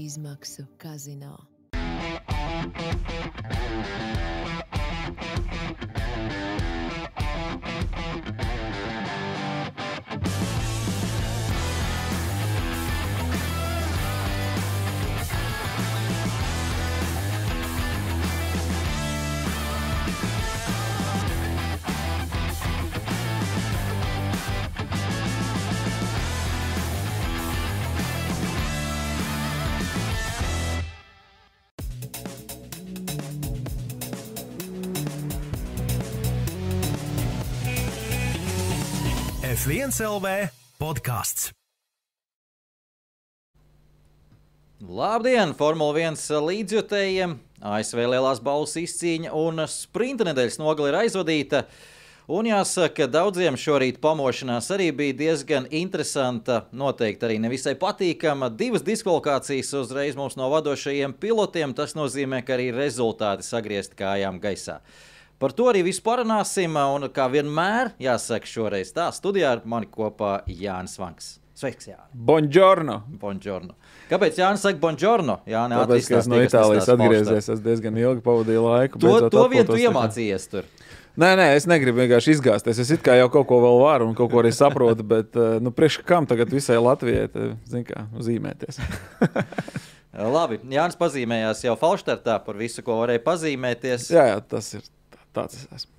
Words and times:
izmaksu 0.00 0.62
kazino. 0.78 1.38
F1 39.60 39.92
LV 40.00 40.48
podkāsts. 40.80 41.50
Labdien, 44.80 45.50
Formule 45.52 46.00
1 46.00 46.16
līdzjutējiem! 46.46 47.34
ASV 47.60 48.00
lielās 48.08 48.40
balvas 48.40 48.72
izcīņa 48.80 49.34
un 49.36 49.60
sprinta 49.68 50.24
nedēļas 50.30 50.56
nogale 50.62 50.88
ir 50.88 50.98
aizvadīta. 51.02 51.66
Un 52.32 52.48
jāsaka, 52.48 53.04
daudziem 53.04 53.60
šorīt 53.60 54.00
pamošanās 54.00 54.70
arī 54.72 54.88
bija 54.96 55.18
diezgan 55.20 55.68
interesanta, 55.68 56.62
noteikti 56.72 57.28
arī 57.28 57.36
nevisai 57.44 57.76
patīkama. 57.76 58.48
Divas 58.56 58.86
diskvalifikācijas 58.86 59.76
uzreiz 59.82 60.16
mums 60.16 60.40
no 60.40 60.48
vadošajiem 60.56 61.18
pilotiem. 61.20 61.76
Tas 61.76 61.92
nozīmē, 62.00 62.40
ka 62.48 62.56
arī 62.56 62.72
rezultāti 62.80 63.44
sagriezt 63.44 63.92
kājām 64.00 64.40
gaisā. 64.40 64.80
Par 65.40 65.54
to 65.56 65.70
arī 65.70 65.80
visu 65.86 66.02
parunāsim. 66.04 66.74
Un 66.76 67.06
kā 67.16 67.24
vienmēr, 67.32 67.94
jāsaka, 68.02 68.44
šoreiz 68.44 68.90
tā 68.92 69.06
studijā 69.16 69.54
ar 69.56 69.62
mani 69.64 69.88
kopā 69.88 70.42
Jānis 70.44 70.98
Vanks. 71.00 71.38
Sveiks, 71.56 71.88
Jānis! 71.88 72.10
Buongiorno! 72.12 72.98
Buongiorno. 73.22 73.72
Kāpēc 74.10 74.36
Jānis 74.40 74.60
saka 74.66 74.76
buongiorno? 74.82 75.38
Jā, 75.48 75.62
nē, 75.72 75.78
Tāpēc, 75.80 76.10
ka 76.12 76.18
es 76.18 76.28
no 76.28 76.42
Itālijas 76.44 76.90
atgriezies, 76.92 77.48
es 77.56 77.64
diezgan 77.64 77.96
ilgi 78.00 78.24
pavadīju 78.26 78.66
laiku. 78.66 79.00
To, 79.00 79.14
to 79.32 79.46
vien 79.52 79.64
tu 79.68 79.80
iemācījies 79.80 80.46
tur. 80.52 80.68
Nē, 81.20 81.32
nē, 81.40 81.48
es 81.56 81.64
negribu 81.68 82.02
vienkārši 82.02 82.36
izgāzties. 82.36 82.84
Es 82.84 82.92
it 82.92 83.02
kā 83.04 83.16
jau 83.16 83.32
kaut 83.32 83.48
ko 83.48 83.62
vēl 83.64 83.80
varu 83.80 84.10
un 84.12 84.14
kaut 84.20 84.30
ko 84.32 84.44
arī 84.44 84.52
saprotu, 84.56 85.08
bet 85.08 85.40
eh, 85.40 85.56
nu, 85.64 85.72
priekš 85.72 86.02
kam 86.08 86.28
tagad 86.28 86.52
visai 86.52 86.76
Latvijai 86.80 87.26
zin 87.68 87.88
kā, 87.88 88.04
zīmēties? 88.28 88.80
Labi, 90.36 90.60
Jānis 90.68 91.00
pazīmējās 91.00 91.64
jau 91.64 91.80
Falštartā 91.80 92.38
par 92.44 92.60
visu, 92.60 92.84
ko 92.84 93.00
varēja 93.02 93.24
pazīmēties. 93.24 94.10
jā, 94.12 94.30
jā, 94.34 94.40
tas 94.44 94.74
ir 94.76 94.88
tāds. 95.36 95.64
Es 95.64 95.82
esmu. 95.82 95.92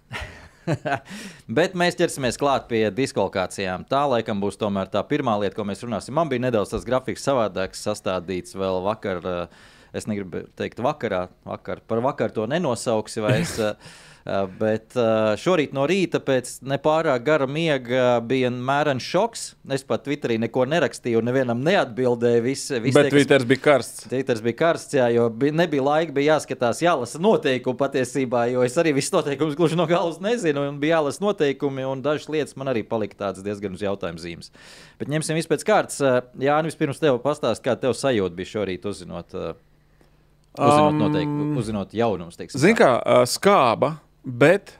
Bet 1.57 1.73
mēs 1.77 1.97
ķersimies 1.99 2.37
klāt 2.39 2.67
pie 2.69 2.83
diskvalifikācijām. 2.93 3.85
Tā 3.89 4.03
laikam 4.11 4.41
būs 4.43 4.59
tomēr 4.61 4.91
tā 4.93 5.01
pirmā 5.09 5.33
lieta, 5.41 5.57
ko 5.57 5.65
mēs 5.67 5.81
runāsim. 5.85 6.13
Man 6.17 6.29
bija 6.31 6.45
nedaudz 6.45 6.73
tas 6.75 6.85
grafiks 6.87 7.25
savādāks, 7.25 7.81
sastādīts 7.87 8.57
vēl 8.57 8.81
vakar. 8.87 9.21
eh, 9.25 9.69
Es 9.91 10.05
negribu 10.07 10.45
teikt, 10.55 10.77
vakarā, 10.79 11.25
vakar, 11.43 11.81
par 11.83 11.99
vakaru 11.99 12.31
to 12.31 12.45
nenosauksi. 12.47 13.19
vai 13.25 13.33
Es, 13.43 13.57
bet 14.59 14.93
eh, 14.95 15.33
šorīt 15.41 15.71
no 15.73 15.87
rīta 15.89 16.19
pēc 16.21 16.59
nepārāk 16.69 17.23
gara 17.25 17.47
miega 17.49 18.19
bija 18.21 18.51
mērens 18.53 19.01
šoks. 19.01 19.45
Es 19.73 19.81
pat 19.87 20.03
Twitterī 20.05 20.35
neko 20.43 20.67
nerakstīju, 20.69 21.23
nevienam 21.25 21.63
neatbildēju. 21.65 22.43
Visi, 22.45 22.79
visi 22.83 22.93
Bet 22.97 23.07
tie, 23.07 23.11
kas- 23.11 23.15
Twitters 23.17 23.47
bija 23.49 23.63
karsts. 23.65 24.03
Twitters 24.11 24.43
bija 24.45 24.57
karsts, 24.59 24.93
jā, 24.99 25.07
jo 25.15 25.25
bija, 25.29 25.55
nebija 25.63 25.85
laika, 25.87 26.13
bija 26.13 26.35
jāskatās, 26.35 26.83
jālasa 26.85 27.21
noteikumi 27.23 27.79
patiesībā, 27.81 28.43
jo 28.53 28.61
es 28.67 28.77
arī 28.77 28.93
visus 28.97 29.13
noteikumus 29.15 29.57
gluži 29.57 29.79
no 29.79 29.87
galvas 29.89 30.21
nezinu, 30.21 30.67
un 30.69 30.77
bija 30.83 30.99
jālasa 30.99 31.25
noteikumi, 31.25 31.87
un 31.89 32.01
dažas 32.05 32.29
lietas 32.29 32.55
man 32.61 32.69
arī 32.73 32.83
palika 32.87 33.17
tādas 33.25 33.41
diezgan 33.45 33.73
uz 33.73 33.81
jautājumu 33.81 34.21
zīmes. 34.21 34.51
Bet 35.01 35.09
ņemsim 35.09 35.37
visu 35.39 35.49
pēc 35.49 35.65
kārtas. 35.65 35.97
Jā, 36.37 36.61
nu 36.61 36.69
vispirms 36.69 37.01
tev 37.01 37.17
pastāst, 37.25 37.63
kā 37.65 37.73
tev 37.79 37.97
sajūta 37.97 38.37
bija 38.37 38.53
šorīt 38.53 38.85
uzzinot, 38.85 39.33
uzzinot, 39.33 40.91
Um, 40.91 40.97
noteikumu, 40.99 41.57
uzzinot 41.61 41.93
jaunumus. 41.95 42.35
teiksim 42.35 42.59
Zini, 42.59 42.75
kā 42.75 42.99
skāba, 43.23 43.93
bet 44.25 44.75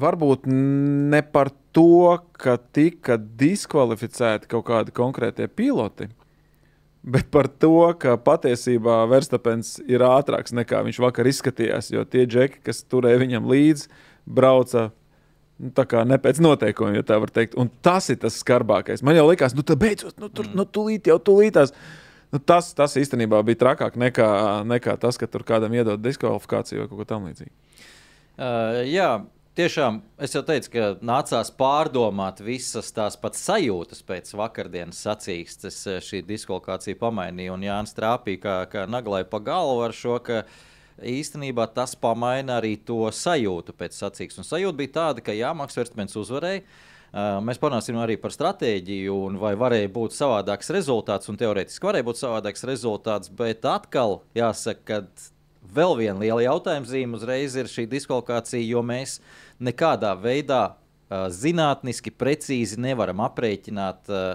varbūt 0.00 0.46
ne 0.48 1.20
par 1.22 1.52
to, 1.76 2.18
ka 2.32 2.56
tika 2.74 3.18
diskvalificēti 3.18 4.50
kaut 4.50 4.66
kādi 4.70 4.94
konkrētie 4.96 5.48
piloti. 5.48 6.08
Bet 7.00 7.30
par 7.32 7.48
to, 7.48 7.94
ka 7.96 8.18
patiesībā 8.20 9.02
Verstapens 9.08 9.78
ir 9.88 10.04
ātrāks 10.04 10.52
nekā 10.52 10.82
viņš 10.84 10.98
vakar 11.00 11.28
izskatījās, 11.30 11.88
jo 11.94 12.04
tie 12.04 12.26
džeki, 12.28 12.60
kas 12.66 12.82
turēja 12.84 13.22
viņam 13.22 13.48
līdzi, 13.48 13.88
brauca 14.28 14.90
nu, 15.60 15.70
tā 15.76 15.86
kā 15.88 16.02
ne 16.08 16.18
pēc 16.20 16.42
noteikumiem, 16.44 16.98
ja 17.00 17.06
tā 17.06 17.16
var 17.22 17.32
teikt. 17.32 17.56
Un 17.60 17.70
tas 17.84 18.10
ir 18.12 18.20
tas 18.20 18.36
skarbākais. 18.42 19.04
Man 19.06 19.16
jau 19.16 19.26
likās, 19.30 19.56
nu, 19.56 19.64
tā 19.64 19.78
beidzot, 19.80 20.18
nu, 20.20 20.28
tur 20.32 20.50
nu, 20.56 20.66
tūlīt 20.68 21.08
jau 21.08 21.16
tūlītās. 21.30 21.72
Nu, 22.30 22.38
tas, 22.38 22.68
tas 22.76 22.94
īstenībā 23.00 23.40
bija 23.48 23.62
trakāk 23.64 23.96
nekā, 23.98 24.28
nekā 24.68 24.98
tas, 25.02 25.18
ka 25.18 25.28
tur 25.30 25.44
kādam 25.46 25.72
iedod 25.74 26.02
diskvalifikāciju 26.04 26.84
vai 26.84 26.90
kaut 26.90 27.00
ko 27.00 27.08
tamlīdzīgu. 27.14 27.54
Uh, 28.40 28.86
jā, 28.88 29.18
tiešām 29.58 29.98
es 30.24 30.32
jau 30.32 30.40
teicu, 30.48 30.70
ka 30.72 30.84
nācās 31.04 31.50
pārdomāt 31.52 32.38
visas 32.40 32.88
tās 32.96 33.18
pats 33.20 33.42
sajūtas 33.44 34.00
pēc 34.08 34.30
vakardienas 34.32 35.02
sacīkstes. 35.04 35.80
eh, 35.90 35.98
Šī 36.00 36.22
diskvalifikācija 36.24 36.96
pamainīja, 37.02 37.52
un 37.52 37.66
Jānis 37.66 37.92
trāpīja 37.92 38.40
kā, 38.40 38.54
kā 38.72 38.84
naglai 38.88 39.26
pa 39.28 39.42
galvu 39.44 39.82
ar 39.84 39.92
šo. 39.92 40.16
Īstenībā 41.00 41.66
tas 41.74 41.92
pamaina 41.94 42.56
arī 42.62 42.78
to 42.80 43.10
sajūtu 43.12 43.74
pēc 43.76 43.98
sacīkstes. 43.98 44.40
Un 44.40 44.48
sajūta 44.48 44.78
bija 44.78 44.92
tāda, 44.94 45.24
ka 45.24 45.36
Jā, 45.36 45.52
Maks 45.56 45.76
Verstmens 45.76 46.16
uzvarēja. 46.16 46.62
Uh, 47.10 47.40
mēs 47.44 47.60
parunāsim 47.60 47.98
arī 48.00 48.16
par 48.22 48.32
stratēģiju, 48.32 49.18
un 49.26 49.36
vai 49.42 49.52
varēja 49.58 49.92
būt 49.92 50.16
savādāks 50.16 50.72
rezultāts. 50.72 51.28
Un 51.28 51.36
teorētiski 51.36 51.90
varēja 51.90 52.08
būt 52.08 52.22
savādāks 52.22 52.64
rezultāts, 52.64 53.28
bet 53.28 53.68
atkal 53.68 54.22
jāsaka, 54.38 54.80
ka 54.86 55.30
vēl 55.74 55.96
viena 55.98 56.18
liela 56.20 56.42
jautājuma 56.44 56.88
zīme 56.88 57.18
uzreiz 57.18 57.56
ir 57.58 57.70
šī 57.70 57.86
diskvalifikācija, 57.90 58.62
jo 58.66 58.82
mēs 58.86 59.18
nekādā 59.62 60.12
veidā 60.18 60.62
uh, 60.70 61.26
zinātniski 61.32 62.12
precīzi 62.14 62.80
nevaram 62.80 63.22
aprēķināt, 63.26 64.10
uh, 64.10 64.32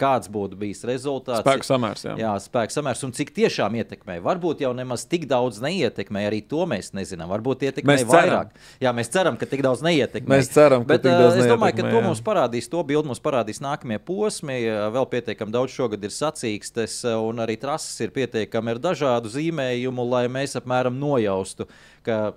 kāds 0.00 0.30
būtu 0.32 0.56
bijis 0.60 0.80
rezultāts. 0.88 1.42
Spēku 1.44 1.66
samērs, 1.68 2.04
jā. 2.08 2.14
Jā, 2.20 2.32
spēku 2.40 2.74
samērs 2.74 3.02
un 3.06 3.12
cik 3.16 3.32
tiešām 3.36 3.76
ietekmē. 3.82 4.16
Varbūt 4.24 4.64
jau 4.64 4.72
nemaz 4.76 5.04
tik 5.10 5.26
daudz 5.30 5.60
neietekmē, 5.64 6.24
arī 6.30 6.40
to 6.48 6.64
mēs 6.70 6.90
nezinām. 6.96 7.28
Varbūt 7.34 7.66
ietekmē 7.68 7.92
Mēs 7.94 8.04
ceram. 8.06 8.16
vairāk. 8.16 8.66
Jā, 8.82 8.94
mēs 8.96 9.12
ceram, 9.12 9.36
ka 9.40 9.48
tik 9.50 9.62
daudz 9.66 9.84
neietekmē. 9.84 10.32
Mēs 10.40 10.50
ceram, 10.54 10.86
ka 10.86 10.94
Bet, 10.94 11.04
tik 11.04 11.12
ā, 11.12 11.20
daudz 11.22 11.38
es 11.42 11.46
domāju, 11.50 11.76
ka 11.76 11.84
neietekmē, 11.84 11.92
to 11.92 12.00
jā. 12.00 12.08
mums 12.08 12.24
parādīs, 12.30 12.70
to 12.72 12.82
bildi 12.88 13.12
mums 13.12 13.22
parādīs 13.24 13.60
nākamie 13.64 14.00
posmi. 14.02 14.58
Ā, 14.66 14.88
Vēl 14.96 15.06
pietiekami 15.12 15.54
daudz 15.54 15.76
šogad 15.76 16.04
ir 16.08 16.14
sacīkstes, 16.16 17.00
ā, 17.06 17.16
un 17.20 17.44
arī 17.44 17.58
trases 17.60 18.00
ir 18.00 18.10
pietiekami 18.16 18.74
ar 18.74 18.82
dažādu 18.90 19.30
zīmējumu, 19.36 20.06
lai 20.10 20.24
mēs 20.32 20.56
apmēram 20.60 20.96
nojaustu, 21.00 21.68
ka 22.06 22.32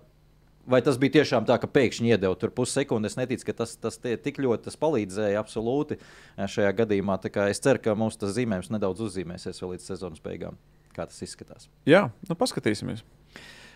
Vai 0.64 0.80
tas 0.80 0.96
bija 1.00 1.18
tiešām 1.18 1.44
tā, 1.44 1.58
ka 1.60 1.68
pēkšņi 1.68 2.14
iedeva 2.14 2.38
tur 2.40 2.54
pussekundi? 2.56 3.10
Es 3.10 3.18
neticu, 3.20 3.50
ka 3.50 3.56
tas, 3.64 3.74
tas 3.76 3.98
tik 4.00 4.38
ļoti 4.40 4.70
tas 4.70 4.78
palīdzēja 4.80 5.42
absolūti 5.42 5.98
ā, 6.00 6.48
šajā 6.48 6.70
gadījumā. 6.78 7.18
Es 7.52 7.60
ceru, 7.64 7.82
ka 7.84 7.96
mums 8.00 8.16
tas 8.20 8.32
zīmējums 8.38 8.72
nedaudz 8.72 9.04
uzzīmēsies 9.04 9.60
vēl 9.60 9.74
līdz 9.76 9.90
sezonas 9.92 10.24
beigām. 10.24 10.56
Kā 10.96 11.04
tas 11.10 11.20
izskatās? 11.26 11.68
Jā, 11.90 12.06
nu 12.30 12.38
paskatīsimies. 12.40 13.04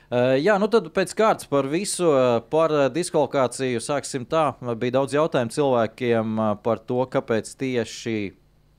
Uh, 0.08 0.38
jā, 0.40 0.56
nu 0.62 0.70
tad 0.72 0.88
pēc 0.96 1.12
kārtas 1.20 1.50
par 1.52 1.68
visu, 1.68 2.08
uh, 2.08 2.38
par 2.48 2.72
diskvalifikāciju 2.96 3.84
sāksim 3.84 4.24
tā. 4.30 4.54
Bija 4.80 5.02
daudz 5.02 5.18
jautājumu 5.18 5.52
cilvēkiem 5.58 6.40
par 6.64 6.80
to, 6.88 7.02
kāpēc 7.12 7.52
tieši 7.60 8.16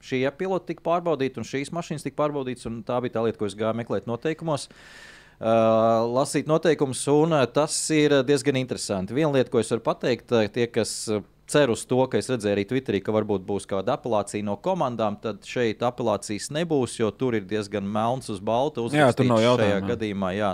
šie 0.08 0.24
piloti 0.38 0.72
tika 0.72 0.86
pārbaudīti 0.86 1.42
un 1.42 1.44
šīs 1.44 1.74
mašīnas 1.76 2.08
tika 2.08 2.22
pārbaudītas. 2.22 2.70
un 2.70 2.80
Tā 2.88 3.02
bija 3.04 3.18
tā 3.18 3.26
lieta, 3.26 3.36
ko 3.42 3.50
es 3.50 3.58
gāju 3.58 3.76
meklēt 3.82 4.08
noteikumos. 4.08 4.70
Uh, 4.70 5.17
lasīt 5.38 6.48
noteikumus, 6.50 7.04
un 7.12 7.36
uh, 7.36 7.44
tas 7.46 7.74
ir 7.94 8.16
uh, 8.16 8.22
diezgan 8.26 8.58
interesanti. 8.58 9.14
Viena 9.14 9.30
lieta, 9.36 9.52
ko 9.52 9.60
es 9.62 9.70
varu 9.70 9.84
pateikt, 9.86 10.34
tie, 10.54 10.66
kas 10.74 10.94
uh, 11.48 11.52
cer 11.52 11.70
uz 11.72 11.84
to, 11.88 11.98
ka 12.10 12.20
es 12.20 12.28
redzēju 12.28 12.54
arī 12.56 12.64
Twitterī, 12.68 13.00
ka 13.04 13.14
varbūt 13.14 13.44
būs 13.48 13.66
kāda 13.68 13.96
apelācija 13.96 14.44
no 14.44 14.58
komandām, 14.60 15.16
tad 15.22 15.46
šeit 15.48 15.82
apelācijas 15.86 16.50
nebūs, 16.54 16.98
jo 17.00 17.08
tur 17.16 17.38
ir 17.38 17.46
diezgan 17.48 17.86
melns 17.88 18.28
uz 18.32 18.42
balta. 18.44 18.84
Jā, 18.92 19.08
tur 19.16 19.30
nav 19.30 19.40
jautājumu, 19.44 19.64
Šajā 19.64 19.78
jā. 19.80 19.86
gadījumā 19.92 20.34
jā, 20.36 20.50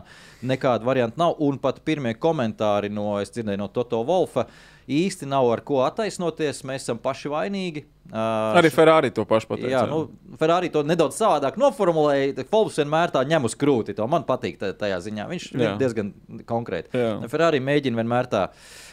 nekāda 0.54 0.86
varianta 0.86 1.20
nav. 1.20 1.34
Un 1.42 1.58
pat 1.62 1.82
pirmie 1.86 2.14
komentāri 2.14 2.92
no, 2.92 3.16
es 3.22 3.34
dzirdēju 3.34 3.64
no 3.64 3.68
Toto 3.74 4.04
Wolfa, 4.06 4.46
īsti 4.90 5.26
nav 5.28 5.48
ar 5.52 5.64
ko 5.66 5.80
attaisnoties. 5.84 6.62
Mēs 6.68 6.86
esam 6.86 7.00
paši 7.02 7.32
vainīgi. 7.32 7.84
Uh, 8.10 8.52
Arī 8.60 8.68
Ferrari 8.72 9.08
to 9.16 9.24
pašu 9.26 9.48
pateica. 9.48 9.70
Jā, 9.72 9.82
nu, 9.88 10.02
Ferrari 10.38 10.68
to 10.72 10.82
nedaudz 10.84 11.16
savādāk 11.16 11.56
noformulēja. 11.60 12.44
Folks 12.52 12.76
vienmēr 12.82 13.14
tā 13.14 13.22
ņem 13.26 13.48
uz 13.48 13.56
krūti. 13.58 13.96
To 13.96 14.06
man 14.10 14.26
patīk 14.28 14.60
tajā 14.60 14.98
ziņā. 15.06 15.28
Viņš 15.30 15.46
ir 15.56 15.78
diezgan 15.80 16.12
konkrēti. 16.48 16.92
Jā. 17.00 17.14
Ferrari 17.32 17.62
mēģina 17.64 18.02
vienmēr 18.02 18.28
tā, 18.28 18.44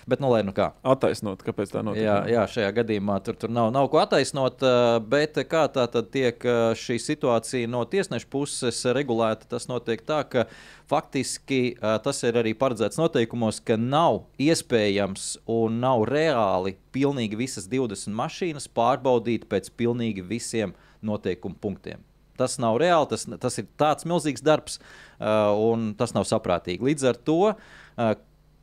bet 0.09 0.21
nu 0.23 0.31
lai 0.31 0.41
nu 0.47 0.53
kā. 0.55 0.71
Attaisnot, 0.87 1.43
kāpēc 1.45 1.73
tā 1.73 1.83
notiek. 1.85 2.05
Jā, 2.05 2.17
jā, 2.31 2.45
šajā 2.55 2.71
gadījumā 2.81 3.19
tur, 3.25 3.37
tur 3.41 3.53
nav, 3.53 3.71
nav 3.75 3.89
ko 3.91 4.01
attaisnot, 4.01 4.63
ā, 4.65 4.99
bet 5.11 5.39
kā 5.51 5.65
tā 5.73 5.87
tad 5.91 6.11
tiek 6.13 6.45
ā, 6.45 6.59
šī 6.77 6.99
situācija 7.01 7.69
no 7.71 7.83
tiesneša 7.89 8.29
puses 8.31 8.83
regulēta, 8.97 9.49
tas 9.51 9.69
notiek 9.71 10.03
tā, 10.07 10.21
ka 10.27 10.45
faktiski 10.91 11.77
tas 12.03 12.23
ir 12.27 12.37
arī 12.41 12.53
paredzēts 12.57 12.99
noteikumos, 12.99 13.61
ka 13.63 13.77
nav 13.79 14.25
iespējams 14.41 15.33
un 15.51 15.79
nav 15.83 16.05
reāli 16.09 16.75
pilnīgi 16.95 17.39
visas 17.39 17.69
20 17.71 18.15
mašīnas 18.17 18.67
pārbaudīt 18.75 19.47
pēc 19.51 19.71
pilnīgi 19.79 20.25
visiem 20.27 20.75
noteikumu 21.05 21.57
punktiem. 21.61 22.03
Tas 22.39 22.57
nav 22.61 22.79
reāli, 22.81 23.09
tas, 23.11 23.27
tas 23.41 23.59
ir 23.61 23.67
tāds 23.79 24.07
milzīgs 24.07 24.43
darbs, 24.45 24.79
uh, 25.19 25.51
un 25.61 25.91
tas 25.99 26.15
nav 26.15 26.25
saprātīgi. 26.29 26.83
Līdz 26.89 27.09
ar 27.11 27.19
to 27.29 27.39
uh, 27.51 28.13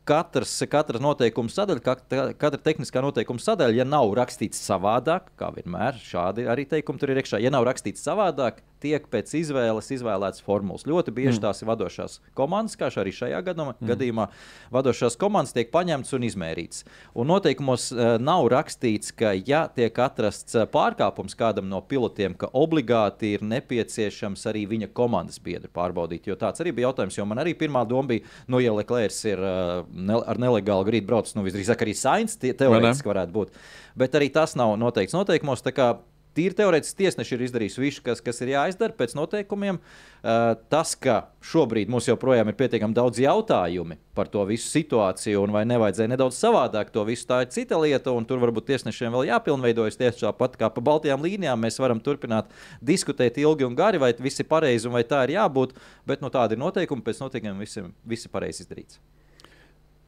katrs, 0.08 0.54
katra 0.70 1.00
noteikuma 1.02 1.52
sadaļa, 1.52 1.82
katra, 1.84 2.24
katra 2.38 2.60
tehniskā 2.64 3.02
noteikuma 3.04 3.42
sadaļa, 3.42 3.76
ja 3.80 3.86
nav 3.88 4.12
rakstīts 4.18 4.60
savādāk, 4.64 5.32
kā 5.38 5.50
vienmēr, 5.56 5.98
šādi 6.00 6.48
arī 6.48 6.64
teikumi 6.70 7.00
tur 7.00 7.12
ir 7.12 7.20
iekšā, 7.22 7.42
ja 7.44 7.52
nav 7.52 7.66
rakstīts 7.68 8.04
savādāk, 8.06 8.62
tiek 8.82 9.06
pēc 9.10 9.32
izvēles 9.40 9.90
izvēlēts 9.94 10.42
formulas. 10.44 10.86
Ļoti 10.88 11.14
bieži 11.14 11.42
tās 11.42 11.62
ir 11.62 11.70
vadošās 11.70 12.18
komandas, 12.38 12.76
kā 12.78 12.90
arī 12.90 13.12
šajā 13.14 13.40
gadījumā, 13.46 13.74
mm. 13.76 13.90
gadījumā 13.92 14.28
vadošās 14.74 15.18
komandas 15.20 15.54
tiek 15.56 15.70
paņemtas 15.74 16.14
un 16.16 16.26
izmērītas. 16.28 16.84
Un 17.18 17.30
noteikumos 17.32 17.88
uh, 17.94 18.16
nav 18.22 18.48
rakstīts, 18.52 19.12
ka, 19.18 19.32
ja 19.36 19.64
tiek 19.74 19.98
atrasts 20.04 20.56
uh, 20.58 20.66
pārkāpums 20.70 21.36
kādam 21.38 21.68
no 21.70 21.80
pilotiem, 21.84 22.36
ka 22.38 22.50
obligāti 22.56 23.34
ir 23.36 23.44
nepieciešams 23.46 24.46
arī 24.50 24.66
viņa 24.70 24.90
komandas 24.96 25.40
biedru 25.42 25.70
pārbaudīt. 25.74 26.28
Jo 26.30 26.38
tāds 26.40 26.62
arī 26.64 26.74
bija 26.76 26.88
jautājums, 26.88 27.18
jo 27.18 27.26
man 27.28 27.42
arī 27.42 27.54
pirmā 27.58 27.84
doma 27.88 28.14
bija, 28.14 28.26
nu, 28.48 28.62
ja 28.64 28.74
Leclerc 28.76 29.18
ir 29.28 29.42
uh, 29.42 29.82
ne, 29.92 30.20
ar 30.24 30.40
nelegālu 30.40 30.86
grīdu 30.88 31.08
braucis, 31.10 31.36
nu, 31.38 31.46
visdrīzāk 31.46 31.84
arī 31.86 31.96
Sainz 31.98 32.38
tie- 32.40 32.54
teorētiski 32.56 33.10
varētu 33.10 33.34
būt. 33.34 33.58
Bet 33.98 34.14
arī 34.14 34.30
tas 34.32 34.54
nav 34.58 34.76
noteikts 34.78 35.16
noteikumos. 35.16 35.64
tā 35.64 35.74
kā 35.74 35.88
Tīri 36.36 36.54
teorētiski 36.58 37.00
tiesneši 37.02 37.34
ir 37.34 37.42
izdarījuši 37.46 37.82
visu, 37.82 38.02
kas, 38.06 38.20
kas 38.24 38.42
ir 38.44 38.52
jāizdara 38.52 38.94
pēc 38.94 39.14
noteikumiem. 39.18 39.80
Uh, 40.18 40.54
tas, 40.70 40.92
ka 40.98 41.30
šobrīd 41.44 41.90
mums 41.90 42.08
joprojām 42.10 42.50
ir 42.50 42.56
pietiekami 42.58 42.94
daudz 42.94 43.20
jautājumu 43.22 43.96
par 44.18 44.30
to 44.30 44.42
visu 44.48 44.66
situāciju, 44.70 45.44
un 45.46 45.54
vai 45.54 45.62
nevajadzēja 45.70 46.12
nedaudz 46.12 46.38
savādāk 46.38 46.90
to 46.94 47.04
visu, 47.06 47.26
tā 47.30 47.40
ir 47.44 47.52
cita 47.54 47.78
lieta. 47.78 48.14
un 48.14 48.26
Tur 48.28 48.42
varbūt 48.42 48.66
tiesnešiem 48.70 49.14
vēl 49.14 49.28
jāpilnveidojas 49.30 49.98
tieši 50.00 50.26
tāpat 50.26 50.58
kā 50.60 50.72
pa 50.74 50.84
Baltijām 50.84 51.22
līnijām. 51.24 51.62
Mēs 51.62 51.78
varam 51.82 52.02
turpināt 52.02 52.50
diskutēt 52.82 53.38
ilgi 53.38 53.66
un 53.66 53.78
gari, 53.78 54.02
vai 54.02 54.12
viss 54.18 54.42
ir 54.42 54.50
pareizi 54.50 54.90
un 54.90 54.98
vai 54.98 55.06
tā 55.06 55.22
ir 55.26 55.36
jābūt. 55.38 55.78
Bet 56.06 56.24
nu, 56.24 56.32
tādi 56.34 56.58
ir 56.58 56.62
noteikumi, 56.64 57.06
pēc 57.06 57.22
noteikumiem 57.22 57.62
viss 57.62 58.28
ir 58.28 58.34
pareizi 58.34 58.66
izdarīts. 58.66 59.00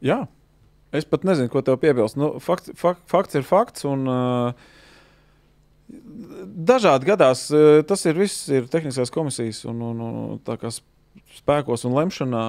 Jā. 0.05 0.25
Es 0.91 1.07
pat 1.07 1.23
nezinu, 1.23 1.51
ko 1.53 1.63
tev 1.63 1.79
piebilst. 1.79 2.19
Nu, 2.19 2.33
fakts, 2.43 2.73
fak, 2.79 2.99
fakts 3.11 3.39
ir 3.39 3.45
fakts. 3.47 3.87
Un, 3.87 4.09
uh, 4.11 4.80
dažādi 6.71 7.11
gadās. 7.11 7.49
uh, 7.55 7.83
Tas 7.87 8.07
ir 8.07 8.19
viss 8.19 8.49
ir 8.53 8.71
tehniskās 8.71 9.13
komisijas 9.15 9.65
un, 9.71 9.83
un, 9.91 10.01
un 10.07 10.41
tā 10.47 10.57
kā 10.61 10.73
sp- 10.73 10.89
spēkos 11.41 11.85
un 11.89 11.97
lemšanā. 11.99 12.45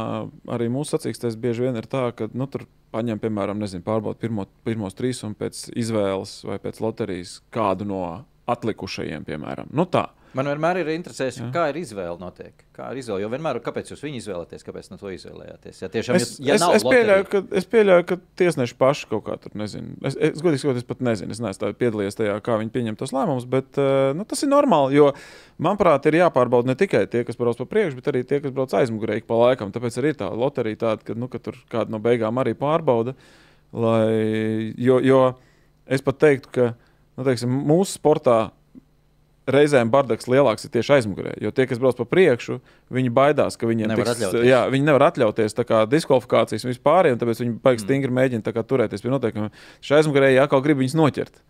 Arī 0.53 0.69
mūsu 0.71 0.95
sacīkstēs 0.95 1.38
bieži 1.41 1.67
vien 1.67 1.79
ir 1.79 1.88
tā, 1.89 2.07
ka 2.15 2.29
nu, 2.33 2.47
tur 2.51 2.67
paņem, 2.93 3.21
piemēram, 3.21 3.61
nezinu, 3.61 3.83
pārbaud 3.85 4.19
pirmo, 4.21 4.47
pirmos 4.67 4.97
trīs 4.97 5.21
un 5.27 5.35
pēc 5.38 5.69
izvēles 5.79 6.41
vai 6.47 6.59
pēc 6.61 6.81
loterijas 6.83 7.39
kādu 7.53 7.88
no 7.88 8.01
atlikušajiem, 8.51 9.25
piemēram. 9.27 9.71
Nu, 9.73 9.88
tā. 9.89 10.09
Man 10.37 10.47
vienmēr 10.47 10.77
ir 10.79 10.89
interesējis, 10.93 11.41
Jā. 11.41 11.47
kā 11.51 11.65
ir 11.71 11.81
izvēle 11.81 12.15
notiek. 12.21 12.53
Kā 12.71 12.87
ir 12.93 13.01
izvēle? 13.01 13.25
Jo 13.25 13.29
vienmēr, 13.33 13.57
kāpēc 13.63 13.89
jūs 13.91 14.03
viņu 14.05 14.21
izvēlaties, 14.21 14.63
kāpēc 14.63 14.87
no 14.93 14.97
to 15.01 15.11
izvēlējāties? 15.11 15.81
Ja 15.83 15.89
tiešām 15.91 16.19
Es, 16.21 16.31
ja 16.39 16.55
es, 16.55 16.63
nav 16.63 16.75
es, 16.77 16.85
pieļauju, 16.87 17.25
ka, 17.27 17.41
es 17.59 17.67
pieļauju, 17.67 18.05
ka 18.07 18.17
tiesneši 18.39 18.77
paši 18.79 19.09
kaut 19.11 19.25
kā 19.25 19.35
tur 19.43 19.57
nezina. 19.59 19.91
Es, 20.07 20.15
es 20.15 20.39
godīgi 20.43 20.63
sakot, 20.63 20.79
es 20.79 20.87
pat 20.87 21.03
nezinu, 21.03 21.35
es 21.35 21.41
neesmu 21.43 21.73
piedalījies 21.81 22.19
tajā, 22.19 22.37
kā 22.45 22.55
viņi 22.61 22.71
pieņem 22.77 22.99
tos 23.01 23.11
lēmumus, 23.15 23.49
bet 23.51 23.81
uh, 23.81 24.13
nu, 24.15 24.23
tas 24.29 24.45
ir 24.45 24.51
normāli. 24.53 24.95
Jo, 25.01 25.09
manuprāt, 25.59 26.07
ir 26.07 26.21
jāpārbauda 26.21 26.71
ne 26.71 26.77
tikai 26.79 27.03
tie, 27.11 27.25
kas 27.27 27.39
brauc 27.39 27.59
pa 27.59 27.67
priekšu, 27.73 27.99
bet 27.99 28.07
arī 28.13 28.23
tie, 28.23 28.39
kas 28.45 28.55
brauc 28.55 28.71
aizmugurē 28.79 29.19
ik 29.19 29.27
pa 29.27 29.41
laikam. 29.41 29.75
Tāpēc 29.75 29.99
arī 29.99 30.15
ir 30.15 30.21
tā 30.23 30.31
loterija, 30.31 30.79
tāda, 30.85 31.09
ka, 31.11 31.17
nu, 31.19 31.27
ka 31.31 31.43
tur 31.43 31.59
kāda 31.71 31.91
no 31.91 31.99
beigām 32.03 32.39
arī 32.39 32.55
pārbauda. 32.55 33.17
Lai, 33.75 34.71
jo, 34.79 34.99
jo 35.03 35.21
es 35.91 36.03
pat 36.03 36.23
teiktu, 36.23 36.55
ka 36.55 36.71
nu, 36.71 37.27
teiksim, 37.27 37.51
mūsu 37.67 37.99
sportā 37.99 38.39
reizēm 39.56 39.92
bardaks 39.94 40.27
lielāks 40.31 40.65
ir 40.65 40.71
tieši 40.74 40.94
aizmugurē. 40.98 41.36
Jo 41.44 41.51
tie, 41.51 41.68
kas 41.69 41.80
brauc 41.81 41.98
pa 42.00 42.06
priekšu, 42.06 42.59
viņi 42.92 43.13
baidās, 43.13 43.57
ka 43.59 43.68
viņiem 43.69 43.92
Nevar 43.94 44.06
tiks, 44.09 44.18
atļauties. 44.19 44.48
jā, 44.50 44.62
viņi 44.74 44.88
nevar 44.88 45.07
atļauties 45.12 45.57
diskvalifikācijas 45.92 46.65
un 46.65 46.71
vispār, 46.74 47.12
un 47.12 47.19
tāpēc 47.21 47.42
viņi 47.44 47.51
Mm. 47.51 47.62
baigi 47.63 47.86
stingri 47.86 48.12
mēģina 48.12 48.63
turēties 48.63 49.01
pie 49.01 49.09
noteikumiem. 49.12 49.51
Šai 49.81 50.01
aizmugurēji 50.01 50.42
atkal 50.42 50.62
grib 50.62 50.77
viņus 50.77 50.95
noķert. 50.95 51.42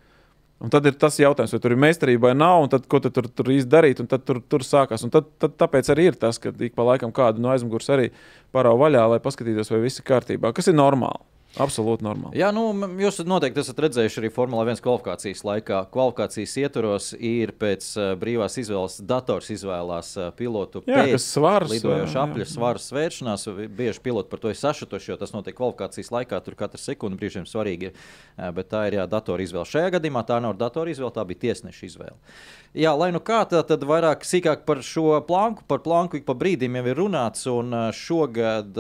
Un 0.62 0.70
tad 0.70 0.86
ir 0.86 0.94
tas 0.94 1.18
jautājums, 1.18 1.52
vai 1.56 1.60
tur 1.60 1.72
ir 1.74 1.80
meistarība 1.82 2.28
vai 2.30 2.34
nav, 2.38 2.62
un 2.62 2.70
tad, 2.70 2.86
ko 2.88 3.00
tad 3.02 3.16
tur, 3.16 3.26
tur 3.28 3.46
īsti 3.50 3.66
darīt, 3.72 4.00
un 4.00 4.06
tad 4.06 4.26
tur, 4.28 4.40
tur 4.46 4.60
sākās. 4.60 5.02
Un 5.04 5.10
tad, 5.10 5.26
tad, 5.42 5.56
tāpēc 5.58 5.90
arī 5.90 6.06
ir 6.12 6.14
tas, 6.22 6.38
ka 6.38 6.52
ik 6.54 6.76
pa 6.76 6.84
laikam 6.86 7.12
kādu 7.12 7.42
no 7.42 7.50
aizmugures 7.50 7.90
arī 7.90 8.12
parāda 8.54 8.78
vaļā, 8.78 9.10
lai 9.10 9.20
paskatītos, 9.20 9.72
vai 9.74 9.80
viss 9.82 9.98
ir 9.98 10.06
kārtībā, 10.06 10.54
kas 10.54 10.68
ir 10.70 10.78
normāli. 10.78 11.18
Absolūti 11.60 12.06
normāli. 12.06 12.40
Jā, 12.40 12.48
nu, 12.56 12.70
jūs 13.02 13.18
noteikti 13.28 13.60
esat 13.60 13.80
redzējuši 13.84 14.22
arī 14.22 14.30
Formula 14.32 14.64
1 14.64 14.80
kvalifikācijas 14.86 15.42
laikā. 15.44 15.82
Kvalifikācijas 15.92 16.54
ietvaros 16.62 17.10
ir 17.18 17.52
pēc 17.60 17.88
uh, 17.98 18.12
brīvās 18.20 18.56
izvēles, 18.62 18.96
dators 19.04 19.52
izvēlās 19.52 20.14
uh, 20.16 20.30
pilotu 20.38 20.80
Jā, 20.88 21.04
pēc 21.04 21.26
svars, 21.26 21.74
lidojoša 21.74 22.24
apļa 22.24 22.46
jā. 22.46 22.52
svara 22.54 22.84
svēršanās. 22.86 23.50
Bieži 23.68 24.04
piloti 24.06 24.32
par 24.32 24.40
to 24.46 24.54
ir 24.54 24.60
sašutuši, 24.62 25.12
jo 25.12 25.20
tas 25.20 25.36
notiek 25.36 25.58
kvalifikācijas 25.58 26.14
laikā. 26.16 26.40
Tur 26.46 26.56
katra 26.60 26.80
sekunde 26.80 27.20
brīžiem 27.20 27.44
svarīgi 27.50 27.92
ir. 27.92 28.00
Uh, 28.38 28.48
bet 28.56 28.72
tā 28.72 28.86
ir 28.88 29.02
jā, 29.02 29.08
datora 29.12 29.44
izvēle. 29.44 29.68
Šajā 29.68 29.92
gadījumā 29.98 30.24
tā 30.32 30.40
nav 30.40 30.56
datora 30.60 30.96
izvēle, 30.96 31.12
tā 31.20 31.28
bija 31.28 31.50
tiesneša 31.50 31.88
izvēle. 31.90 32.16
Jā, 32.72 32.94
lai 32.96 33.10
nu 33.12 33.20
kā 33.20 33.42
tā, 33.52 33.60
tad 33.68 33.84
vairāk 33.84 34.24
sīkāk 34.24 34.62
par 34.64 34.80
šo 34.88 35.18
planku, 35.28 35.66
par 35.68 35.82
planku 35.84 36.16
ik 36.16 36.24
pa 36.24 36.32
brīdim 36.40 36.78
jau 36.80 36.86
ir 36.88 36.96
runāts. 37.02 37.44
Un 37.52 37.76
šogad, 37.92 38.80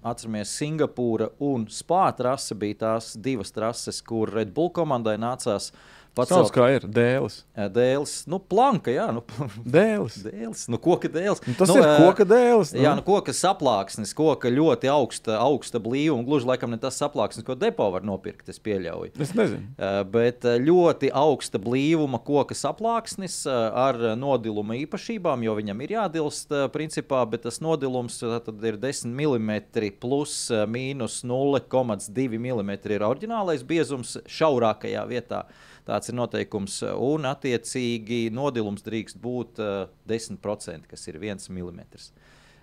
atceramies, 0.00 0.54
Singapūra 0.56 1.28
un 1.44 1.66
Spāņu 1.98 2.14
trase 2.14 2.54
bija 2.54 2.76
tās 2.78 3.06
divas 3.18 3.50
trases, 3.50 3.96
kur 4.06 4.30
Red 4.30 4.52
Bull 4.54 4.70
komandai 4.70 5.16
nācās 5.18 5.72
Sauc 5.72 5.97
pacelt 6.18 6.52
kā 6.54 6.68
ir 6.74 6.84
dēlis. 6.84 7.40
dēls. 7.74 8.14
Nu, 8.30 8.40
planka, 8.42 8.92
jā, 8.92 9.08
nu, 9.14 9.22
Dēlis. 9.78 10.18
dēls, 10.26 10.66
nu, 10.72 10.80
koka 10.82 11.10
dēls. 11.12 11.42
Nu, 11.46 11.54
tas 11.58 11.72
nu, 11.72 11.78
ir 11.80 11.88
koka 12.02 12.26
dēlis. 12.28 12.74
Jā, 12.76 12.94
nu, 12.98 13.04
koka 13.06 13.34
saplāksnis, 13.36 14.14
koka 14.18 14.52
ļoti 14.52 14.90
augsta, 14.92 15.38
augsta 15.42 15.80
blīvuma. 15.82 16.26
Gluži 16.26 16.50
laikam 16.50 16.74
ne 16.74 16.80
tas 16.82 16.98
saplāksnis, 17.00 17.46
ko 17.46 17.56
depo 17.58 17.88
var 17.94 18.06
nopirkt, 18.06 18.48
es 18.52 18.60
pieļauju. 18.62 19.14
Es 19.22 19.34
nezinu. 19.38 19.72
Bet 20.12 20.44
ļoti 20.44 21.12
augsta 21.14 21.60
blīvuma 21.62 22.20
koka 22.24 22.56
saplāksnis 22.58 23.40
ar 23.48 23.98
nodiluma 24.18 24.76
īpašībām, 24.82 25.46
jo 25.46 25.56
viņam 25.58 25.84
ir 25.86 25.96
jādilst, 25.98 26.52
principā, 26.74 27.22
bet 27.30 27.46
tas 27.46 27.60
nodilums 27.64 28.20
ir 28.26 28.80
10 28.82 29.14
mm 29.14 29.52
plus 30.00 30.36
mīnus 30.68 31.22
0,2 31.26 32.28
mm 32.38 32.72
ir 32.90 33.04
oriģinālais 33.06 33.64
biezums 33.66 34.16
šaurākajā 34.28 35.04
vietā. 35.10 35.44
Tāds 35.88 36.10
ir 36.10 36.18
noteikums, 36.18 36.82
un 37.00 37.24
attiecīgi 37.30 38.26
nodilums 38.34 38.84
drīkst 38.84 39.20
būt 39.22 39.60
uh, 39.64 39.86
10%, 40.10 40.88
kas 40.90 41.08
ir 41.08 41.16
1 41.16 41.48
mm. 41.48 41.78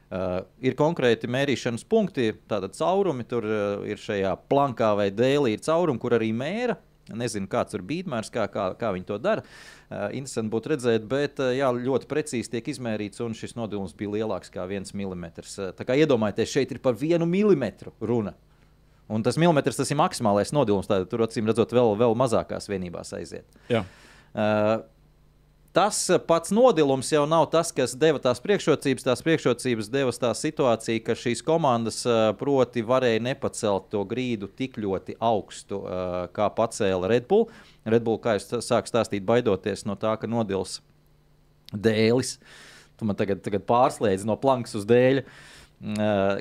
Uh, 0.06 0.44
ir 0.62 0.76
konkrēti 0.78 1.26
mērīšanas 1.34 1.82
punkti, 1.90 2.28
tātad 2.46 2.76
caurumi 2.78 3.26
tur 3.26 3.48
uh, 3.50 3.86
ir 3.90 3.98
šajā 3.98 4.36
plankā 4.52 4.92
vai 5.00 5.08
dēlī, 5.10 5.56
ir 5.56 5.64
caurumi, 5.66 6.02
kur 6.02 6.14
arī 6.20 6.30
mēra. 6.38 6.78
Nezinu, 7.06 7.46
kāds 7.50 7.74
ir 7.78 7.84
bīdmērs, 7.86 8.32
kā, 8.34 8.46
kā, 8.50 8.68
kā 8.78 8.92
viņi 8.94 9.06
to 9.10 9.18
dara. 9.22 9.42
Uh, 9.90 10.08
interesanti 10.18 10.54
būtu 10.54 10.76
redzēt, 10.76 11.10
bet 11.10 11.42
uh, 11.42 11.50
jā, 11.58 11.72
ļoti 11.74 12.10
precīzi 12.10 12.54
tiek 12.54 12.70
izmērīts, 12.76 13.22
un 13.26 13.34
šis 13.38 13.58
nodilums 13.58 13.98
bija 13.98 14.14
lielāks 14.20 14.54
kā 14.54 14.66
viens 14.70 14.94
milimetrs. 14.94 15.58
Uh, 15.58 15.74
tā 15.74 15.90
kā 15.90 15.98
iedomājieties, 15.98 16.54
šeit 16.54 16.78
ir 16.78 16.82
par 16.86 16.98
vienu 17.02 17.26
milimetru 17.30 17.94
runa. 18.02 18.38
Un 19.12 19.22
tas 19.26 19.38
milimetrs 19.38 19.78
tas 19.78 19.92
ir 19.94 20.00
maksimālais 20.00 20.50
nodilums, 20.56 20.90
tad 20.90 21.06
tur 21.12 21.26
acīm 21.28 21.46
redzot, 21.50 21.74
vēl, 21.76 21.94
vēl 22.00 22.16
mazākās 22.18 22.70
vienībās 22.72 23.14
aiziet. 23.18 23.46
Jā. 23.70 23.84
Uh, 24.34 24.82
Tas 25.76 25.98
pats 26.24 26.54
nodilums 26.56 27.10
jau 27.12 27.26
nav 27.28 27.50
tas, 27.52 27.68
kas 27.76 27.98
deva 28.00 28.16
tās 28.24 28.40
priekšrocības. 28.40 29.04
Tās 29.04 29.22
priekšrocības 29.26 29.90
deva 29.92 30.14
tā 30.16 30.30
situācija, 30.40 31.02
ka 31.04 31.18
šīs 31.20 31.42
komandas 31.44 31.98
uh, 32.08 32.30
proti 32.40 32.80
varēja 32.80 33.20
nepacelt 33.26 33.90
to 33.92 34.06
grīdu 34.08 34.48
tik 34.56 34.78
ļoti 34.80 35.18
augstu, 35.20 35.82
uh, 35.82 36.14
kā 36.32 36.48
pacēla 36.56 37.10
Red 37.12 37.28
Bull. 37.28 37.50
Red 37.84 38.08
Bull, 38.08 38.22
kā 38.24 38.38
jau 38.38 38.62
sāku 38.64 38.88
stāstīt, 38.88 39.28
baidoties 39.28 39.84
no 39.84 39.98
tā, 40.00 40.14
ka 40.22 40.32
nodils 40.32 40.78
dēlis. 41.76 42.38
Tu 42.96 43.10
man 43.10 43.20
tagad, 43.20 43.44
tagad 43.44 43.68
pārslēdz 43.68 44.24
no 44.24 44.40
plankas 44.40 44.80
uz 44.80 44.88
dēļa. 44.88 45.28
Uh, 45.28 45.55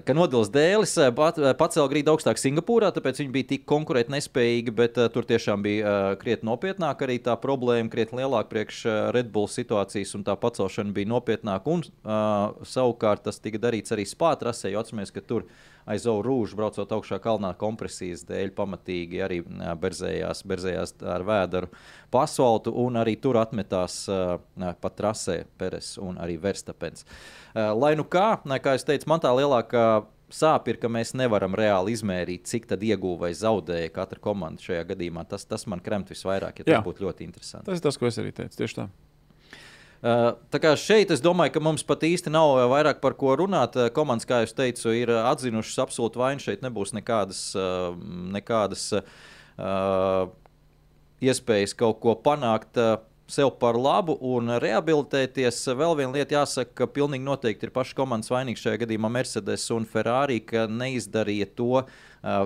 ka 0.06 0.14
Nodils 0.16 0.50
Dēlis 0.54 0.94
pat, 1.16 1.40
uh, 1.42 1.50
pacēla 1.58 1.90
grīdu 1.90 2.12
augstāk 2.14 2.38
Singapūrā, 2.40 2.92
tāpēc 2.94 3.20
viņi 3.22 3.34
bija 3.34 3.48
tik 3.54 3.66
konkurēt 3.68 4.12
nespējīgi, 4.14 4.74
bet 4.78 5.00
tur 5.14 5.26
tiešām 5.28 5.64
bija 5.64 6.14
krietni 6.20 6.48
nopietnāk 6.50 7.02
arī 7.06 7.18
tā 7.24 7.34
problēma, 7.40 7.90
krietni 7.92 8.22
lielāka 8.22 8.52
priekš 8.52 8.84
Red 9.16 9.32
Bull 9.34 9.50
situācijas, 9.50 10.14
un 10.18 10.24
tā 10.26 10.36
pacelšana 10.38 10.94
bija 10.94 11.10
nopietnāka. 11.10 11.74
Un 11.74 12.64
savukārt 12.68 13.26
tas 13.26 13.42
tika 13.42 13.60
darīts 13.62 13.94
arī 13.94 14.06
spātrasē, 14.08 14.72
jo 14.72 14.82
atceramies, 14.84 15.12
ka 15.14 15.24
tur 15.24 15.48
aiz 15.90 16.06
Oru 16.10 16.34
rūžu 16.34 16.58
braucot 16.58 16.94
augšā 16.96 17.18
kalnā 17.22 17.52
kompresijas 17.60 18.24
dēļ 18.28 18.54
pamatīgi 18.56 19.20
arī 19.24 19.40
berzējās, 19.80 20.44
berzējās 20.48 20.96
ar 21.14 21.26
vēderu 21.26 21.70
pa 22.14 22.24
asfaltu, 22.28 22.72
un 22.84 23.00
arī 23.00 23.16
tur 23.20 23.38
atmetās 23.40 24.04
uh, 24.12 24.38
pa 24.80 24.90
trasē 24.90 25.42
Peres 25.58 25.94
un 26.00 26.18
arī 26.22 26.38
Verstapens. 26.40 27.04
Uh, 27.52 27.72
lai 27.76 27.94
nu 27.98 28.06
kā, 28.08 28.36
kā 28.62 28.76
es 28.78 28.86
teicu, 28.86 29.10
man 29.10 29.22
tā 29.24 29.32
lielākā 29.36 29.86
sāp 30.34 30.68
ir, 30.72 30.78
ka 30.82 30.90
mēs 30.90 31.14
nevaram 31.18 31.54
reāli 31.58 31.94
izmērīt, 31.94 32.48
cik 32.50 32.68
tad 32.72 32.84
ieguva 32.86 33.26
vai 33.26 33.32
zaudēja 33.38 33.92
katra 33.94 34.22
komanda 34.22 34.62
šajā 34.64 34.86
gadījumā. 34.94 35.26
Tas, 35.30 35.46
tas 35.48 35.66
man 35.70 35.82
kremt 35.84 36.10
visvairāk, 36.12 36.62
ja 36.62 36.70
tas 36.70 36.86
būtu 36.86 37.06
ļoti 37.06 37.28
interesanti. 37.28 37.68
Tas 37.70 37.80
ir 37.80 37.84
tas, 37.84 38.00
ko 38.00 38.10
es 38.10 38.20
arī 38.22 38.34
teicu. 38.34 38.58
Tieši 38.62 38.80
tā. 38.80 38.88
Uh, 40.04 40.34
tā 40.52 40.58
kā 40.60 40.74
šeit 40.76 41.08
es 41.14 41.22
domāju, 41.24 41.54
ka 41.54 41.60
mums 41.64 41.84
pat 41.88 42.02
īsti 42.04 42.28
nav 42.28 42.58
vairāk 42.68 42.98
par 43.00 43.14
ko 43.16 43.32
runāt. 43.40 43.78
Komandas, 43.96 44.26
kā 44.28 44.42
jau 44.42 44.50
teicu, 44.58 44.90
ir 44.92 45.08
atzinušas 45.16 45.78
absolūti 45.86 46.20
vainu. 46.20 46.42
Šeit 46.44 46.60
nebūs 46.60 46.92
nekādas, 46.92 47.38
nekādas 48.34 48.82
uh, 48.98 50.26
iespējas 51.24 51.72
kaut 51.80 52.02
ko 52.02 52.12
panākt. 52.20 52.76
Uh, 52.76 52.98
sev 53.32 53.54
par 53.56 53.78
labu 53.80 54.18
un 54.20 54.58
rehabilitēties. 54.60 55.62
Vēl 55.72 55.96
viena 56.02 56.12
lieta 56.18 56.36
jāsaka, 56.36 56.82
ka 56.82 56.90
pilnīgi 56.92 57.24
noteikti 57.24 57.64
ir 57.64 57.72
paši 57.72 57.96
komandas 57.96 58.28
vainīgi 58.28 58.60
šajā 58.60 58.82
gadījumā 58.82 59.08
Mercedes 59.14 59.64
un 59.72 59.88
Ferrari, 59.88 60.42
ka 60.44 60.66
neizdarīja 60.68 61.48
to. 61.56 61.86
Uh, 62.20 62.44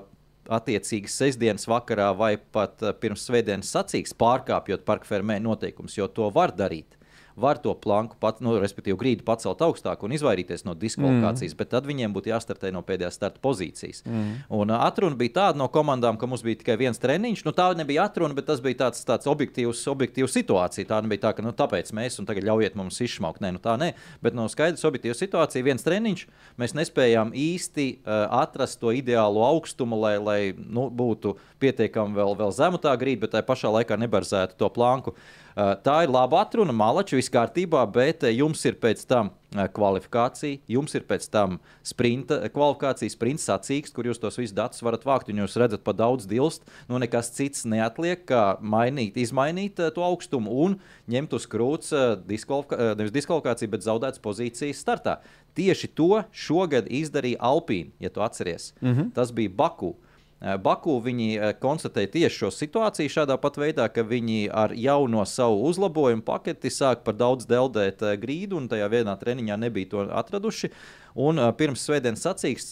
Attiecīgi 0.48 1.10
sestdienas 1.12 1.66
vakarā 1.68 2.06
vai 2.16 2.30
pat 2.40 2.80
pirms 3.02 3.26
svētdienas 3.28 3.68
sacīks 3.68 4.14
pārkāpjot 4.16 4.86
parka 4.86 5.04
fermē 5.04 5.36
noteikumus, 5.44 5.98
jo 5.98 6.06
to 6.08 6.30
var 6.32 6.54
darīt 6.56 6.96
var 7.40 7.58
to 7.62 7.72
planku, 7.74 8.16
pat, 8.20 8.42
nu, 8.44 8.56
respektīvi, 8.60 8.96
grīdu 8.98 9.24
pacelt 9.26 9.62
augstāk 9.64 10.02
un 10.04 10.14
izvairīties 10.16 10.64
no 10.66 10.74
diskvalifikācijas, 10.78 11.54
mm. 11.54 11.58
bet 11.60 11.70
tad 11.72 11.88
viņiem 11.88 12.14
būtu 12.14 12.32
jāstartē 12.32 12.72
no 12.74 12.82
pēdējās 12.86 13.18
starta 13.18 13.42
pozīcijas. 13.44 14.02
Mm. 14.06 14.34
Un 14.58 14.72
atruna 14.74 15.18
bija 15.18 15.36
tāda 15.38 15.60
no 15.60 15.68
komandām, 15.72 16.18
ka 16.20 16.28
mums 16.30 16.44
bija 16.46 16.60
tikai 16.62 16.78
viens 16.80 17.00
treniņš. 17.02 17.44
Nu, 17.46 17.54
tā 17.56 17.70
nebija 17.78 18.08
atruna, 18.08 18.36
bet 18.36 18.48
tas 18.50 18.62
bija 18.64 18.82
tāds, 18.84 19.04
tāds 19.08 19.30
objektīvs, 19.30 19.84
objektīvs 19.92 20.36
situācija. 20.40 20.90
Tā 20.90 21.00
nebija 21.04 21.28
tā, 21.28 21.34
ka 21.38 21.46
nu, 21.46 21.54
tāpēc 21.56 21.92
mēs 21.96 22.20
un 22.20 22.28
tagad 22.28 22.46
ļaujiet 22.48 22.78
mums 22.78 23.00
izšmaukt. 23.04 23.42
Nē, 23.44 23.54
nu, 23.56 23.62
tā 23.62 23.78
nē, 23.80 23.92
bet 24.24 24.36
no 24.36 24.48
skaidrs 24.50 24.86
objektīva 24.88 25.16
situācija, 25.18 25.66
viens 25.66 25.86
treniņš, 25.86 26.26
mēs 26.60 26.76
nespējām 26.78 27.34
īsti 27.38 27.88
uh, 27.98 28.26
atrast 28.42 28.80
to 28.82 28.92
ideālo 28.96 29.44
augstumu, 29.46 29.98
lai, 30.02 30.16
lai 30.22 30.40
nu, 30.58 30.88
būtu 30.90 31.36
pietiekami 31.62 32.18
vēl, 32.18 32.36
vēl 32.38 32.54
zemu 32.54 32.80
tā 32.82 32.94
grīda, 32.98 33.26
bet 33.26 33.36
tajā 33.36 33.46
pašā 33.48 33.74
laikā 33.78 33.98
nebarzētu 34.00 34.58
to 34.58 34.70
planku. 34.74 35.14
Uh, 35.14 35.47
tā 35.58 35.96
ir 36.04 36.12
laba 36.12 36.44
atruna, 36.44 36.74
malači, 36.76 37.16
viss 37.18 37.32
kārtībā, 37.32 37.82
bet 37.90 38.22
jums 38.30 38.62
ir 38.68 38.76
pēc 38.78 39.02
tam 39.10 39.32
kvalifikācija, 39.48 40.60
jums 40.68 40.94
ir 40.94 41.06
pēc 41.08 41.24
tam 41.32 41.56
sprinta 41.86 42.40
kvalifikācija, 42.52 43.10
sprints 43.10 43.48
sacīks, 43.48 43.94
kur 43.96 44.06
jūs 44.06 44.20
tos 44.20 44.36
visus 44.38 44.54
datus 44.54 44.84
varat 44.84 45.06
vākt, 45.08 45.32
un 45.32 45.40
jūs 45.42 45.56
redzat, 45.58 45.82
pa 45.86 45.94
daudz 45.96 46.28
dilst. 46.28 46.66
Nu, 46.90 47.00
nekas 47.00 47.32
cits 47.34 47.64
neatliek, 47.68 48.22
kā 48.28 48.58
mainīt, 48.60 49.18
izmainīt 49.18 49.80
to 49.94 50.04
augstumu 50.04 50.52
un 50.66 50.78
ņemt 51.10 51.34
uz 51.38 51.48
krūts 51.50 51.94
diskvalifika 52.28 52.94
nevis 52.98 53.14
diskvalifikāciju, 53.16 53.72
bet 53.72 53.86
zaudētas 53.86 54.22
pozīcijas 54.22 54.84
startā. 54.84 55.18
Tieši 55.58 55.90
to 55.96 56.22
šogad 56.30 56.86
izdarīja 56.92 57.40
Alpīna, 57.42 57.90
ja 57.98 58.12
tu 58.12 58.22
atceries. 58.22 58.74
Mm 58.80 58.94
-hmm. 58.94 59.14
Tas 59.14 59.32
bija 59.32 59.50
Baku. 59.50 59.96
Eh, 60.38 60.54
Baku 60.62 61.00
viņi 61.02 61.28
eh, 61.34 61.52
konstatēja 61.58 62.12
tieši 62.12 62.36
šo 62.44 62.48
situāciju 62.54 63.10
šādā 63.10 63.34
pat 63.42 63.56
veidā, 63.58 63.88
ka 63.90 64.04
viņi 64.06 64.44
ar 64.54 64.70
jauno 64.78 65.24
savu 65.26 65.64
uzlabojumu 65.66 66.22
paketi 66.22 66.70
sāk 66.70 67.02
par 67.06 67.16
daudz 67.18 67.48
deldēt 67.50 68.04
eh, 68.06 68.14
grīdu, 68.22 68.60
un 68.60 68.68
tajā 68.70 68.86
vienā 68.92 69.16
treniņā 69.18 69.56
nebija 69.58 69.90
to 69.90 70.04
atraduši. 70.20 70.70
Un 71.18 71.40
pirms 71.58 71.82
svētdienas 71.82 72.20
sacīks, 72.22 72.68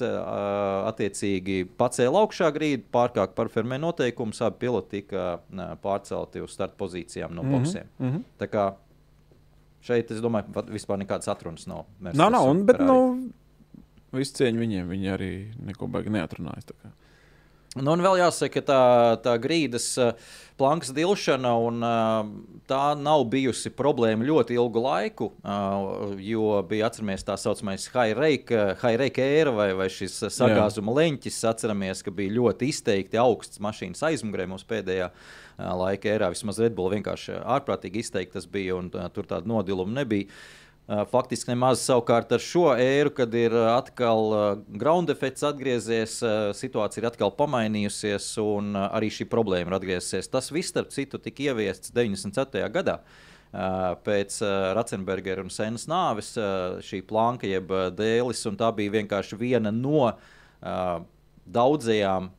attiecīgi 0.86 1.64
pacēla 1.80 2.20
augšā 2.22 2.52
grīdu, 2.54 2.84
pārkāpa 2.94 3.34
par 3.34 3.48
fermē 3.50 3.80
noteikumus, 3.82 4.38
abi 4.46 4.60
piloti 4.60 5.00
tika 5.00 5.40
pārcelti 5.82 6.44
uz 6.44 6.54
starta 6.54 6.78
pozīcijām 6.78 7.34
no 7.34 7.42
mhm, 7.42 7.56
boxiem. 7.56 7.88
Mm 7.98 8.12
-hmm. 8.12 8.22
Tā 8.38 8.46
kā 8.52 8.66
šeit, 9.82 10.12
es 10.14 10.22
domāju, 10.22 10.62
vispār 10.70 11.00
nekādas 11.02 11.32
atrunas 11.32 11.66
nav. 11.66 11.88
Nav, 11.98 12.30
nav, 12.30 12.46
un, 12.46 12.62
bet, 12.66 12.78
nu, 12.78 13.32
visu 14.12 14.36
cieņu 14.38 14.62
viņiem, 14.62 14.94
viņi 14.94 15.12
arī 15.16 15.32
neko 15.66 15.90
baigi 15.90 16.14
neatrunājas. 16.14 16.70
Nu, 17.76 17.92
un 17.92 18.02
vēl 18.04 18.20
jāsaka, 18.22 18.62
tā, 18.64 18.80
tā 19.20 19.34
grīdas 19.40 19.90
uh, 20.00 20.14
plankas 20.56 20.94
dilšana, 20.96 21.52
un 21.60 21.84
uh, 21.84 22.30
tā 22.70 22.80
nav 22.96 23.26
bijusi 23.32 23.72
problēma 23.76 24.24
ļoti 24.24 24.56
ilgu 24.56 24.82
laiku, 24.84 25.28
uh, 25.44 26.14
jo 26.22 26.56
bija 26.68 26.88
atceramies 26.88 27.26
tā 27.26 27.36
saucamais 27.40 27.88
high-rake 27.92 29.26
ēra 29.26 29.52
vai, 29.58 29.70
vai 29.76 29.90
šis 29.92 30.22
sagāzuma 30.32 30.94
Jā. 30.94 30.98
leņķis. 31.02 31.42
Atceramies, 31.52 32.04
ka 32.06 32.14
bija 32.16 32.36
ļoti 32.38 32.70
izteikti 32.72 33.20
augsts 33.20 33.60
mašīnas 33.62 34.04
aizmugurē 34.08 34.48
mums 34.48 34.64
pēdējā 34.68 35.10
laika 35.56 36.14
ērā. 36.16 36.32
Vismaz 36.32 36.60
Red 36.62 36.76
Bull 36.76 36.94
vienkārši 36.96 37.40
ārprātīgi 37.44 38.04
izteikti 38.04 38.38
tas 38.38 38.48
bija, 38.48 38.76
un 38.80 38.88
tur 38.92 39.28
tāda 39.28 39.48
nodiluma 39.48 40.00
nebija. 40.00 40.32
Faktiski 40.86 41.50
nemaz 41.50 41.80
savukārt 41.82 42.30
ar 42.30 42.42
šo 42.42 42.68
ēru, 42.78 43.10
kad 43.10 43.32
ir 43.34 43.50
atkal 43.72 44.28
ground 44.70 45.10
efekts 45.10 45.42
atgriezies, 45.48 46.20
situācija 46.54 47.02
ir 47.02 47.08
atkal 47.08 47.32
pamainījusies, 47.34 48.28
un 48.38 48.78
arī 48.84 49.08
šī 49.10 49.26
problēma 49.32 49.72
ir 49.72 49.78
atgriezusies. 49.80 50.30
Tas 50.30 50.52
viss, 50.54 50.70
starp 50.70 50.94
citu, 50.94 51.18
tika 51.18 51.48
ieviests 51.48 51.90
94. 51.90 52.70
gadā. 52.70 53.00
Pēc 54.06 54.38
Ratzenbergera 54.78 55.42
un 55.42 55.50
Senas 55.50 55.88
nāves 55.90 56.36
šī 56.86 57.02
planka, 57.08 57.50
jeb 57.50 57.74
dēlis, 57.98 58.46
un 58.46 58.58
tā 58.60 58.70
bija 58.78 58.94
vienkārši 59.00 59.42
viena 59.42 59.74
no 59.74 60.12
daudzajām 61.50 62.30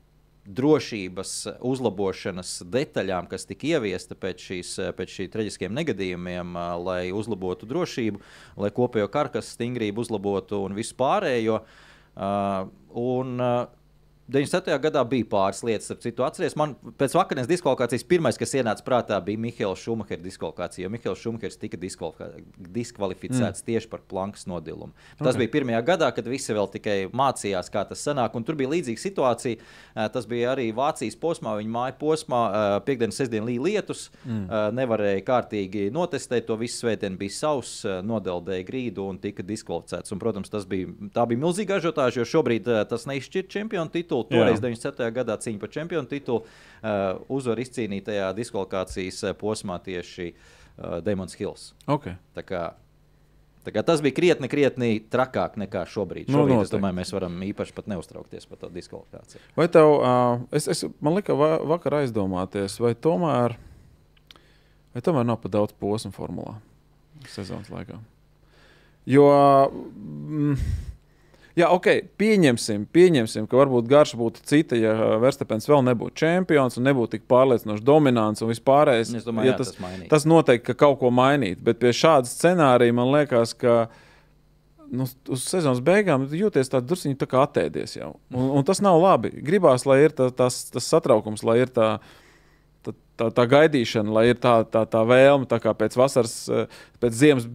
drošības 0.48 1.34
uzlabošanas 1.68 2.54
detaļām, 2.72 3.28
kas 3.32 3.48
tika 3.50 3.68
ieviesta 3.76 4.16
pēc, 4.16 4.44
šīs, 4.50 4.74
pēc 4.98 5.16
šī 5.18 5.28
traģiskiem 5.34 5.74
negadījumiem, 5.76 6.56
lai 6.86 7.10
uzlabotu 7.16 7.68
drošību, 7.70 8.22
lai 8.64 8.72
kopējo 8.76 9.10
karkas 9.12 9.52
stingrību 9.58 10.06
uzlabotu 10.06 10.62
un 10.64 10.78
visu 10.78 10.96
pārējo. 11.00 11.60
Un, 12.98 13.34
97. 14.28 14.76
gadā 14.84 15.02
bija 15.08 15.24
pāris 15.32 15.62
lietas, 15.64 15.88
ap 15.94 16.02
citu 16.04 16.26
atceries. 16.26 16.56
Man 16.60 16.74
pēc 17.00 17.14
vakardienas 17.16 17.48
diskvalifikācijas 17.48 18.04
pirmais, 18.08 18.36
kas 18.40 18.52
ienāca 18.60 18.84
prātā, 18.84 19.20
bija 19.24 19.40
Mihails 19.40 19.80
Šumahers 19.80 20.20
diskvalifikācija. 20.20 20.84
Jo 20.84 20.92
Mihails 20.92 21.22
Šumahers 21.24 21.56
tika 21.62 21.80
diskvalificēts 21.80 23.62
mm. 23.64 23.68
tieši 23.70 23.88
par 23.88 24.04
plankas 24.12 24.44
nodilumu. 24.52 24.92
Tas 25.16 25.32
okay. 25.32 25.40
bija 25.46 25.54
pirmajā 25.54 25.80
gadā, 25.88 26.10
kad 26.12 26.28
visi 26.28 26.52
vēl 26.56 26.68
tikai 26.74 26.98
mācījās, 27.16 27.72
kā 27.72 27.86
tas 27.88 28.04
sanāk. 28.04 28.36
Un 28.36 28.44
tur 28.44 28.58
bija 28.60 28.74
līdzīga 28.74 29.00
situācija. 29.00 29.62
Tas 30.12 30.28
bija 30.28 30.52
arī 30.58 30.68
Vācijas 30.76 31.16
posmā, 31.22 31.56
viņa 31.62 31.74
māja 31.78 31.96
posmā. 32.02 32.42
Piektdienas, 32.84 33.22
sestdien 33.22 33.48
līja 33.48 33.64
lietus. 33.64 34.10
Mm. 34.26 34.76
Nevarēja 34.76 35.24
kārtīgi 35.32 35.88
notestēt 35.96 36.50
to 36.52 36.60
visu 36.60 36.84
svētdienu. 36.84 37.16
Bija 37.24 37.38
savs, 37.38 37.78
nodeldēja 38.04 38.68
grīdu 38.68 39.08
un 39.08 39.24
tika 39.24 39.48
diskvalificēts. 39.48 40.12
Un, 40.12 40.20
protams, 40.20 40.52
tas 40.52 40.68
bija, 40.68 40.92
bija 40.92 41.46
milzīga 41.48 41.80
ažiotāža, 41.80 42.20
jo 42.20 42.30
šobrīd 42.36 42.68
tas 42.92 43.08
neizšķir 43.08 43.48
čempionu 43.56 43.94
titulu 43.94 44.17
titulu. 44.26 44.44
Toreiz 44.44 44.64
97. 44.64 45.12
gadā 45.16 45.38
cīņa 45.44 45.62
par 45.62 45.72
čempionu 45.74 46.10
titulu 46.10 46.42
uh, 46.44 47.22
uzvaru 47.34 47.64
izcīnītajā 47.64 48.32
diskvalifikācijas 48.38 49.22
uh, 49.28 49.36
posmā 49.38 49.78
tieši 49.84 50.32
uh, 50.32 50.98
Demons 51.06 51.38
Hills. 51.38 51.72
Okay. 51.86 52.18
Tas 53.86 54.02
bija 54.02 54.16
krietni, 54.16 54.48
krietni 54.48 54.92
trakāk 55.12 55.58
nekā 55.60 55.84
šobrīd. 55.92 56.30
Nu, 56.32 56.40
šobrīd, 56.40 56.56
no, 56.56 56.64
es 56.64 56.72
domāju, 56.72 56.96
mēs 57.02 57.12
varam 57.12 57.34
īpaši 57.50 57.76
pat 57.76 57.90
neuztraukties 57.92 58.48
par 58.48 58.62
to 58.62 58.70
diskvalifikāciju. 58.72 59.44
Vai 59.60 59.68
tev, 59.72 59.94
uh, 59.98 60.46
es, 60.56 60.70
es, 60.72 60.86
man 61.04 61.18
lika 61.20 61.36
va 61.36 61.58
vakar 61.76 62.00
aizdomāties, 62.00 62.78
vai 62.80 62.94
tomēr, 62.96 63.58
vai 64.96 65.04
tomēr 65.04 65.28
nav 65.28 65.42
pa 65.44 65.52
daudz 65.52 65.76
posmu 65.76 66.14
formulā 66.16 66.56
sezonas 67.28 67.68
laikā? 67.74 68.00
Jo. 69.08 69.28
Mm, 69.72 70.56
Jā, 71.58 71.72
ok, 71.74 71.88
pieņemsim, 72.22 72.84
pieņemsim, 72.94 73.48
ka 73.50 73.58
varbūt 73.58 73.88
garš 73.90 74.12
būtu 74.20 74.44
cita, 74.46 74.78
ja 74.78 74.92
Verstapens 75.18 75.66
vēl 75.66 75.82
nebūtu 75.88 76.20
čempions 76.22 76.78
un 76.78 76.86
nebūtu 76.86 77.16
tik 77.16 77.24
pārliecinoši 77.32 77.86
dominants 77.86 78.44
un 78.46 78.52
vispārējais. 78.52 79.16
Es 79.18 79.26
domāju, 79.26 79.50
ja 79.50 79.56
jā, 79.56 79.64
tas, 79.64 79.72
tas, 79.74 80.04
tas 80.12 80.28
noteikti, 80.30 80.68
ka 80.68 80.76
kaut 80.86 81.00
ko 81.02 81.10
mainīt. 81.10 81.64
Bet 81.66 81.80
pie 81.82 81.96
šāda 81.98 82.30
scenārija 82.30 82.94
man 82.94 83.10
liekas, 83.16 83.56
ka 83.58 83.88
nu, 84.94 85.08
uz 85.34 85.48
sezonas 85.50 85.82
beigām 85.82 86.28
jūties 86.30 86.70
tā 86.70 86.84
druskuļi 86.84 87.18
tā 87.24 87.30
kā 87.32 87.42
attēdies 87.48 87.98
jau. 87.98 88.14
Un, 88.36 88.54
un 88.60 88.68
tas 88.68 88.84
nav 88.86 89.02
labi. 89.02 89.34
Gribās, 89.50 89.88
lai 89.90 90.04
ir 90.06 90.14
tā, 90.14 90.30
tas, 90.30 90.62
tas 90.70 90.94
satraukums, 90.94 91.46
lai 91.48 91.64
ir 91.66 91.74
tā. 91.74 91.96
Tā, 92.86 92.94
tā, 93.20 93.26
tā 93.34 93.44
gaidīšana, 93.50 94.14
lai 94.14 94.28
ir 94.30 94.38
tā, 94.40 94.60
tā, 94.70 94.86
tā 94.88 95.02
vēlme, 95.10 95.50
tā 95.50 95.58
kā 95.60 95.74
pēc 95.76 95.98
vasaras, 95.98 96.36
pēc 97.02 97.16
ziemas 97.18 97.50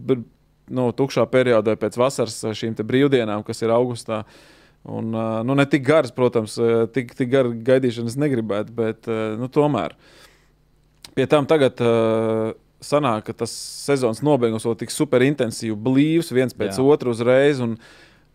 nu, 0.71 0.89
tukšā 0.95 1.25
periodā 1.31 1.75
pēc 1.79 1.97
vasaras 1.99 2.39
šīm 2.55 2.77
brīvdienām, 2.79 3.43
kas 3.47 3.63
ir 3.63 3.73
augustā. 3.75 4.23
Un, 4.83 5.13
nu, 5.47 5.55
ne 5.55 5.63
tik 5.69 5.85
garas, 5.87 6.11
protams, 6.11 6.57
tik, 6.95 7.13
tik 7.15 7.29
garas 7.31 7.55
gaidīšanas 7.63 8.17
negribētu, 8.19 8.75
bet 8.75 9.07
nu, 9.39 9.47
tomēr. 9.47 9.95
Pie 11.13 11.27
tam 11.29 11.47
tagad 11.47 11.79
uh, 11.83 12.51
sanāk, 12.83 13.27
ka 13.27 13.35
tas 13.43 13.53
sezonas 13.53 14.21
nobeigums 14.25 14.65
vēl 14.67 14.77
tik 14.81 14.93
superintensīvi, 14.93 15.75
blīvs 15.87 16.33
viens 16.35 16.55
pēc 16.57 16.79
Jā. 16.79 16.85
otru 16.85 17.13
uzreiz. 17.13 17.61
Un, 17.63 17.77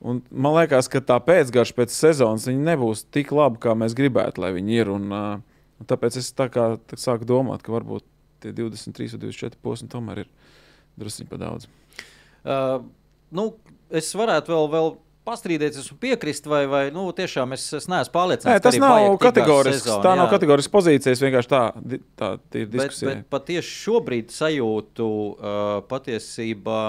un 0.01 0.23
man 0.31 0.57
liekas, 0.59 0.91
ka 0.91 1.03
tā 1.05 1.19
pēcgarša 1.25 1.77
pēc 1.77 1.95
sezonas 1.95 2.49
nebūs 2.49 3.05
tik 3.15 3.33
laba, 3.37 3.61
kā 3.63 3.75
mēs 3.79 3.97
gribētu, 3.99 4.45
lai 4.45 4.55
viņi 4.57 4.81
ir. 4.81 4.93
Un, 4.95 5.09
uh, 5.13 5.65
un 5.79 5.91
tāpēc 5.91 6.21
es 6.23 6.31
tā 6.37 6.49
kā 6.53 6.71
tā 6.89 7.01
sāku 7.01 7.29
domāt, 7.29 7.65
ka 7.67 7.75
varbūt 7.75 8.07
tie 8.43 8.55
23 8.55 9.17
vai 9.17 9.25
24 9.29 9.61
posmi 9.63 9.91
tomēr 9.93 10.25
ir 10.25 10.33
druskuļi 10.99 11.31
par 11.31 11.43
daudz. 11.43 11.69
Uh, 12.49 12.79
nu, 13.35 13.51
es 13.93 14.09
varētu 14.17 14.55
vēl, 14.55 14.69
vēl 14.73 14.91
pastrīdēties 15.29 15.91
un 15.93 15.99
piekrist, 16.01 16.47
vai, 16.49 16.63
vai 16.71 16.83
nu, 16.95 17.09
tiešām 17.17 17.53
es, 17.57 17.67
es 17.77 17.89
neesmu 17.91 18.15
pārliecināts. 18.15 18.55
Nē, 18.57 18.63
tas 18.65 18.79
nav 18.81 19.19
kategorisks. 19.21 19.85
Sezonu, 19.85 20.05
tā 20.07 20.15
jā. 20.15 20.21
nav 20.23 20.31
kategorisks 20.33 20.73
pozīcijas, 20.73 21.25
vienkārši 21.25 21.53
tā, 21.53 21.63
tā 22.21 22.31
ir 22.57 22.71
diskusija. 22.73 23.11
Bet, 23.11 23.21
bet 23.21 23.29
patieši 23.35 23.75
šobrīd 23.83 24.33
sajūtu 24.35 25.11
uh, 25.11 25.67
patiesībā 25.91 26.81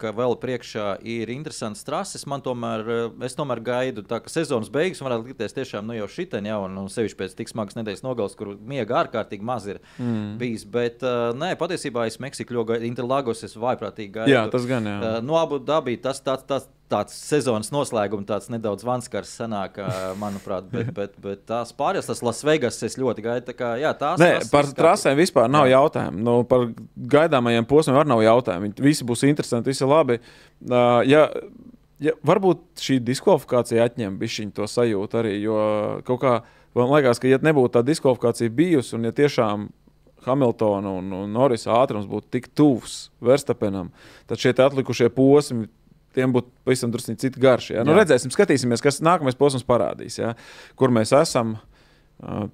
ka 0.00 0.12
vēl 0.14 0.36
priekšā 0.40 0.86
ir 1.08 1.30
interesants 1.32 1.84
trases. 1.86 2.26
Man 2.28 2.44
tomēr, 2.44 3.10
es 3.24 3.36
tomēr 3.38 3.62
gaidu, 3.64 4.04
tā, 4.06 4.20
ka 4.22 4.32
sezonas 4.32 4.70
beigas 4.72 5.00
varētu 5.02 5.30
likties 5.30 5.56
tiešām 5.56 5.88
nu, 5.88 5.96
jau 5.96 6.08
šitien, 6.12 6.48
jau 6.50 6.60
un 6.66 6.90
sevišķi 6.92 7.18
pēc 7.22 7.36
tik 7.38 7.52
smagas 7.52 7.78
nedēļas 7.78 8.04
nogales, 8.04 8.36
kur 8.38 8.54
miega 8.60 9.00
ārkārtīgi 9.02 9.46
maz 9.46 9.68
ir 9.70 9.80
mm. 9.96 10.36
bijis. 10.40 10.66
Bet 10.68 11.04
nē, 11.40 11.54
patiesībā 11.60 12.06
es 12.10 12.20
Meksiku 12.22 12.58
ļoti 12.58 12.72
gaidu, 12.74 12.90
Interlagos 12.90 13.44
es 13.46 13.56
vaiprātīgi 13.60 14.12
gaidu. 14.20 14.34
Jā, 14.34 14.46
tas 14.52 14.68
gan 14.68 14.88
jā. 14.88 14.96
No 15.24 15.40
abu 15.40 15.60
dabī 15.62 15.98
tas 16.00 16.22
tāds. 16.24 16.46
tāds 16.46 16.72
tāds 16.90 17.14
sezonas 17.18 17.70
noslēgums, 17.74 18.26
tāds 18.28 18.50
nedaudz 18.52 18.84
vanskars 18.86 19.30
sanāk, 19.40 19.78
manuprāt, 20.20 20.68
bet, 20.72 20.90
bet, 20.98 21.14
bet 21.22 21.44
tās 21.48 21.72
pārējās, 21.76 22.10
tas 22.10 22.22
Lasvegas, 22.26 22.80
es 22.86 22.98
ļoti 23.00 23.24
gaidu. 23.26 23.54
Kā, 23.58 23.74
jā, 23.80 23.92
tās, 23.98 24.20
Nē, 24.22 24.32
tās, 24.40 24.50
par 24.52 24.70
trasēm 24.76 25.16
vispār 25.18 25.50
nav 25.52 25.68
jautājumu. 25.70 26.22
Nu, 26.26 26.36
par 26.48 26.68
gaidāmajiem 27.16 27.68
posmiem 27.68 28.00
arī 28.00 28.12
nav 28.12 28.24
jautājumu. 28.26 28.74
Visi 28.86 29.06
būs 29.06 29.26
interesanti, 29.28 29.72
visi 29.74 29.88
labi. 29.88 30.20
Uh, 30.66 31.00
ja, 31.08 31.26
ja, 32.02 32.14
varbūt 32.26 32.82
šī 32.82 33.00
diskvalifikācija 33.06 33.88
atņem 33.90 34.20
bišķiņu 34.20 34.54
to 34.56 34.68
sajūtu 34.70 35.22
arī, 35.22 35.34
jo 35.44 35.58
kaut 36.06 36.22
kā 36.22 36.36
man 36.76 36.92
liekas, 36.92 37.20
ka 37.22 37.30
ja 37.30 37.40
nebūtu 37.42 37.78
tā 37.78 37.84
diskvalifikācija 37.86 38.52
bijusi 38.52 38.96
un 38.98 39.08
ja 39.08 39.14
tiešām 39.16 39.68
Hamiltona 40.26 40.90
un, 40.98 41.12
un 41.14 41.30
Norisa 41.30 41.76
ātrums 41.78 42.08
būtu 42.10 42.32
tik 42.34 42.48
tuvs 42.56 43.12
Verstapenam, 43.22 43.92
tad 44.26 44.42
šie 44.42 44.54
atlikušie 44.58 45.10
posmi 45.14 45.68
tiem 46.16 46.32
būtu 46.34 46.50
pavisam 46.66 46.92
drusku 46.92 47.16
citi 47.20 47.42
garši. 47.42 47.76
Ja? 47.76 47.84
Nu, 47.86 47.94
redzēsim, 47.96 48.32
skatīsimies, 48.34 48.84
kas 48.84 49.02
nākamais 49.04 49.38
posms 49.38 49.66
parādīs, 49.68 50.18
ja? 50.20 50.34
kur 50.78 50.94
mēs 50.94 51.14
esam. 51.16 51.58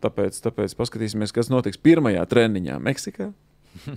Tāpēc, 0.02 0.40
tāpēc 0.42 0.72
paskatīsimies, 0.74 1.30
kas 1.34 1.46
notiks 1.52 1.78
pirmajā 1.78 2.24
treniņā 2.26 2.80
Meksikā. 2.82 3.28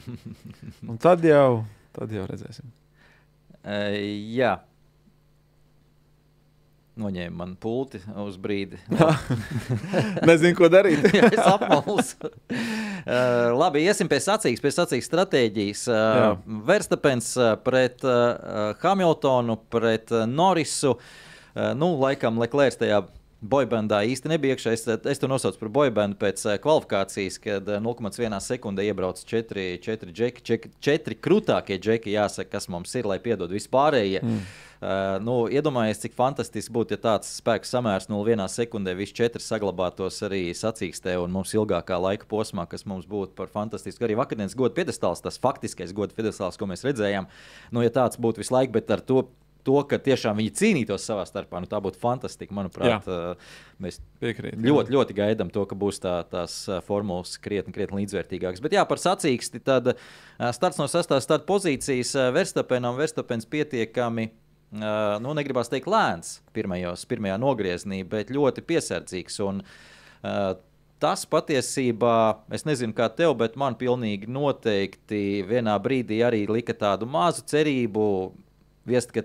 Un 0.90 1.00
tad 1.02 1.26
jau, 1.26 1.64
tad 1.98 2.14
jau 2.14 2.28
redzēsim. 2.30 2.70
Uh, 3.66 3.96
jā, 4.36 4.52
Noņēma 6.96 7.36
man 7.36 7.56
pulti 7.60 8.00
uz 8.24 8.38
brīdi. 8.40 8.78
Nezinu, 10.30 10.56
ko 10.56 10.70
darīt. 10.72 11.04
es 11.28 11.42
apmalsu. 11.44 12.30
uh, 12.30 13.52
labi, 13.62 13.84
iesim 13.84 14.08
pie 14.12 14.22
sacīks, 14.24 14.64
pie 14.64 14.72
sacīks 14.72 15.10
stratēģijas. 15.12 15.82
Uh, 15.92 16.38
Verstapens 16.68 17.34
pret 17.68 18.06
uh, 18.08 18.72
Hamiltonu, 18.80 19.58
pret 19.76 20.16
Norisu. 20.32 20.96
Uh, 20.96 21.74
nu, 21.76 21.92
laikam, 22.00 22.40
Leclerc 22.40 22.80
tajā 22.80 23.04
boybandā 23.50 24.02
īsti 24.10 24.32
nebija 24.32 24.56
iekšā. 24.56 24.74
Es, 24.76 24.86
es 25.12 25.22
to 25.22 25.30
nosaucu 25.32 25.60
par 25.62 25.72
boybandu 25.78 26.18
pēc 26.22 26.44
kvalifikācijas, 26.64 27.40
kad 27.44 27.70
0,1 27.84 28.38
sekundē 28.44 28.86
iebrauc 28.90 29.22
četri, 29.28 29.68
četri, 29.84 30.14
džeki, 30.16 30.46
četri, 30.46 30.72
četri 30.84 31.18
krūtākie 31.20 31.80
džeki, 31.82 32.16
jāsaka, 32.16 32.56
kas 32.58 32.70
mums 32.72 32.96
ir, 32.98 33.10
lai 33.10 33.20
piedod 33.24 33.54
vispārējie. 33.54 34.24
Mm. 34.24 34.42
Uh, 34.76 35.16
nu, 35.24 35.36
Iedomājieties, 35.50 36.02
cik 36.04 36.18
fantastiski 36.18 36.74
būtu, 36.76 36.98
ja 36.98 37.02
tāds 37.02 37.30
spēks 37.40 37.72
samērs 37.72 38.10
0,1 38.12 38.44
sekundē, 38.52 38.94
visi 38.98 39.16
četri 39.18 39.42
saglabātos 39.42 40.20
arī 40.28 40.50
sacīkstē 40.54 41.16
un 41.24 41.32
mums 41.34 41.56
ilgākā 41.56 41.98
laika 42.02 42.28
posmā, 42.30 42.68
kas 42.70 42.84
mums 42.86 43.08
būtu 43.10 43.34
par 43.40 43.50
fantastisku. 43.54 44.04
Arī 44.06 44.20
vakardienas 44.20 44.58
godu 44.58 44.76
piedestāls, 44.78 45.24
tas 45.24 45.40
faktiskais 45.42 45.96
godu 45.96 46.18
piedestāls, 46.18 46.60
ko 46.60 46.68
mēs 46.70 46.84
redzējām, 46.86 47.30
nu, 47.72 47.86
ja 47.88 47.94
tāds 47.96 48.20
būtu 48.22 48.44
visu 48.44 48.54
laiku, 48.58 48.76
bet 48.76 48.92
ar 48.94 49.02
to 49.02 49.24
to, 49.66 49.80
ka 49.90 50.00
tiešām 50.02 50.38
viņi 50.40 50.54
cīnītos 50.60 51.08
savā 51.10 51.26
starpā. 51.28 51.60
Nu, 51.64 51.70
tā 51.70 51.82
būtu 51.84 52.00
fantastiski. 52.02 52.54
Manuprāt, 52.56 53.08
Jā. 53.08 53.34
mēs 53.82 54.00
Piekrīt, 54.22 54.56
ļoti, 54.62 54.92
jā. 54.92 54.98
ļoti 54.98 55.18
gaidām 55.18 55.52
to, 55.54 55.66
ka 55.70 55.78
būs 55.80 56.00
tā, 56.04 56.16
tās 56.30 56.62
formulas 56.88 57.36
krietni, 57.42 57.74
krietni 57.76 58.04
līdzvērtīgākas. 58.04 58.64
Bet 58.64 58.78
jā, 58.78 58.86
par 58.88 59.02
sacīksti, 59.02 59.64
tad 59.66 59.96
starts 60.56 60.82
no 60.82 60.90
sastāvā 60.92 61.24
starta 61.24 61.48
pozīcijas 61.50 62.16
Verstapenam. 62.36 62.98
Verstapens 63.00 63.50
pietiekami 63.50 64.32
Uh, 64.76 65.16
nu, 65.24 65.32
negribās 65.38 65.70
teikt 65.72 65.86
lēns 65.88 66.40
pirmajos, 66.56 67.06
pirmajā 67.08 67.36
nogriezienī, 67.40 68.02
bet 68.12 68.32
ļoti 68.34 68.64
piesardzīgs. 68.66 69.38
Un, 69.46 69.62
uh, 69.62 70.56
tas 71.00 71.24
patiesībā, 71.30 72.16
es 72.56 72.66
nezinu, 72.68 72.96
kā 72.98 73.08
tev, 73.14 73.38
bet 73.40 73.56
man 73.60 73.78
pilnīgi 73.80 74.28
noteikti 74.32 75.46
vienā 75.48 75.78
brīdī 75.80 76.20
arī 76.26 76.44
lika 76.50 76.76
tādu 76.76 77.08
mazu 77.08 77.46
cerību, 77.48 78.08
viest, 78.90 79.14
ka 79.16 79.24